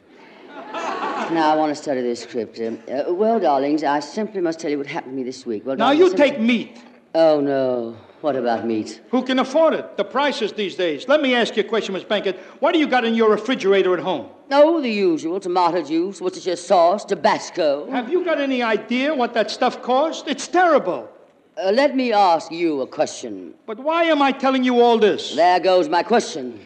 now, 0.55 1.51
I 1.51 1.55
want 1.55 1.75
to 1.75 1.81
study 1.81 2.01
this 2.01 2.21
script. 2.21 2.59
Um, 2.59 2.79
uh, 2.91 3.13
well, 3.13 3.39
darlings, 3.39 3.83
I 3.83 3.99
simply 4.01 4.41
must 4.41 4.59
tell 4.59 4.69
you 4.69 4.77
what 4.77 4.87
happened 4.87 5.13
to 5.13 5.17
me 5.17 5.23
this 5.23 5.45
week. 5.45 5.65
Well, 5.65 5.75
Now, 5.77 5.85
darling, 5.85 5.99
you 5.99 6.07
simply- 6.09 6.29
take 6.29 6.39
meat. 6.39 6.77
Oh, 7.15 7.39
no. 7.39 7.97
What 8.21 8.35
about 8.35 8.65
meat? 8.65 9.01
Who 9.11 9.23
can 9.23 9.39
afford 9.39 9.73
it? 9.73 9.95
The 9.95 10.03
prices 10.03 10.51
these 10.51 10.75
days. 10.75 11.07
Let 11.07 11.21
me 11.21 11.35
ask 11.35 11.55
you 11.55 11.63
a 11.63 11.67
question, 11.67 11.93
Miss 11.93 12.03
Bankhead. 12.03 12.35
What 12.59 12.73
do 12.73 12.79
you 12.79 12.87
got 12.87 13.05
in 13.05 13.15
your 13.15 13.31
refrigerator 13.31 13.93
at 13.93 14.01
home? 14.01 14.29
Oh, 14.51 14.81
the 14.81 14.89
usual 14.89 15.39
tomato 15.39 15.81
juice, 15.81 16.19
Worcestershire 16.19 16.57
sauce, 16.57 17.05
Tabasco. 17.05 17.89
Have 17.89 18.09
you 18.09 18.25
got 18.25 18.41
any 18.41 18.61
idea 18.61 19.15
what 19.15 19.33
that 19.35 19.49
stuff 19.49 19.81
costs? 19.81 20.27
It's 20.27 20.49
terrible. 20.49 21.09
Uh, 21.57 21.71
let 21.71 21.95
me 21.95 22.11
ask 22.11 22.51
you 22.51 22.81
a 22.81 22.87
question. 22.87 23.53
But 23.65 23.79
why 23.79 24.05
am 24.05 24.21
I 24.21 24.33
telling 24.33 24.65
you 24.65 24.81
all 24.81 24.97
this? 24.97 25.35
There 25.35 25.59
goes 25.61 25.87
my 25.87 26.03
question. 26.03 26.59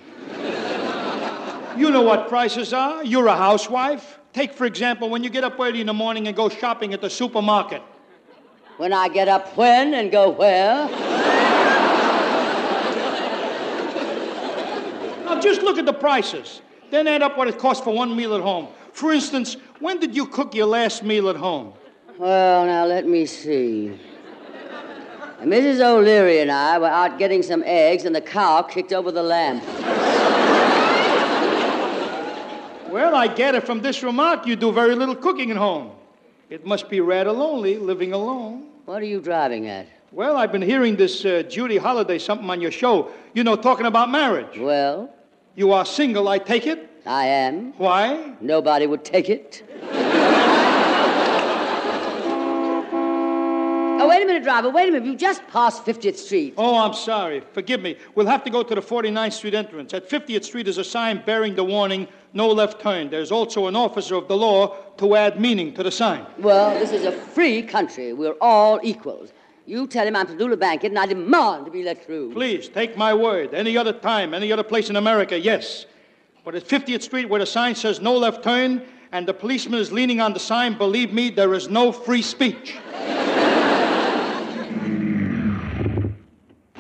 You 1.77 1.89
know 1.91 2.01
what 2.01 2.29
prices 2.29 2.73
are. 2.73 3.03
You're 3.03 3.27
a 3.27 3.35
housewife. 3.35 4.19
Take, 4.31 4.53
for 4.53 4.65
example, 4.65 5.09
when 5.09 5.23
you 5.23 5.29
get 5.29 5.43
up 5.43 5.59
early 5.59 5.81
in 5.81 5.87
the 5.87 5.93
morning 5.93 6.27
and 6.27 6.35
go 6.35 6.49
shopping 6.49 6.93
at 6.93 7.01
the 7.01 7.09
supermarket. 7.09 7.81
When 8.77 8.91
I 8.91 9.07
get 9.07 9.27
up 9.27 9.55
when 9.55 9.93
and 9.93 10.11
go 10.11 10.29
where? 10.31 11.22
Just 15.43 15.61
look 15.61 15.77
at 15.77 15.85
the 15.85 15.93
prices. 15.93 16.61
Then 16.89 17.07
add 17.07 17.21
up 17.21 17.37
what 17.37 17.47
it 17.47 17.57
costs 17.57 17.83
for 17.83 17.93
one 17.93 18.15
meal 18.15 18.35
at 18.35 18.41
home. 18.41 18.67
For 18.93 19.11
instance, 19.11 19.57
when 19.79 19.99
did 19.99 20.15
you 20.15 20.27
cook 20.27 20.55
your 20.55 20.67
last 20.67 21.03
meal 21.03 21.29
at 21.29 21.35
home? 21.35 21.73
Well, 22.17 22.65
now 22.65 22.85
let 22.85 23.07
me 23.07 23.25
see. 23.25 23.99
Mrs. 25.41 25.81
O'Leary 25.81 26.39
and 26.39 26.51
I 26.51 26.77
were 26.77 26.87
out 26.87 27.17
getting 27.17 27.43
some 27.43 27.63
eggs, 27.65 28.05
and 28.05 28.15
the 28.15 28.21
cow 28.21 28.61
kicked 28.61 28.93
over 28.93 29.11
the 29.11 29.23
lamp. 29.23 29.63
Well, 32.89 33.15
I 33.15 33.27
get 33.27 33.55
it 33.55 33.65
from 33.65 33.81
this 33.81 34.03
remark. 34.03 34.45
You 34.45 34.55
do 34.55 34.71
very 34.71 34.93
little 34.93 35.15
cooking 35.15 35.49
at 35.49 35.57
home. 35.57 35.91
It 36.49 36.65
must 36.65 36.89
be 36.89 37.01
rather 37.01 37.31
lonely 37.31 37.77
living 37.77 38.13
alone. 38.13 38.69
What 38.85 39.01
are 39.01 39.05
you 39.05 39.19
driving 39.19 39.67
at? 39.67 39.87
Well, 40.11 40.37
I've 40.37 40.51
been 40.51 40.61
hearing 40.61 40.95
this 40.95 41.25
uh, 41.25 41.41
Judy 41.49 41.77
Holliday 41.77 42.19
something 42.19 42.47
on 42.49 42.61
your 42.61 42.69
show. 42.69 43.11
You 43.33 43.43
know, 43.43 43.55
talking 43.55 43.87
about 43.87 44.11
marriage. 44.11 44.59
Well? 44.59 45.11
You 45.55 45.71
are 45.71 45.85
single, 45.85 46.27
I 46.29 46.39
take 46.39 46.65
it? 46.65 46.89
I 47.05 47.27
am. 47.27 47.73
Why? 47.73 48.33
Nobody 48.41 48.87
would 48.87 49.05
take 49.05 49.29
it. 49.29 49.61
oh, 53.99 54.07
wait 54.09 54.23
a 54.23 54.25
minute, 54.25 54.41
driver. 54.41 54.71
Wait 54.71 54.89
a 54.89 54.91
minute. 54.93 55.05
You 55.05 55.15
just 55.15 55.47
passed 55.49 55.85
50th 55.85 56.15
Street. 56.15 56.55
Oh, 56.57 56.75
I'm 56.75 56.95
sorry. 56.95 57.43
Forgive 57.53 57.81
me. 57.83 57.97
We'll 58.15 58.25
have 58.25 58.43
to 58.45 58.49
go 58.49 58.63
to 58.63 58.73
the 58.73 58.81
49th 58.81 59.33
Street 59.33 59.53
entrance. 59.53 59.93
At 59.93 60.09
50th 60.09 60.43
Street 60.43 60.67
is 60.67 60.79
a 60.79 60.83
sign 60.83 61.21
bearing 61.23 61.53
the 61.53 61.63
warning, 61.63 62.07
no 62.33 62.47
left 62.47 62.81
turn. 62.81 63.11
There's 63.11 63.31
also 63.31 63.67
an 63.67 63.75
officer 63.75 64.15
of 64.15 64.27
the 64.27 64.35
law 64.35 64.75
to 64.97 65.15
add 65.15 65.39
meaning 65.39 65.71
to 65.75 65.83
the 65.83 65.91
sign. 65.91 66.25
Well, 66.39 66.73
this 66.79 66.91
is 66.91 67.05
a 67.05 67.11
free 67.11 67.61
country. 67.61 68.13
We're 68.13 68.37
all 68.41 68.79
equals. 68.81 69.33
You 69.65 69.87
tell 69.87 70.05
him 70.05 70.15
I'm 70.15 70.27
Tallulah 70.27 70.59
Bankhead, 70.59 70.91
and 70.91 70.99
I 70.99 71.05
demand 71.05 71.65
to 71.65 71.71
be 71.71 71.83
let 71.83 72.05
through. 72.05 72.33
Please, 72.33 72.67
take 72.67 72.97
my 72.97 73.13
word. 73.13 73.53
Any 73.53 73.77
other 73.77 73.93
time, 73.93 74.33
any 74.33 74.51
other 74.51 74.63
place 74.63 74.89
in 74.89 74.97
America, 74.97 75.39
yes. 75.39 75.85
But 76.43 76.55
at 76.55 76.65
50th 76.67 77.01
Street, 77.01 77.29
where 77.29 77.39
the 77.39 77.45
sign 77.45 77.73
says 77.75 78.01
no 78.01 78.17
left 78.17 78.43
turn, 78.43 78.81
and 79.13 79.25
the 79.25 79.33
policeman 79.33 79.79
is 79.79 79.89
leaning 79.91 80.19
on 80.19 80.33
the 80.33 80.39
sign, 80.39 80.77
believe 80.77 81.13
me, 81.13 81.29
there 81.29 81.53
is 81.53 81.69
no 81.69 81.93
free 81.93 82.21
speech. 82.21 82.75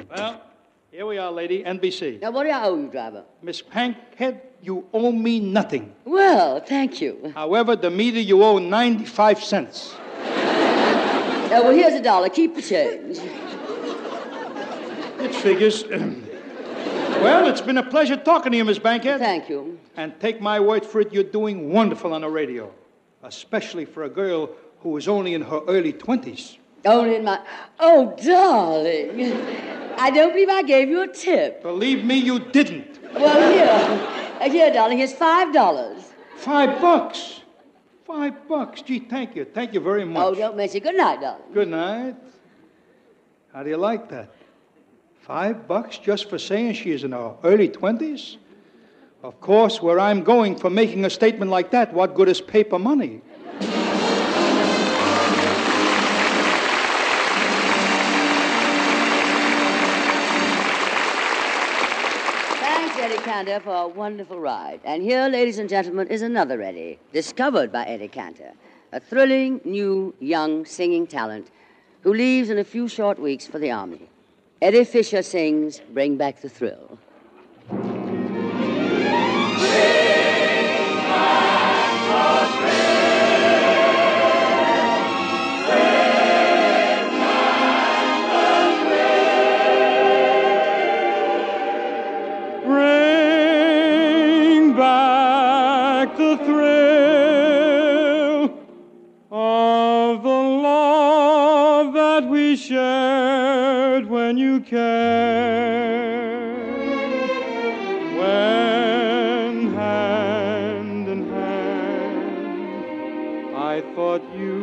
well, 0.09 0.41
here 0.91 1.05
we 1.05 1.17
are, 1.17 1.31
lady, 1.31 1.63
NBC. 1.63 2.19
Now, 2.19 2.31
what 2.31 2.43
do 2.43 2.49
I 2.49 2.65
owe 2.65 2.77
you, 2.77 2.87
driver? 2.87 3.23
Miss 3.41 3.61
Pankhead, 3.61 4.41
you 4.61 4.85
owe 4.93 5.13
me 5.13 5.39
nothing. 5.39 5.95
Well, 6.03 6.59
thank 6.59 6.99
you. 6.99 7.31
However, 7.33 7.77
the 7.77 7.89
meter 7.89 8.19
you 8.19 8.43
owe 8.43 8.57
95 8.57 9.41
cents. 9.41 9.95
Uh, 11.53 11.61
well, 11.61 11.71
here's 11.71 11.93
a 11.93 12.01
dollar. 12.01 12.29
Keep 12.29 12.55
the 12.55 12.63
change. 12.63 13.19
It 15.19 15.35
figures. 15.35 15.83
well, 15.91 17.47
it's 17.47 17.61
been 17.61 17.77
a 17.77 17.87
pleasure 17.87 18.17
talking 18.17 18.53
to 18.53 18.57
you, 18.57 18.65
Miss 18.65 18.79
Bankhead. 18.79 19.19
Thank 19.19 19.49
you. 19.49 19.79
And 19.95 20.19
take 20.19 20.41
my 20.41 20.59
word 20.59 20.83
for 20.83 20.99
it, 21.01 21.13
you're 21.13 21.23
doing 21.23 21.71
wonderful 21.71 22.11
on 22.11 22.21
the 22.21 22.29
radio, 22.29 22.73
especially 23.21 23.85
for 23.85 24.01
a 24.01 24.09
girl 24.09 24.49
who 24.79 24.97
is 24.97 25.07
only 25.07 25.35
in 25.35 25.43
her 25.43 25.61
early 25.67 25.93
20s. 25.93 26.57
Only 26.85 27.17
in 27.17 27.23
my. 27.23 27.39
Oh, 27.79 28.15
darling. 28.25 29.31
I 29.99 30.09
don't 30.09 30.33
believe 30.33 30.49
I 30.49 30.63
gave 30.63 30.89
you 30.89 31.03
a 31.03 31.07
tip. 31.07 31.61
Believe 31.61 32.03
me, 32.03 32.15
you 32.15 32.39
didn't. 32.39 32.97
Well, 33.13 33.53
here. 33.53 34.41
Uh, 34.41 34.49
here, 34.49 34.73
darling. 34.73 34.97
Here's 34.97 35.13
five 35.13 35.53
dollars. 35.53 36.01
Five 36.35 36.81
bucks. 36.81 37.42
Five 38.13 38.47
bucks. 38.47 38.83
Gee, 38.83 38.99
thank 38.99 39.35
you. 39.35 39.43
Thank 39.43 39.73
you 39.73 39.79
very 39.79 40.03
oh, 40.03 40.05
much. 40.05 40.23
Oh, 40.23 40.35
don't 40.35 40.55
mention. 40.55 40.81
Good 40.81 40.95
night, 40.95 41.19
darling. 41.19 41.41
Good 41.51 41.67
night. 41.67 42.15
How 43.51 43.63
do 43.63 43.71
you 43.71 43.77
like 43.77 44.07
that? 44.09 44.31
Five 45.21 45.67
bucks 45.67 45.97
just 45.97 46.29
for 46.29 46.37
saying 46.37 46.75
she 46.75 46.91
is 46.91 47.03
in 47.03 47.11
her 47.11 47.33
early 47.43 47.69
20s? 47.69 48.37
Of 49.23 49.41
course, 49.41 49.81
where 49.81 49.99
I'm 49.99 50.23
going 50.23 50.55
for 50.55 50.69
making 50.69 51.05
a 51.05 51.09
statement 51.09 51.49
like 51.49 51.71
that, 51.71 51.91
what 51.91 52.13
good 52.13 52.29
is 52.29 52.39
paper 52.39 52.77
money? 52.77 53.21
Cantor, 63.33 63.61
for 63.61 63.75
a 63.75 63.87
wonderful 63.87 64.39
ride. 64.39 64.79
And 64.83 65.01
here, 65.01 65.27
ladies 65.27 65.57
and 65.57 65.67
gentlemen, 65.67 66.07
is 66.07 66.21
another 66.21 66.61
Eddie, 66.61 66.99
discovered 67.11 67.71
by 67.71 67.83
Eddie 67.85 68.07
Cantor. 68.07 68.51
A 68.91 68.99
thrilling, 68.99 69.59
new, 69.65 70.13
young 70.19 70.65
singing 70.65 71.07
talent 71.07 71.49
who 72.01 72.13
leaves 72.13 72.51
in 72.51 72.59
a 72.59 72.63
few 72.63 72.87
short 72.87 73.17
weeks 73.17 73.47
for 73.47 73.57
the 73.57 73.71
Army. 73.71 74.07
Eddie 74.61 74.83
Fisher 74.83 75.23
sings 75.23 75.79
Bring 75.79 76.15
Back 76.15 76.41
the 76.41 76.47
Thrill. 76.47 76.99
We 102.83 102.89
shared 102.89 104.05
when 104.09 104.37
you 104.37 104.59
cared. 104.59 106.03
When 108.19 109.73
hand 109.73 111.07
in 111.07 111.29
hand, 111.29 112.45
I 113.55 113.81
thought 113.95 114.23
you, 114.35 114.57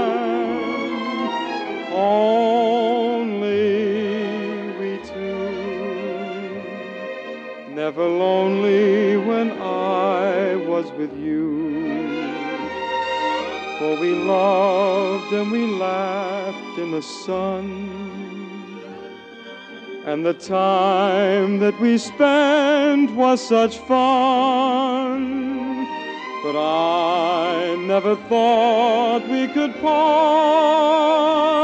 Was 10.81 10.91
with 10.93 11.15
you. 11.15 11.71
For 13.77 13.99
we 13.99 14.13
loved 14.13 15.33
and 15.33 15.51
we 15.51 15.65
laughed 15.67 16.79
in 16.79 16.91
the 16.91 17.01
sun. 17.01 17.65
And 20.05 20.25
the 20.25 20.33
time 20.33 21.59
that 21.59 21.79
we 21.79 21.97
spent 21.97 23.11
was 23.11 23.47
such 23.47 23.77
fun. 23.79 25.21
But 26.43 26.55
I 26.57 27.75
never 27.87 28.15
thought 28.15 29.27
we 29.29 29.47
could 29.47 29.75
part 29.81 31.60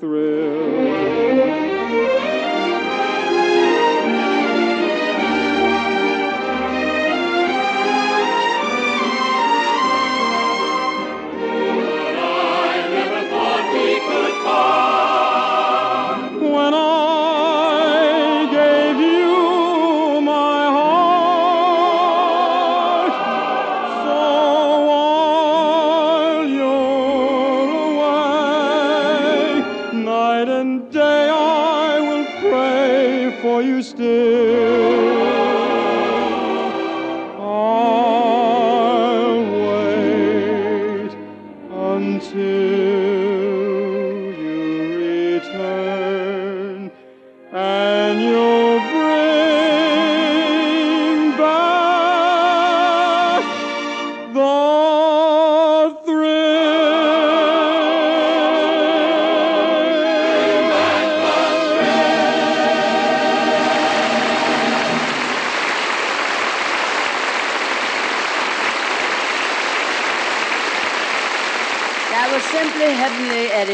thrill. 0.00 0.93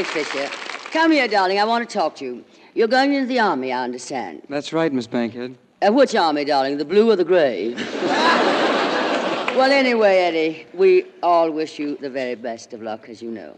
Fisher. 0.07 0.49
Come 0.93 1.13
here, 1.13 1.29
darling. 1.29 1.59
I 1.59 1.65
want 1.65 1.89
to 1.89 1.99
talk 1.99 2.17
to 2.17 2.25
you. 2.25 2.45
You're 2.75 2.89
going 2.89 3.15
into 3.15 3.27
the 3.27 3.41
army, 3.41 3.73
I 3.73 3.85
understand. 3.85 4.43
That's 4.49 4.73
right, 4.73 4.93
Miss 4.93 5.07
Bankhead. 5.07 5.57
Uh, 5.83 5.93
which 5.93 6.15
army, 6.15 6.45
darling? 6.45 6.79
The 6.79 6.85
blue 6.85 7.11
or 7.11 7.17
the 7.17 7.25
gray? 7.25 7.75
well, 7.75 9.71
anyway, 9.71 10.17
Eddie, 10.19 10.67
we 10.75 11.07
all 11.23 11.51
wish 11.51 11.79
you 11.79 11.97
the 11.97 12.11
very 12.11 12.35
best 12.35 12.73
of 12.73 12.83
luck, 12.83 13.09
as 13.09 13.23
you 13.23 13.31
know. 13.31 13.57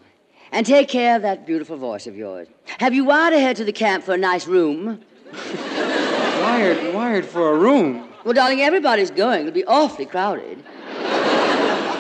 And 0.52 0.66
take 0.66 0.88
care 0.88 1.16
of 1.16 1.22
that 1.22 1.46
beautiful 1.46 1.76
voice 1.76 2.06
of 2.06 2.16
yours. 2.16 2.48
Have 2.78 2.94
you 2.94 3.04
wired 3.04 3.34
ahead 3.34 3.56
to 3.56 3.64
the 3.64 3.72
camp 3.72 4.04
for 4.04 4.14
a 4.14 4.18
nice 4.18 4.46
room? 4.46 5.00
Wired, 6.42 6.92
wired 6.92 7.24
for 7.24 7.54
a 7.54 7.56
room. 7.56 8.08
Well, 8.24 8.34
darling, 8.34 8.60
everybody's 8.60 9.10
going. 9.10 9.42
It'll 9.42 9.52
be 9.52 9.64
awfully 9.64 10.06
crowded. 10.06 10.62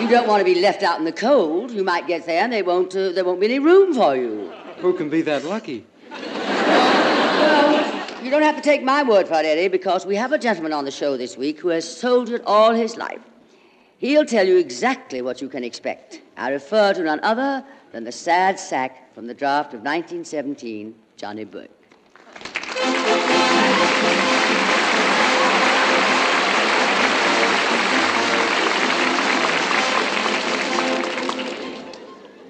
You 0.02 0.08
don't 0.08 0.26
want 0.26 0.40
to 0.40 0.44
be 0.44 0.60
left 0.60 0.82
out 0.82 0.98
in 0.98 1.04
the 1.04 1.12
cold. 1.12 1.70
You 1.70 1.84
might 1.84 2.08
get 2.08 2.26
there 2.26 2.42
and 2.42 2.52
they 2.52 2.62
won't, 2.62 2.92
uh, 2.96 3.12
there 3.12 3.24
won't 3.24 3.38
be 3.38 3.46
any 3.46 3.60
room 3.60 3.94
for 3.94 4.16
you. 4.16 4.50
Who 4.78 4.94
can 4.94 5.08
be 5.08 5.22
that 5.22 5.44
lucky? 5.44 5.86
well, 6.10 8.24
You 8.24 8.28
don't 8.28 8.42
have 8.42 8.56
to 8.56 8.62
take 8.62 8.82
my 8.82 9.04
word 9.04 9.28
for 9.28 9.34
it, 9.34 9.46
Eddie, 9.46 9.68
because 9.68 10.04
we 10.04 10.16
have 10.16 10.32
a 10.32 10.38
gentleman 10.38 10.72
on 10.72 10.84
the 10.84 10.90
show 10.90 11.16
this 11.16 11.36
week 11.36 11.60
who 11.60 11.68
has 11.68 11.88
soldiered 11.88 12.42
all 12.46 12.74
his 12.74 12.96
life. 12.96 13.20
He'll 13.98 14.26
tell 14.26 14.44
you 14.44 14.58
exactly 14.58 15.22
what 15.22 15.40
you 15.40 15.48
can 15.48 15.62
expect. 15.62 16.20
I 16.36 16.50
refer 16.50 16.94
to 16.94 17.04
none 17.04 17.20
other 17.22 17.64
than 17.92 18.02
the 18.02 18.10
sad 18.10 18.58
sack 18.58 19.14
from 19.14 19.28
the 19.28 19.34
draft 19.34 19.72
of 19.72 19.82
1917, 19.82 20.96
Johnny 21.16 21.44
Burke. 21.44 21.70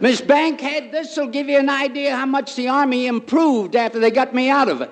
Miss 0.02 0.20
Bankhead, 0.20 0.90
this 0.90 1.16
will 1.16 1.28
give 1.28 1.48
you 1.48 1.60
an 1.60 1.68
idea 1.68 2.16
how 2.16 2.26
much 2.26 2.56
the 2.56 2.66
Army 2.66 3.06
improved 3.06 3.76
after 3.76 4.00
they 4.00 4.10
got 4.10 4.34
me 4.34 4.50
out 4.50 4.68
of 4.68 4.80
it. 4.80 4.88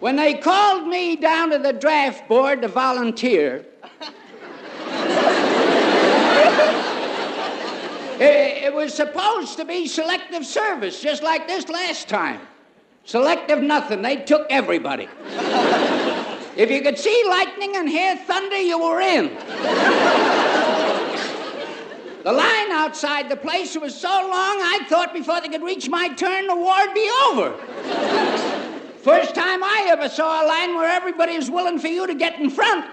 when 0.00 0.16
they 0.16 0.34
called 0.34 0.86
me 0.86 1.16
down 1.16 1.48
to 1.48 1.56
the 1.56 1.72
draft 1.72 2.28
board 2.28 2.60
to 2.60 2.68
volunteer, 2.68 3.64
it, 8.20 8.64
it 8.64 8.74
was 8.74 8.92
supposed 8.92 9.56
to 9.56 9.64
be 9.64 9.86
selective 9.86 10.44
service, 10.44 11.00
just 11.00 11.22
like 11.22 11.48
this 11.48 11.70
last 11.70 12.06
time. 12.06 12.42
Selective 13.06 13.62
nothing, 13.62 14.02
they 14.02 14.16
took 14.16 14.46
everybody. 14.50 15.08
if 16.54 16.70
you 16.70 16.82
could 16.82 16.98
see 16.98 17.24
lightning 17.30 17.76
and 17.76 17.88
hear 17.88 18.14
thunder, 18.14 18.58
you 18.58 18.78
were 18.78 19.00
in. 19.00 19.30
The 22.22 22.32
line 22.32 22.70
outside 22.70 23.30
the 23.30 23.36
place 23.36 23.76
was 23.78 23.94
so 23.94 24.08
long, 24.08 24.30
I 24.60 24.84
thought 24.88 25.14
before 25.14 25.40
they 25.40 25.48
could 25.48 25.62
reach 25.62 25.88
my 25.88 26.08
turn, 26.08 26.46
the 26.46 26.54
war'd 26.54 26.92
be 26.92 27.10
over. 27.28 27.56
First 29.02 29.34
time 29.34 29.64
I 29.64 29.86
ever 29.88 30.06
saw 30.10 30.44
a 30.44 30.46
line 30.46 30.74
where 30.74 30.90
everybody 30.90 31.36
was 31.36 31.50
willing 31.50 31.78
for 31.78 31.88
you 31.88 32.06
to 32.06 32.14
get 32.14 32.38
in 32.38 32.50
front. 32.50 32.84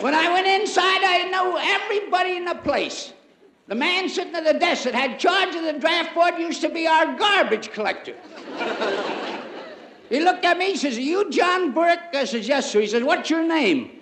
When 0.00 0.14
I 0.14 0.32
went 0.32 0.48
inside, 0.48 1.02
I 1.04 1.28
knew 1.30 1.58
everybody 1.58 2.36
in 2.36 2.44
the 2.44 2.56
place. 2.56 3.12
The 3.68 3.76
man 3.76 4.08
sitting 4.08 4.34
at 4.34 4.44
the 4.44 4.58
desk 4.58 4.84
that 4.84 4.94
had 4.94 5.20
charge 5.20 5.54
of 5.54 5.62
the 5.62 5.74
draft 5.74 6.14
board 6.14 6.38
used 6.38 6.60
to 6.62 6.68
be 6.68 6.88
our 6.88 7.16
garbage 7.16 7.70
collector. 7.70 8.14
He 10.08 10.20
looked 10.20 10.44
at 10.44 10.56
me, 10.56 10.72
he 10.72 10.76
says, 10.76 10.96
Are 10.96 11.00
you 11.00 11.30
John 11.30 11.72
Burke? 11.72 12.14
I 12.14 12.24
says, 12.24 12.48
Yes, 12.48 12.72
sir. 12.72 12.80
He 12.80 12.86
says, 12.86 13.02
What's 13.04 13.28
your 13.30 13.46
name? 13.46 13.97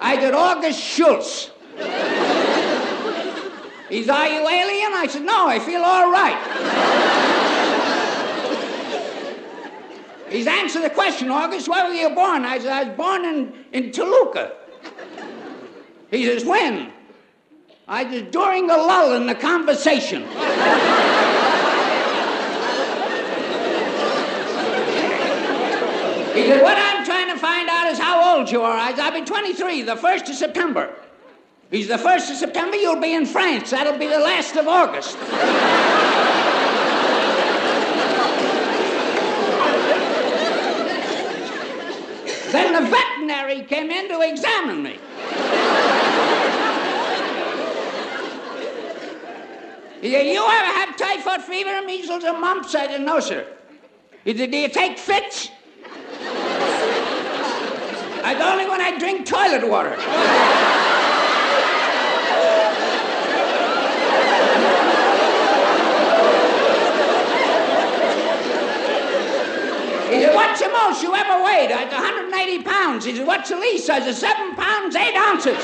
I 0.00 0.16
said, 0.16 0.34
August 0.34 0.80
Schultz. 0.80 1.50
He's, 3.88 4.08
Are 4.08 4.26
you 4.28 4.48
alien? 4.48 4.92
I 4.94 5.06
said, 5.08 5.22
No, 5.22 5.46
I 5.46 5.58
feel 5.58 5.82
all 5.82 6.10
right. 6.10 6.36
He's 10.30 10.46
answered 10.48 10.82
the 10.82 10.90
question, 10.90 11.30
August, 11.30 11.68
where 11.68 11.86
were 11.86 11.94
you 11.94 12.10
born? 12.10 12.44
I 12.44 12.58
said, 12.58 12.72
I 12.72 12.84
was 12.84 12.96
born 12.96 13.24
in, 13.24 13.64
in 13.72 13.92
Toluca. 13.92 14.52
He 16.10 16.24
says, 16.24 16.44
When? 16.44 16.92
I 17.86 18.10
said, 18.10 18.30
During 18.30 18.70
a 18.70 18.76
lull 18.76 19.14
in 19.14 19.26
the 19.26 19.34
conversation. 19.34 20.22
He 20.22 20.28
said, 26.48 26.62
What 26.62 26.76
I'm 26.76 27.04
trying 27.04 27.28
to 27.32 27.38
find 27.38 27.68
out 27.68 27.86
is 27.92 27.98
how 27.98 28.13
old 28.34 28.50
you 28.50 28.62
are. 28.62 28.76
I'll 28.76 29.12
be 29.12 29.24
23, 29.24 29.82
the 29.82 29.94
1st 29.94 30.28
of 30.30 30.34
September. 30.34 30.94
He's 31.70 31.88
the 31.88 31.96
1st 31.96 32.30
of 32.30 32.36
September, 32.36 32.76
you'll 32.76 33.00
be 33.00 33.14
in 33.14 33.26
France. 33.26 33.70
That'll 33.70 33.98
be 33.98 34.06
the 34.06 34.18
last 34.18 34.56
of 34.56 34.68
August. 34.68 35.18
then 42.52 42.84
the 42.84 42.88
veterinary 42.88 43.62
came 43.62 43.90
in 43.90 44.08
to 44.08 44.20
examine 44.20 44.82
me. 44.82 44.98
He 50.00 50.12
said, 50.12 50.26
You 50.26 50.44
ever 50.44 50.72
have 50.78 50.96
typhoid 50.96 51.42
fever, 51.42 51.82
measles, 51.84 52.24
or 52.24 52.38
mumps? 52.38 52.74
I 52.74 52.86
said, 52.86 53.00
No, 53.00 53.20
sir. 53.20 53.46
He 54.24 54.36
said, 54.36 54.50
Do 54.50 54.56
you 54.56 54.68
take 54.68 54.98
fits? 54.98 55.50
I 58.24 58.32
said, 58.32 58.40
Only 58.40 58.66
when 58.66 58.80
I 58.80 58.98
drink 58.98 59.26
toilet 59.26 59.68
water. 59.68 59.90
He 70.08 70.22
said, 70.22 70.34
What's 70.34 70.60
the 70.60 70.70
most 70.70 71.02
you 71.02 71.14
ever 71.14 71.44
weighed? 71.44 71.70
I 71.70 71.84
said, 71.84 71.92
180 71.92 72.62
pounds. 72.62 73.04
He 73.04 73.14
said, 73.14 73.26
What's 73.26 73.50
the 73.50 73.56
least? 73.56 73.90
I 73.90 74.00
said, 74.00 74.14
Seven 74.14 74.54
pounds, 74.56 74.96
eight 74.96 75.16
ounces. 75.16 75.62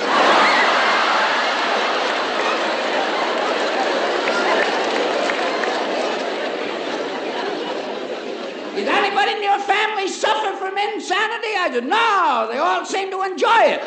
Did 8.77 8.89
anybody 8.89 9.33
in 9.33 9.43
your 9.43 9.50
family 9.61 10.09
suffer 10.09 10.57
from 10.57 10.77
insanity? 10.79 11.55
I 11.59 11.71
said, 11.73 11.85
No, 11.85 12.49
they 12.51 12.59
all 12.59 12.85
seem 12.85 13.11
to 13.11 13.23
enjoy 13.23 13.63
it. 13.77 13.81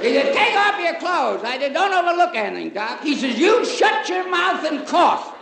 He 0.00 0.14
said, 0.14 0.32
Take 0.32 0.56
off 0.56 0.80
your 0.80 0.94
clothes. 1.00 1.42
I 1.44 1.58
said, 1.58 1.72
Don't 1.72 1.92
overlook 1.92 2.34
anything, 2.36 2.70
Doc. 2.70 3.02
He 3.02 3.16
says, 3.16 3.38
You 3.38 3.64
shut 3.66 4.08
your 4.08 4.30
mouth 4.30 4.64
and 4.64 4.86
cough. 4.86 5.34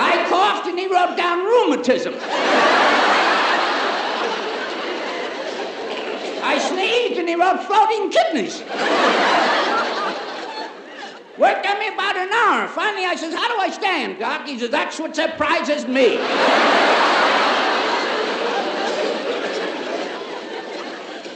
I 0.00 0.24
coughed 0.28 0.68
and 0.68 0.78
he 0.78 0.86
wrote 0.86 1.16
down 1.16 1.44
rheumatism. 1.68 2.14
I 6.42 6.58
sneezed 6.58 7.18
and 7.18 7.28
he 7.28 7.34
wrote 7.34 7.62
floating 7.64 8.10
kidneys. 8.10 8.60
Worked 11.38 11.66
on 11.66 11.78
me 11.78 11.88
about 11.88 12.16
an 12.16 12.32
hour. 12.32 12.68
Finally, 12.68 13.04
I 13.04 13.14
says, 13.16 13.34
How 13.34 13.48
do 13.48 13.60
I 13.60 13.70
stand, 13.70 14.18
Doc? 14.18 14.46
He 14.46 14.58
says, 14.58 14.70
That's 14.70 14.98
what 14.98 15.14
surprises 15.14 15.86
me. 15.86 16.16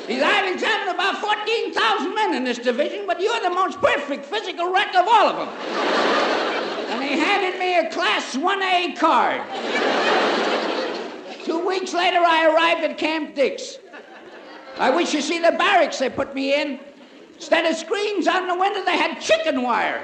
He 0.08 0.18
says, 0.18 0.24
I've 0.24 0.52
examined 0.52 0.90
about 0.90 1.18
14,000 1.18 2.14
men 2.14 2.34
in 2.34 2.44
this 2.44 2.58
division, 2.58 3.06
but 3.06 3.20
you're 3.20 3.40
the 3.42 3.50
most 3.50 3.80
perfect 3.80 4.24
physical 4.24 4.72
wreck 4.72 4.94
of 4.94 5.06
all 5.06 5.28
of 5.28 5.36
them. 5.36 5.48
And 6.90 7.02
he 7.02 7.18
handed 7.18 7.58
me 7.58 7.78
a 7.78 7.88
Class 7.88 8.36
1A 8.36 8.96
card. 8.98 9.40
Weeks 11.72 11.94
later, 11.94 12.18
I 12.18 12.52
arrived 12.52 12.84
at 12.84 12.98
Camp 12.98 13.34
Dix. 13.34 13.78
I 14.76 14.90
wish 14.90 15.14
you 15.14 15.22
see 15.22 15.38
the 15.38 15.52
barracks 15.52 15.98
they 15.98 16.10
put 16.10 16.34
me 16.34 16.52
in. 16.54 16.78
Instead 17.36 17.64
of 17.64 17.74
screens 17.74 18.28
on 18.28 18.46
the 18.46 18.54
window, 18.54 18.84
they 18.84 18.98
had 18.98 19.18
chicken 19.22 19.62
wire. 19.62 20.02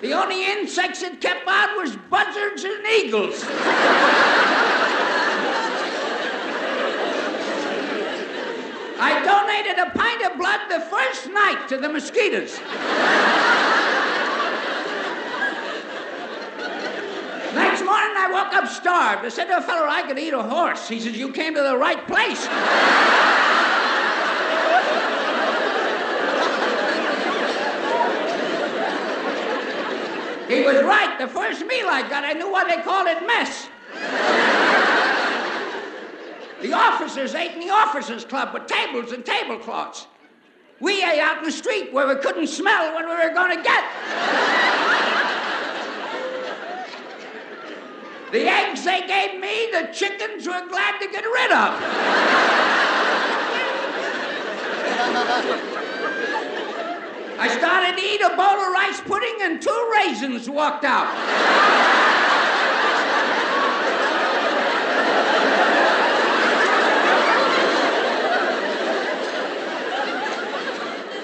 The 0.00 0.12
only 0.12 0.44
insects 0.44 1.02
it 1.02 1.20
kept 1.20 1.48
out 1.48 1.76
was 1.76 1.96
buzzards 2.08 2.62
and 2.62 2.86
eagles. 2.86 3.44
I 9.00 9.20
donated 9.24 9.76
a 9.80 9.90
pint 9.90 10.22
of 10.22 10.38
blood 10.38 10.60
the 10.68 10.82
first 10.82 11.30
night 11.30 11.66
to 11.68 11.78
the 11.78 11.88
mosquitoes. 11.88 12.60
Next 17.54 17.84
morning, 17.84 18.02
I 18.22 18.30
woke 18.30 18.54
up 18.54 18.68
starved. 18.68 19.24
I 19.24 19.28
said 19.30 19.46
to 19.46 19.56
a 19.56 19.60
fellow 19.60 19.88
I 19.88 20.02
could 20.06 20.16
eat 20.16 20.32
a 20.32 20.42
horse. 20.42 20.88
He 20.88 21.00
says, 21.00 21.16
You 21.16 21.32
came 21.32 21.54
to 21.54 21.60
the 21.60 21.76
right 21.76 22.06
place. 22.06 22.46
He 30.46 30.62
was 30.62 30.84
right. 30.84 31.18
The 31.18 31.26
first 31.26 31.66
meal 31.66 31.88
I 31.88 32.06
got, 32.08 32.24
I 32.24 32.34
knew 32.34 32.52
why 32.52 32.64
they 32.64 32.80
called 32.82 33.08
it 33.08 33.26
mess. 33.26 33.66
the 36.62 36.72
officers 36.74 37.34
ate 37.34 37.52
in 37.52 37.60
the 37.60 37.70
officers' 37.70 38.24
club 38.24 38.54
with 38.54 38.68
tables 38.68 39.10
and 39.10 39.26
tablecloths. 39.26 40.06
We 40.78 41.02
ate 41.02 41.18
out 41.18 41.38
in 41.38 41.44
the 41.44 41.50
street 41.50 41.92
where 41.92 42.06
we 42.06 42.14
couldn't 42.22 42.46
smell 42.46 42.94
what 42.94 43.04
we 43.04 43.14
were 43.14 43.34
going 43.34 43.56
to 43.56 43.62
get. 43.64 45.21
The 48.32 48.48
eggs 48.48 48.82
they 48.82 49.06
gave 49.06 49.38
me, 49.38 49.68
the 49.72 49.90
chickens 49.92 50.46
were 50.46 50.66
glad 50.68 50.98
to 51.00 51.06
get 51.08 51.22
rid 51.22 51.52
of. 51.52 51.74
I 57.38 57.48
started 57.58 57.98
to 57.98 58.02
eat 58.02 58.22
a 58.22 58.34
bowl 58.34 58.46
of 58.46 58.72
rice 58.72 59.02
pudding 59.02 59.36
and 59.42 59.60
two 59.60 59.92
raisins 59.94 60.48
walked 60.48 60.84
out. 60.84 61.08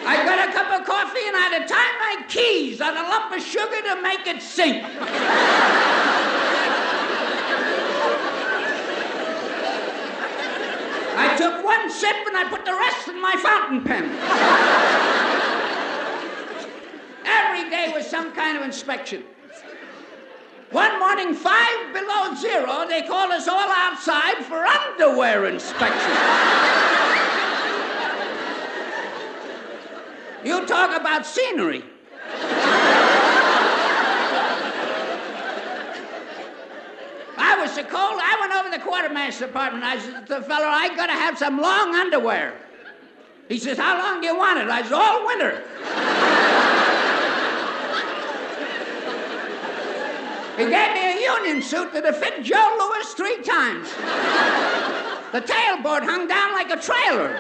I 0.05 0.25
got 0.27 0.47
a 0.47 0.53
cup 0.53 0.79
of 0.79 0.87
coffee 0.87 1.27
and 1.27 1.37
I 1.37 1.41
had 1.41 1.59
to 1.63 1.73
tie 1.73 1.99
my 2.01 2.23
keys 2.29 2.83
on 2.83 2.95
a 2.95 3.03
lump 3.03 3.33
of 3.33 3.43
sugar 3.43 3.81
to 3.95 4.03
make 4.03 4.27
it 4.27 4.43
sink. 4.43 4.85
I 11.21 11.37
took 11.37 11.65
one 11.89 11.97
sip 11.97 12.17
and 12.27 12.37
I 12.37 12.45
put 12.51 12.67
the 12.67 12.75
rest 12.75 13.09
in 13.09 13.21
my 13.21 13.35
fountain 13.37 13.83
pen. 13.83 14.05
Every 17.25 17.71
day 17.71 17.93
was 17.95 18.07
some 18.07 18.35
kind 18.35 18.59
of 18.59 18.63
inspection. 18.63 19.25
One 20.71 20.99
morning, 20.99 21.33
five 21.33 21.95
below 21.95 22.35
zero, 22.35 22.87
they 22.87 23.03
called 23.03 23.31
us 23.31 23.49
all 23.49 23.71
outside 23.71 24.45
for 24.45 24.67
underwear 24.67 25.47
inspection. 25.47 26.13
you 30.45 30.67
talk 30.67 30.95
about 30.95 31.25
scenery. 31.25 31.85
I 37.39 37.57
was 37.57 37.67
cold, 37.85 38.21
I 38.23 38.37
went 38.41 38.53
over 38.53 38.71
to 38.71 38.79
the 38.79 38.85
quartermaster's 38.85 39.51
apartment. 39.51 39.85
I 39.85 39.99
said 39.99 40.27
to 40.27 40.35
the 40.35 40.43
fellow, 40.43 40.67
I 40.67 40.95
gotta 40.95 41.13
have 41.13 41.39
some 41.39 41.61
long 41.61 41.95
underwear. 41.95 42.55
He 43.49 43.59
says, 43.59 43.79
How 43.79 43.99
long 43.99 44.21
do 44.21 44.27
you 44.27 44.37
want 44.37 44.59
it? 44.59 44.69
I 44.69 44.83
said, 44.83 44.93
All 44.93 45.27
winter. 45.27 45.63
He 50.59 50.65
gave 50.65 50.93
me 50.93 51.07
a 51.07 51.21
union 51.23 51.63
suit 51.63 51.93
that'd 51.93 52.17
fit 52.17 52.43
Joe 52.43 52.77
Louis 52.79 53.15
three 53.15 53.43
times. 53.43 53.89
The 55.31 55.41
tailboard 55.41 56.03
hung 56.03 56.27
down 56.27 56.53
like 56.53 56.71
a 56.71 56.81
trailer. 56.83 57.39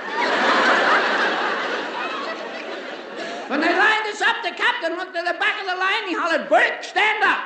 when 3.50 3.60
they 3.60 3.74
lined 3.74 4.06
us 4.06 4.22
up, 4.22 4.36
the 4.44 4.54
captain 4.54 4.96
looked 4.96 5.16
at 5.16 5.26
the 5.26 5.38
back 5.38 5.60
of 5.60 5.66
the 5.66 5.74
line. 5.74 6.06
He 6.06 6.14
hollered, 6.14 6.48
Burke, 6.48 6.84
stand 6.84 7.24
up. 7.24 7.42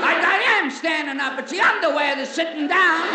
I 0.00 0.38
am 0.58 0.70
standing 0.70 1.20
up. 1.20 1.38
It's 1.38 1.52
the 1.52 1.60
underwear 1.60 2.16
that's 2.16 2.30
sitting 2.30 2.66
down. 2.68 3.08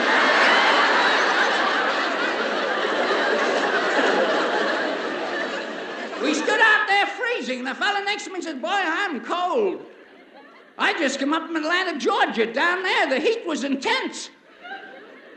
We 6.24 6.34
stood 6.34 6.62
out 6.62 6.88
there 6.88 7.06
freezing, 7.08 7.66
the 7.66 7.76
fellow 7.76 8.00
next 8.06 8.24
to 8.26 8.34
me 8.34 8.42
said, 8.42 8.62
Boy, 8.62 8.70
I'm 8.70 9.20
cold. 9.22 9.86
I 10.78 10.94
just 10.94 11.20
come 11.20 11.34
up 11.34 11.46
from 11.46 11.58
Atlanta, 11.58 12.00
Georgia, 12.00 12.52
down 12.52 12.82
there. 12.82 13.10
The 13.10 13.20
heat 13.20 13.46
was 13.46 13.64
intense. 13.64 14.30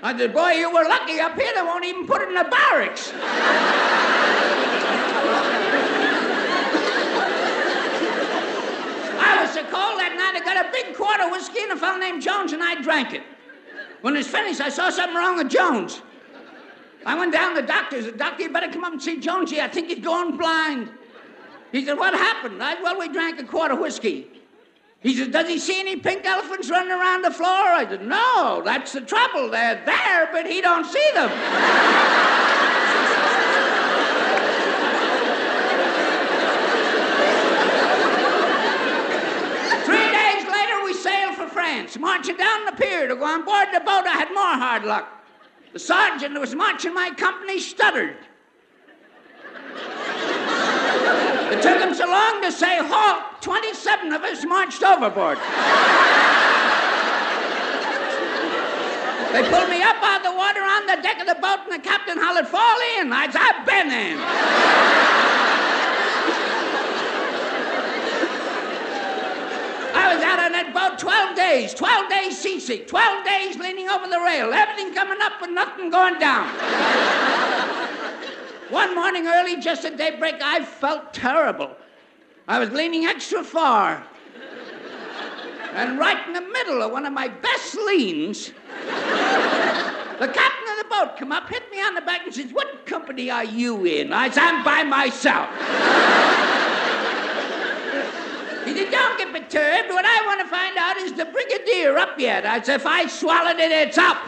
I 0.02 0.16
said, 0.16 0.32
Boy, 0.32 0.52
you 0.52 0.72
were 0.72 0.84
lucky 0.84 1.18
up 1.18 1.38
here. 1.38 1.52
They 1.54 1.62
won't 1.62 1.84
even 1.84 2.06
put 2.06 2.22
it 2.22 2.28
in 2.28 2.34
the 2.34 2.44
barracks. 2.44 3.12
I 9.18 9.42
was 9.42 9.52
so 9.52 9.62
cold 9.64 9.98
that 9.98 10.15
I 10.36 10.44
got 10.44 10.66
a 10.66 10.70
big 10.70 10.94
quart 10.94 11.20
of 11.20 11.30
whiskey 11.30 11.60
and 11.62 11.72
a 11.72 11.76
fellow 11.76 11.98
named 11.98 12.20
Jones, 12.22 12.52
and 12.52 12.62
I 12.62 12.80
drank 12.82 13.14
it. 13.14 13.22
When 14.02 14.14
it 14.14 14.18
was 14.18 14.28
finished, 14.28 14.60
I 14.60 14.68
saw 14.68 14.90
something 14.90 15.16
wrong 15.16 15.36
with 15.36 15.48
Jones. 15.48 16.02
I 17.06 17.18
went 17.18 17.32
down 17.32 17.54
to 17.54 17.62
the 17.62 17.66
doctor. 17.66 18.02
The 18.02 18.12
doctor, 18.12 18.42
you 18.42 18.52
better 18.52 18.70
come 18.70 18.84
up 18.84 18.92
and 18.92 19.00
see 19.00 19.18
Jonesy. 19.18 19.60
I 19.60 19.68
think 19.68 19.88
he's 19.88 20.04
going 20.04 20.36
blind. 20.36 20.90
He 21.72 21.84
said, 21.84 21.96
What 21.96 22.14
happened? 22.14 22.62
I, 22.62 22.74
said, 22.74 22.82
well, 22.82 22.98
we 22.98 23.08
drank 23.08 23.40
a 23.40 23.44
quart 23.44 23.70
of 23.70 23.78
whiskey. 23.78 24.28
He 25.00 25.14
said, 25.14 25.30
Does 25.30 25.48
he 25.48 25.58
see 25.58 25.80
any 25.80 25.96
pink 25.96 26.26
elephants 26.26 26.68
running 26.68 26.90
around 26.92 27.22
the 27.22 27.30
floor? 27.30 27.48
I 27.48 27.86
said, 27.88 28.02
No, 28.02 28.60
that's 28.64 28.92
the 28.92 29.00
trouble. 29.00 29.50
They're 29.50 29.82
there, 29.86 30.28
but 30.32 30.46
he 30.46 30.60
don't 30.60 30.84
see 30.84 31.10
them. 31.14 31.30
Three 39.86 40.10
days 40.10 40.44
later, 40.50 40.84
we 40.84 40.94
sailed 40.94 41.36
for 41.36 41.46
France, 41.66 41.98
marching 41.98 42.36
down 42.36 42.64
the 42.64 42.70
pier 42.70 43.08
to 43.08 43.16
go 43.16 43.24
on 43.24 43.44
board 43.44 43.66
the 43.72 43.80
boat. 43.80 44.06
I 44.06 44.12
had 44.12 44.28
more 44.32 44.54
hard 44.54 44.84
luck. 44.84 45.08
The 45.72 45.80
sergeant 45.80 46.34
who 46.34 46.40
was 46.40 46.54
marching 46.54 46.94
my 46.94 47.10
company 47.10 47.58
stuttered. 47.58 48.18
It 51.50 51.62
took 51.62 51.80
him 51.80 51.92
so 51.92 52.06
long 52.06 52.40
to 52.42 52.52
say 52.52 52.78
halt, 52.78 53.42
27 53.42 54.12
of 54.12 54.22
us 54.22 54.44
marched 54.44 54.84
overboard. 54.84 55.38
They 59.34 59.42
pulled 59.50 59.68
me 59.68 59.82
up 59.82 59.96
out 60.06 60.18
of 60.18 60.30
the 60.30 60.36
water 60.38 60.62
on 60.62 60.86
the 60.86 61.02
deck 61.02 61.20
of 61.20 61.26
the 61.26 61.34
boat, 61.34 61.66
and 61.66 61.72
the 61.72 61.82
captain 61.82 62.16
hollered, 62.16 62.46
Fall 62.46 62.78
in. 63.00 63.12
I 63.12 63.28
said, 63.28 63.42
I've 63.42 63.66
been 63.66 63.90
in. 63.90 64.18
I 69.98 70.14
was 70.14 70.22
out 71.04 71.28
on 71.28 71.34
that 71.34 71.36
boat 71.36 71.36
12 71.36 71.36
days, 71.36 71.74
12 71.74 72.10
days 72.10 72.38
seasick, 72.38 72.88
12 72.88 73.24
days 73.24 73.56
leaning 73.56 73.88
over 73.88 74.08
the 74.08 74.20
rail, 74.20 74.52
everything 74.52 74.94
coming 74.94 75.18
up 75.20 75.40
and 75.42 75.54
nothing 75.54 75.90
going 75.90 76.18
down. 76.18 76.48
One 78.70 78.94
morning 78.94 79.26
early, 79.26 79.60
just 79.60 79.84
at 79.84 79.96
daybreak, 79.96 80.36
I 80.42 80.64
felt 80.64 81.14
terrible. 81.14 81.76
I 82.48 82.58
was 82.58 82.70
leaning 82.70 83.04
extra 83.04 83.44
far. 83.44 84.04
And 85.74 85.98
right 85.98 86.26
in 86.26 86.32
the 86.32 86.40
middle 86.40 86.82
of 86.82 86.90
one 86.90 87.04
of 87.04 87.12
my 87.12 87.28
best 87.28 87.74
leans, 87.74 88.48
the 88.48 90.28
captain 90.28 90.68
of 90.70 90.78
the 90.78 90.86
boat 90.88 91.16
come 91.18 91.32
up, 91.32 91.48
hit 91.48 91.70
me 91.70 91.82
on 91.82 91.94
the 91.94 92.00
back, 92.00 92.24
and 92.24 92.34
says, 92.34 92.50
What 92.52 92.86
company 92.86 93.30
are 93.30 93.44
you 93.44 93.84
in? 93.84 94.12
I 94.12 94.30
said, 94.30 94.42
I'm 94.42 94.64
by 94.64 94.84
myself. 94.84 95.50
Said, 98.66 98.90
Don't 98.90 99.16
get 99.16 99.32
perturbed. 99.32 99.90
What 99.90 100.04
I 100.04 100.26
want 100.26 100.40
to 100.40 100.48
find 100.48 100.76
out 100.76 100.96
is 100.96 101.12
the 101.12 101.24
brigadier 101.24 101.96
up 101.98 102.18
yet. 102.18 102.44
I 102.44 102.60
said, 102.60 102.80
If 102.80 102.86
I 102.86 103.06
swallowed 103.06 103.60
it, 103.60 103.70
it's 103.70 103.96
up. 103.96 104.18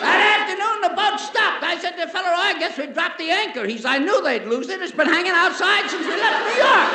That 0.00 0.20
afternoon, 0.40 0.80
the 0.82 0.94
boat 0.96 1.20
stopped. 1.20 1.62
I 1.62 1.78
said 1.80 1.92
to 1.92 2.06
the 2.06 2.12
fellow, 2.12 2.28
oh, 2.30 2.42
I 2.42 2.58
guess 2.58 2.76
we 2.76 2.86
dropped 2.86 3.18
the 3.18 3.30
anchor. 3.30 3.66
He 3.66 3.78
said, 3.78 3.86
I 3.86 3.98
knew 3.98 4.22
they'd 4.22 4.44
lose 4.44 4.68
it. 4.68 4.82
It's 4.82 4.92
been 4.92 5.06
hanging 5.06 5.32
outside 5.34 5.88
since 5.88 6.04
we 6.04 6.16
left 6.18 6.42
New 6.42 6.58
York. 6.58 6.88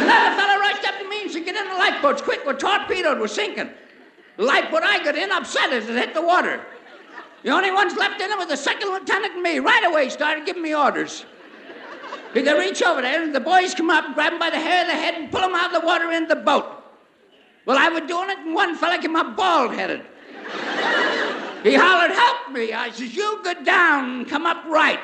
Another 0.00 0.36
fellow 0.36 0.60
rushed 0.60 0.84
up 0.88 0.98
to 0.98 1.08
me 1.08 1.22
and 1.22 1.30
said, 1.30 1.44
Get 1.44 1.56
in 1.56 1.68
the 1.68 1.74
lifeboats, 1.76 2.22
quick, 2.22 2.40
we're 2.46 2.56
torpedoed, 2.56 3.20
we're 3.20 3.28
sinking. 3.28 3.70
The 4.40 4.46
lifeboat 4.46 4.82
I 4.82 5.04
got 5.04 5.16
in 5.16 5.30
upset 5.30 5.70
as 5.70 5.86
it 5.86 5.96
hit 5.96 6.14
the 6.14 6.22
water. 6.22 6.62
The 7.42 7.50
only 7.50 7.70
ones 7.70 7.94
left 7.94 8.22
in 8.22 8.30
it 8.30 8.38
was 8.38 8.46
the 8.46 8.56
second 8.56 8.88
lieutenant 8.88 9.34
and 9.34 9.42
me. 9.42 9.58
Right 9.58 9.84
away, 9.84 10.08
started 10.08 10.46
giving 10.46 10.62
me 10.62 10.74
orders. 10.74 11.26
He 12.32 12.42
could 12.42 12.58
reach 12.58 12.82
over 12.82 13.02
there, 13.02 13.22
and 13.22 13.34
the 13.34 13.40
boys 13.40 13.74
come 13.74 13.90
up, 13.90 14.14
grab 14.14 14.32
him 14.32 14.38
by 14.38 14.48
the 14.48 14.58
hair 14.58 14.80
of 14.80 14.86
the 14.86 14.94
head, 14.94 15.12
and 15.12 15.30
pull 15.30 15.42
him 15.42 15.54
out 15.54 15.74
of 15.74 15.82
the 15.82 15.86
water 15.86 16.10
into 16.10 16.34
the 16.34 16.40
boat. 16.40 16.64
Well, 17.66 17.76
I 17.76 17.90
was 17.90 18.04
doing 18.08 18.30
it, 18.30 18.38
and 18.38 18.54
one 18.54 18.76
fella 18.76 18.98
came 18.98 19.14
up 19.14 19.36
bald 19.36 19.74
headed. 19.74 20.06
He 21.62 21.74
hollered, 21.74 22.12
Help 22.12 22.50
me. 22.50 22.72
I 22.72 22.92
says, 22.92 23.14
You 23.14 23.40
go 23.44 23.62
down 23.62 24.20
and 24.20 24.26
come 24.26 24.46
up 24.46 24.64
right. 24.64 25.00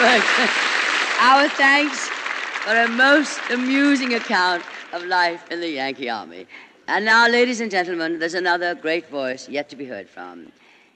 our 1.20 1.46
thanks 1.50 2.08
for 2.08 2.74
a 2.74 2.88
most 2.88 3.38
amusing 3.50 4.14
account 4.14 4.62
of 4.94 5.04
life 5.04 5.44
in 5.50 5.60
the 5.60 5.68
Yankee 5.68 6.08
Army. 6.08 6.46
And 6.88 7.04
now, 7.04 7.28
ladies 7.28 7.60
and 7.60 7.70
gentlemen, 7.70 8.18
there's 8.18 8.32
another 8.32 8.74
great 8.74 9.10
voice 9.10 9.46
yet 9.46 9.68
to 9.68 9.76
be 9.76 9.84
heard 9.84 10.08
from. 10.08 10.52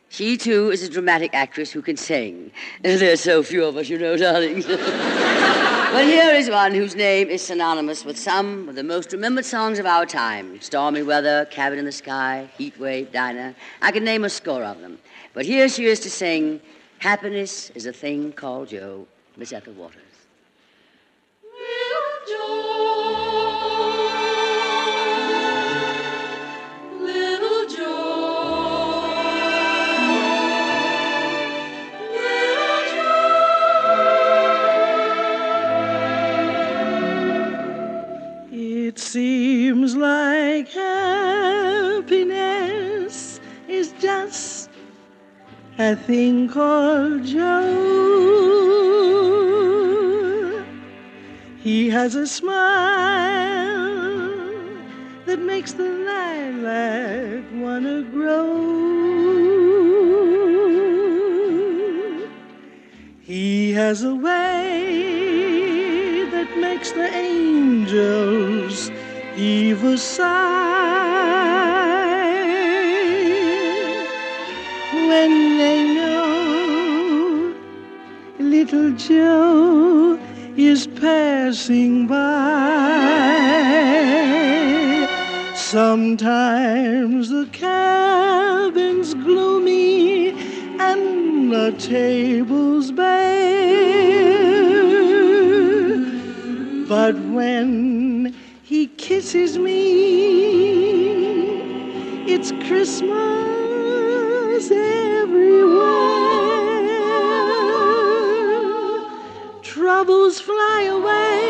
She, 0.09 0.39
too, 0.39 0.71
is 0.71 0.83
a 0.83 0.89
dramatic 0.89 1.35
actress 1.35 1.71
who 1.71 1.83
can 1.83 1.99
sing. 1.99 2.51
There's 2.83 3.21
so 3.21 3.43
few 3.43 3.65
of 3.67 3.77
us, 3.77 3.91
you 3.91 3.99
know, 3.99 4.17
darlings. 4.17 4.67
but 4.67 6.05
here 6.05 6.35
is 6.35 6.49
one 6.49 6.73
whose 6.73 6.95
name 6.97 7.29
is 7.29 7.43
synonymous 7.43 8.07
with 8.07 8.19
some 8.19 8.71
of 8.71 8.75
the 8.75 8.85
most 8.85 9.13
remembered 9.13 9.45
songs 9.45 9.79
of 9.79 9.85
our 9.85 10.07
time 10.07 10.59
Stormy 10.63 11.03
Weather, 11.03 11.45
Cabin 11.51 11.79
in 11.79 11.85
the 11.85 11.93
Sky, 11.93 12.49
Heat 12.57 12.79
Wave, 12.79 13.13
Dinah. 13.13 13.55
I 13.83 13.93
could 13.93 14.03
name 14.03 14.25
a 14.25 14.31
score 14.31 14.65
of 14.65 14.81
them. 14.81 14.99
But 15.35 15.45
here 15.45 15.69
she 15.69 15.85
is 15.85 16.01
to 16.01 16.11
sing 16.11 16.63
Happiness 17.05 17.69
is 17.75 17.85
a 17.85 17.93
Thing 17.93 18.33
Called 18.33 18.69
Joe, 18.69 19.07
Miss 19.37 19.53
Ethel 19.53 19.75
Waters. 19.75 20.01
Little 26.99 27.67
It 38.51 38.99
seems 38.99 39.95
like 39.95 40.69
happiness 40.69 42.01
is 43.69 43.93
just 44.01 44.54
a 45.79 45.97
thing 45.97 46.49
called 46.49 47.25
Joe. 47.25 47.73
He 51.59 51.91
has 51.91 52.15
a 52.15 52.29
smile 52.29 52.95
that 55.27 55.41
makes 55.41 55.73
the 55.73 55.89
lilac 55.89 57.43
wanna 57.55 58.03
grow. 58.03 58.85
He 63.21 63.73
has 63.73 64.05
a 64.05 64.15
way 64.15 66.25
that 66.31 66.57
makes 66.59 66.93
the 66.93 67.13
angels 67.13 68.93
heave 69.35 69.83
a 69.83 69.99
sigh 69.99 70.85
when 75.09 75.59
they 75.59 75.95
know 75.95 77.55
little 78.39 78.93
Joe 78.93 80.19
is 80.57 80.87
passing 80.87 82.07
by. 82.07 82.25
Sometimes 85.55 87.29
the 87.29 87.47
cabin's 87.53 89.15
gloomy 89.15 90.31
and 90.81 91.53
the 91.53 91.73
table's 91.79 92.93
bare. 92.93 93.45
But 96.89 97.19
when 97.37 98.35
he 98.63 98.87
kisses 98.87 99.59
me, 99.59 99.75
it's 102.27 102.53
Christmas 102.67 103.24
everywhere. 104.71 105.85
Troubles 109.63 110.41
fly 110.41 110.83
away, 110.99 111.49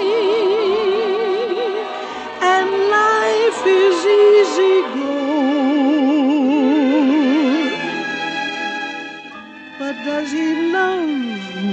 and 2.40 2.68
life 3.00 3.66
is 3.66 3.98
easy 4.22 4.82
go. 4.94 5.12
But 9.78 9.94
does 10.04 10.30
he 10.32 10.72
love 10.72 11.08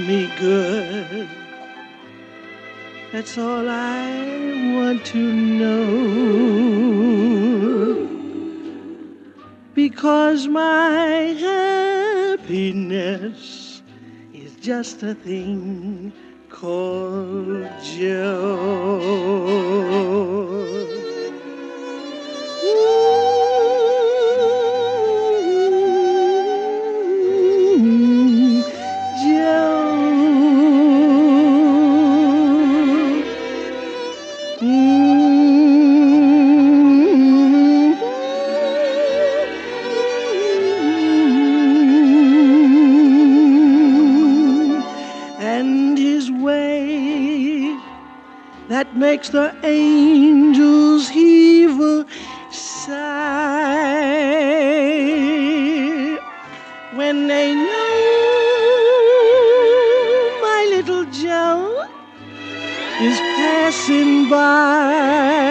me 0.08 0.30
good? 0.38 1.28
That's 3.12 3.36
all 3.38 3.68
I 3.68 4.74
want 4.74 5.04
to 5.06 5.18
know. 5.32 6.81
Because 10.02 10.48
my 10.48 11.06
happiness 12.40 13.82
is 14.34 14.56
just 14.56 15.04
a 15.04 15.14
thing 15.14 16.12
called 16.48 17.68
joy. 17.84 18.12
Makes 49.02 49.30
the 49.30 49.52
angels 49.64 51.08
heave 51.08 51.80
a 51.80 52.06
sigh 52.52 52.92
when 56.94 57.26
they 57.26 57.52
know 57.52 57.62
my 60.40 60.66
little 60.70 61.04
Joe 61.06 61.84
is 63.00 63.18
passing 63.18 64.30
by. 64.30 65.41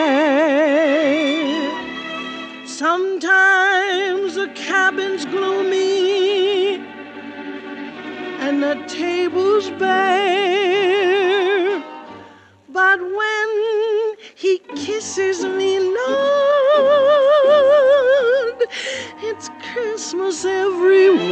Everywhere. 20.31 21.27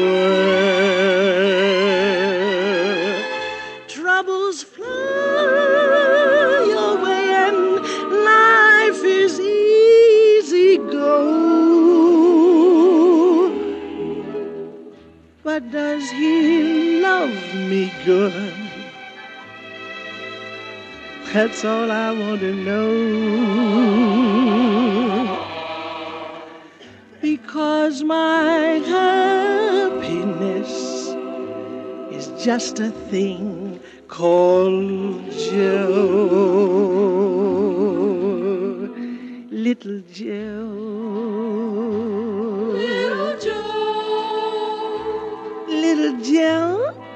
Troubles 3.88 4.61
fly 4.61 4.85
away 6.91 7.30
and 7.47 7.80
life 8.26 9.01
is 9.05 9.39
easy 9.39 10.77
go. 10.77 11.15
But 15.43 15.71
does 15.71 16.09
he 16.09 16.99
love 17.01 17.55
me 17.55 17.93
good? 18.03 18.53
That's 21.31 21.63
all 21.63 21.89
I 21.89 22.11
want 22.11 22.41
to 22.41 22.53
know. 22.53 23.69
Because 27.60 28.03
my 28.03 28.80
happiness 28.88 30.72
is 32.10 32.27
just 32.41 32.80
a 32.80 32.90
thing 33.11 33.81
called 34.07 35.30
Joe. 35.30 35.90
Little 39.52 40.02
Joe. 40.10 40.72
Little 42.77 43.38
Joe. 43.40 43.65
Little 45.68 46.18
Joe. 46.22 47.09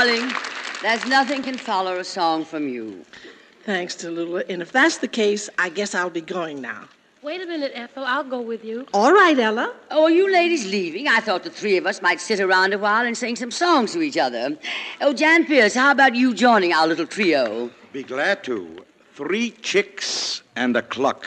Darling, 0.00 0.32
there's 0.80 1.04
nothing 1.04 1.42
can 1.42 1.58
follow 1.58 1.98
a 1.98 2.04
song 2.04 2.42
from 2.42 2.66
you. 2.66 3.04
Thanks, 3.64 3.94
Tallulah. 3.94 4.48
And 4.48 4.62
if 4.62 4.72
that's 4.72 4.96
the 4.96 5.08
case, 5.08 5.50
I 5.58 5.68
guess 5.68 5.94
I'll 5.94 6.08
be 6.08 6.22
going 6.22 6.62
now. 6.62 6.88
Wait 7.20 7.42
a 7.42 7.46
minute, 7.46 7.72
Ethel. 7.74 8.04
I'll 8.06 8.24
go 8.24 8.40
with 8.40 8.64
you. 8.64 8.86
All 8.94 9.12
right, 9.12 9.38
Ella. 9.38 9.74
Oh, 9.90 10.04
are 10.04 10.10
you 10.10 10.32
ladies 10.32 10.64
leaving? 10.70 11.06
I 11.06 11.20
thought 11.20 11.42
the 11.42 11.50
three 11.50 11.76
of 11.76 11.84
us 11.84 12.00
might 12.00 12.18
sit 12.18 12.40
around 12.40 12.72
a 12.72 12.78
while 12.78 13.04
and 13.04 13.14
sing 13.14 13.36
some 13.36 13.50
songs 13.50 13.92
to 13.92 14.00
each 14.00 14.16
other. 14.16 14.56
Oh, 15.02 15.12
Jan 15.12 15.44
Peerce, 15.44 15.74
how 15.74 15.90
about 15.90 16.14
you 16.14 16.32
joining 16.32 16.72
our 16.72 16.86
little 16.86 17.06
trio? 17.06 17.70
Be 17.92 18.02
glad 18.02 18.42
to. 18.44 18.82
Three 19.12 19.50
chicks 19.50 20.40
and 20.56 20.78
a 20.78 20.82
cluck. 20.82 21.26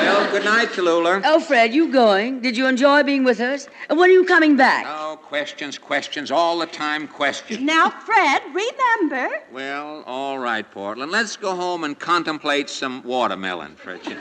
Well, 0.00 0.30
good 0.30 0.44
night, 0.44 0.68
Tallulah. 0.68 1.20
Oh, 1.26 1.40
Fred, 1.40 1.74
you 1.74 1.92
going? 1.92 2.40
Did 2.40 2.56
you 2.56 2.66
enjoy 2.66 3.02
being 3.02 3.22
with 3.22 3.38
us? 3.38 3.68
And 3.90 3.98
when 3.98 4.08
are 4.08 4.12
you 4.14 4.24
coming 4.24 4.56
back? 4.56 4.86
Oh, 4.88 5.18
questions, 5.22 5.76
questions, 5.76 6.30
all 6.30 6.58
the 6.58 6.66
time 6.66 7.06
questions. 7.06 7.60
Now, 7.60 7.90
Fred, 7.90 8.40
remember. 8.46 9.28
Well, 9.52 10.02
all 10.06 10.38
right, 10.38 10.68
Portland. 10.70 11.12
Let's 11.12 11.36
go 11.36 11.54
home 11.54 11.84
and 11.84 11.98
contemplate 11.98 12.70
some 12.70 13.02
watermelon, 13.02 13.76
Fritchie. 13.76 14.16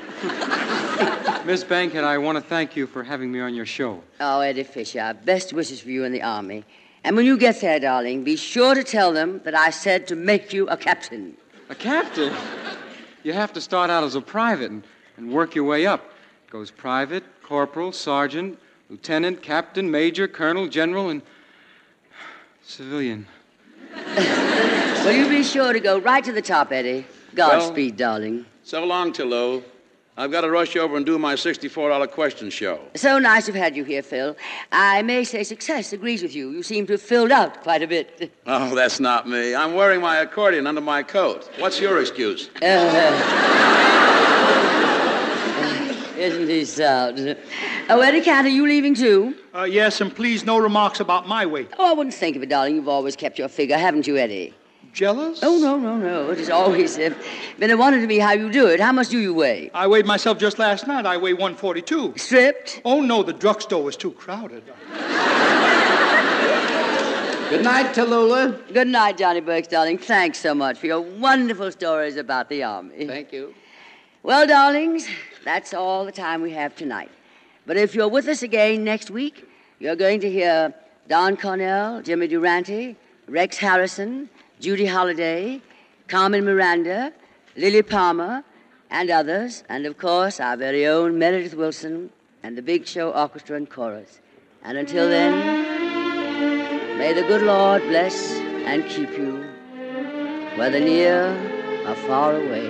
Miss 1.45 1.64
Bankhead, 1.64 2.03
I 2.03 2.18
want 2.18 2.35
to 2.38 2.43
thank 2.43 2.76
you 2.76 2.85
for 2.85 3.01
having 3.01 3.31
me 3.31 3.39
on 3.39 3.56
your 3.56 3.65
show. 3.65 4.03
Oh, 4.19 4.41
Eddie 4.41 4.64
Fisher, 4.64 5.18
best 5.23 5.53
wishes 5.53 5.80
for 5.80 5.91
you 5.91 6.03
in 6.03 6.11
the 6.11 6.22
Army. 6.22 6.65
And 7.06 7.15
when 7.15 7.26
you 7.26 7.38
get 7.38 7.61
there, 7.61 7.80
darling, 7.80 8.26
be 8.26 8.35
sure 8.35 8.76
to 8.76 8.84
tell 8.84 9.14
them 9.14 9.39
that 9.45 9.56
I 9.56 9.69
said 9.69 10.07
to 10.07 10.18
make 10.18 10.51
you 10.51 10.68
a 10.68 10.76
captain. 10.76 11.38
A 11.69 11.76
captain? 11.76 12.34
You 13.23 13.31
have 13.31 13.53
to 13.53 13.61
start 13.61 13.89
out 13.89 14.03
as 14.03 14.15
a 14.15 14.22
private 14.22 14.72
and, 14.72 14.84
and 15.20 15.32
work 15.32 15.54
your 15.54 15.66
way 15.66 15.86
up. 15.86 16.06
It 16.48 16.52
Goes 16.52 16.72
private, 16.72 17.24
corporal, 17.44 17.91
sergeant, 17.91 18.58
lieutenant, 18.90 19.41
captain, 19.41 19.91
major, 19.91 20.28
colonel, 20.28 20.68
general, 20.68 21.10
and 21.10 21.22
civilian. 22.64 23.28
Well, 25.00 25.14
you 25.14 25.30
be 25.30 25.44
sure 25.44 25.72
to 25.72 25.80
go 25.80 25.98
right 25.98 26.22
to 26.26 26.34
the 26.34 26.41
top, 26.41 26.74
Eddie. 26.74 27.06
Godspeed, 27.34 27.96
darling. 27.96 28.46
So 28.64 28.84
long, 28.84 29.14
Tillo. 29.14 29.64
I've 30.18 30.30
got 30.30 30.41
to 30.41 30.52
rush 30.52 30.76
over 30.76 30.98
and 30.98 31.06
do 31.06 31.18
my 31.18 31.36
$64 31.36 32.12
question 32.12 32.50
show. 32.50 32.82
So 32.96 33.18
nice 33.18 33.46
to 33.46 33.54
have 33.54 33.64
had 33.64 33.76
you 33.78 33.86
here, 33.86 34.04
Phil. 34.04 34.36
I 34.74 35.02
may 35.02 35.24
say 35.24 35.44
success 35.44 35.94
agrees 35.94 36.22
with 36.22 36.36
you. 36.36 36.52
You 36.52 36.64
seem 36.64 36.86
to 36.88 36.94
have 36.94 37.02
filled 37.02 37.32
out 37.32 37.64
quite 37.64 37.82
a 37.82 37.88
bit. 37.88 38.34
Oh, 38.46 38.76
that's 38.76 39.00
not 39.00 39.28
me. 39.28 39.56
I'm 39.56 39.74
wearing 39.74 40.02
my 40.02 40.18
accordion 40.18 40.68
under 40.68 40.82
my 40.82 41.02
coat. 41.02 41.50
What's 41.60 41.80
your 41.80 42.02
excuse? 42.02 42.50
Uh, 42.62 44.78
Isn't 46.20 46.50
he 46.50 46.66
sound? 46.66 47.38
Oh, 47.90 48.02
Eddie 48.02 48.22
Cat, 48.22 48.46
are 48.46 48.50
you 48.50 48.68
leaving 48.68 48.94
too? 48.94 49.36
Uh, 49.56 49.64
yes, 49.64 50.02
and 50.02 50.14
please 50.14 50.46
no 50.46 50.58
remarks 50.58 51.00
about 51.00 51.28
my 51.28 51.46
weight. 51.46 51.70
Oh, 51.80 51.90
I 51.90 51.94
wouldn't 51.94 52.14
think 52.14 52.36
of 52.36 52.44
it, 52.44 52.50
darling. 52.50 52.76
You've 52.76 52.90
always 52.90 53.16
kept 53.16 53.40
your 53.40 53.48
figure, 53.48 53.78
haven't 53.78 54.06
you, 54.06 54.18
Eddie? 54.18 54.54
Jealous? 54.91 55.40
Oh, 55.44 55.58
no, 55.60 55.78
no, 55.78 55.98
no. 55.98 56.32
It 56.32 56.40
has 56.40 56.50
always 56.50 56.98
uh, 57.00 57.14
been 57.58 57.72
a 57.72 57.78
wonder 57.78 58.02
to 58.02 58.08
me 58.08 58.18
how 58.20 58.34
you 58.34 58.52
do 58.52 58.68
it. 58.68 58.80
How 58.82 58.91
much 58.91 59.10
do 59.10 59.20
you 59.20 59.34
weigh? 59.34 59.72
I 59.74 59.88
weighed 59.88 60.06
myself 60.06 60.38
just 60.40 60.60
last 60.60 60.88
night. 60.88 61.06
I 61.06 61.16
weigh 61.16 61.34
142. 61.34 62.16
Stripped? 62.18 62.82
Oh, 62.84 63.00
no, 63.02 63.24
the 63.24 63.34
drugstore 63.34 63.84
was 63.84 63.96
too 63.96 64.12
crowded. 64.12 64.64
Good 67.50 67.64
night, 67.64 67.96
Tallulah. 67.96 68.74
Good 68.74 68.88
night, 68.88 69.18
Johnny 69.18 69.40
Burks, 69.40 69.68
darling. 69.70 69.98
Thanks 69.98 70.38
so 70.40 70.54
much 70.54 70.78
for 70.78 70.88
your 70.88 71.02
wonderful 71.02 71.72
stories 71.72 72.18
about 72.18 72.50
the 72.50 72.64
Army. 72.64 73.08
Thank 73.08 73.32
you. 73.32 73.56
Well, 74.22 74.46
darlings, 74.46 75.08
that's 75.44 75.74
all 75.74 76.06
the 76.06 76.11
time 76.11 76.41
we 76.41 76.52
have 76.52 76.76
tonight. 76.76 77.11
But 77.66 77.78
if 77.78 77.95
you're 77.95 78.07
with 78.07 78.28
us 78.28 78.41
again 78.41 78.84
next 78.84 79.11
week, 79.11 79.48
you're 79.80 79.95
going 79.95 80.20
to 80.22 80.30
hear 80.30 80.74
Don 81.07 81.38
Cornell, 81.38 82.02
Jimmy 82.02 82.28
Durante, 82.28 82.95
Rex 83.28 83.57
Harrison, 83.57 84.30
Judy 84.60 84.86
Holliday, 84.86 85.61
Carmen 86.07 86.44
Miranda, 86.44 87.14
Lilli 87.56 87.88
Palmer, 87.88 88.44
and 88.90 89.10
others, 89.10 89.64
and 89.70 89.86
of 89.86 89.98
course 89.98 90.40
our 90.40 90.57
very 90.57 90.88
own 90.88 91.18
Meredith 91.20 91.53
Willson 91.53 92.10
and 92.44 92.57
the 92.57 92.61
Big 92.61 92.88
Show 92.88 93.11
Orchestra 93.11 93.56
and 93.56 93.70
Chorus. 93.70 94.20
And 94.64 94.78
until 94.78 95.07
then, 95.07 96.98
may 96.98 97.14
the 97.14 97.22
good 97.24 97.44
Lord 97.44 97.82
bless 97.84 98.32
and 98.32 98.84
keep 98.86 99.11
you, 99.11 99.44
whether 100.57 100.80
near 100.80 101.28
or 101.88 101.95
far 101.95 102.36
away. 102.36 102.68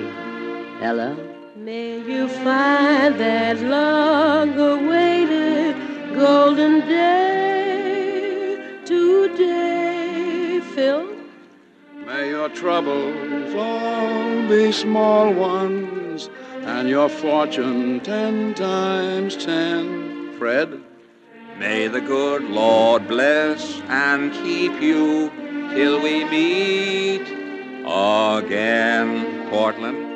Ella. 0.81 1.28
May 1.59 1.99
you 1.99 2.29
find 2.29 3.19
that 3.19 3.59
long 3.59 4.57
awaited 4.57 5.75
golden 6.15 6.79
day 6.87 8.79
today, 8.85 10.61
Phil. 10.73 11.09
May 12.05 12.29
your 12.29 12.47
troubles 12.47 13.53
all 13.55 14.47
be 14.47 14.71
small 14.71 15.33
ones, 15.33 16.29
and 16.61 16.87
your 16.87 17.09
fortune 17.09 17.99
ten 17.99 18.53
times 18.53 19.35
ten. 19.35 20.33
Fred? 20.37 20.81
May 21.57 21.89
the 21.89 21.99
good 21.99 22.43
Lord 22.43 23.05
bless 23.09 23.81
and 23.89 24.31
keep 24.31 24.81
you 24.81 25.29
till 25.73 26.01
we 26.01 26.23
meet 26.23 27.27
again. 27.85 29.49
Portland. 29.49 30.08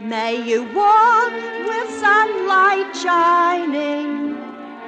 May 0.00 0.40
you 0.40 0.62
walk 0.74 1.32
with 1.32 1.90
sunlight 1.98 2.94
shining 2.94 4.36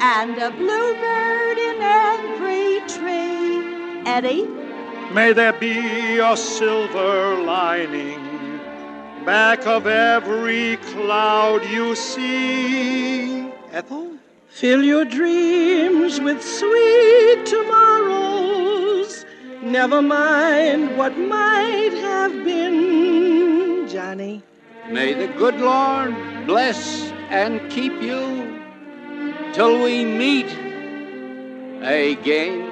and 0.01 0.39
a 0.39 0.53
bluebird 0.53 1.59
in 1.59 1.83
every 1.83 2.79
tree. 2.87 4.07
Eddie? 4.07 4.47
May 5.13 5.33
there 5.33 5.53
be 5.53 6.19
a 6.19 6.37
silver 6.37 7.43
lining 7.43 8.61
back 9.25 9.67
of 9.67 9.89
every 9.89 10.77
cloud 10.77 11.65
you 11.65 11.97
see. 11.97 13.51
Ethel? 13.73 14.13
Fill 14.49 14.85
your 14.85 15.05
dreams 15.05 16.21
with 16.21 16.41
sweet 16.41 17.47
tomorrows. 17.47 19.27
Never 19.61 20.01
mind 20.03 20.97
what 20.97 21.19
might 21.19 21.95
have 21.95 22.33
been, 22.45 23.89
Johnny. 23.89 24.45
May 24.91 25.15
the 25.15 25.29
good 25.35 25.55
Lord 25.61 26.17
bless 26.47 27.13
and 27.31 27.71
keep 27.71 28.03
you 28.03 28.61
till 29.53 29.81
we 29.85 30.05
meet 30.05 30.51
again. 31.81 32.67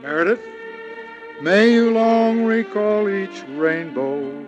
Meredith, 0.00 0.46
may 1.40 1.72
you 1.72 1.90
long 1.90 2.44
recall 2.44 3.08
each 3.08 3.42
rainbow. 3.48 4.46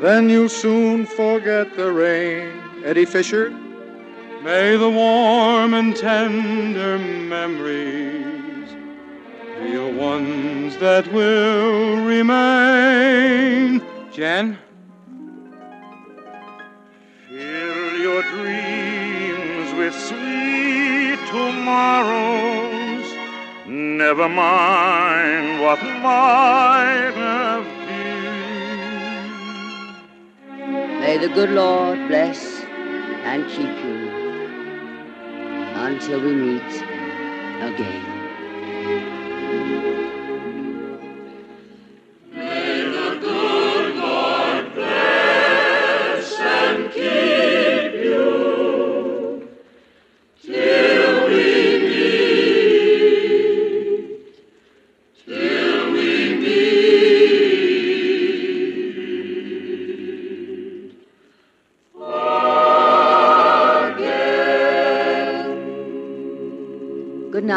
Then 0.00 0.30
you'll 0.30 0.48
soon 0.48 1.04
forget 1.04 1.76
the 1.76 1.92
rain. 1.92 2.58
Eddie 2.86 3.04
Fisher, 3.04 3.50
may 4.42 4.78
the 4.78 4.88
warm 4.88 5.74
and 5.74 5.94
tender 5.94 6.98
memories 6.98 8.70
be 9.60 9.72
the 9.72 9.94
ones 9.94 10.74
that 10.78 11.06
will 11.12 12.02
remain. 12.06 13.82
Jen? 14.16 14.56
Fill 17.28 17.98
your 17.98 18.22
dreams 18.22 19.74
with 19.74 19.94
sweet 19.94 21.18
tomorrows. 21.28 23.04
Never 23.66 24.26
mind 24.26 25.60
what 25.60 25.82
might 26.00 27.12
have 27.14 27.66
been. 30.56 31.00
May 31.00 31.18
the 31.18 31.28
good 31.28 31.50
Lord 31.50 32.08
bless 32.08 32.62
and 33.24 33.46
keep 33.50 33.76
you 33.84 34.08
until 35.74 36.20
we 36.22 36.32
meet 36.34 36.82
again. 37.60 38.16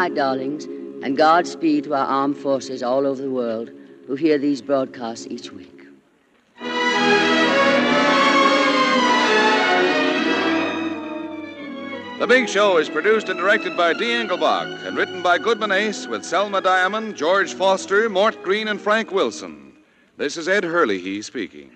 Night, 0.00 0.14
darlings, 0.14 0.64
and 1.04 1.14
Godspeed 1.14 1.84
to 1.84 1.92
our 1.92 2.06
armed 2.06 2.38
forces 2.38 2.82
all 2.82 3.06
over 3.06 3.20
the 3.20 3.30
world 3.30 3.70
who 4.06 4.14
hear 4.14 4.38
these 4.38 4.62
broadcasts 4.62 5.26
each 5.26 5.52
week. 5.52 5.88
The 12.18 12.26
Big 12.26 12.48
Show 12.48 12.78
is 12.78 12.88
produced 12.88 13.28
and 13.28 13.38
directed 13.38 13.76
by 13.76 13.92
Dee 13.92 14.12
Engelbach 14.12 14.86
and 14.86 14.96
written 14.96 15.20
by 15.20 15.36
Goodman 15.36 15.70
Ace 15.70 16.06
with 16.06 16.24
Selma 16.24 16.62
Diamond, 16.62 17.14
George 17.14 17.52
Foster, 17.52 18.08
Mort 18.08 18.42
Green, 18.42 18.68
and 18.68 18.80
Frank 18.80 19.10
Wilson. 19.10 19.74
This 20.16 20.38
is 20.38 20.48
Ed 20.48 20.64
Herlihy 20.64 21.20
speaking. 21.20 21.72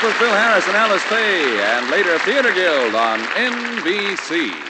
With 0.00 0.14
Phil 0.14 0.30
Harris 0.30 0.64
and 0.68 0.76
Alice 0.76 1.02
Faye, 1.02 1.60
and 1.60 1.90
later 1.90 2.18
Theater 2.20 2.52
Guild 2.54 2.94
on 2.94 3.18
NBC. 3.34 4.67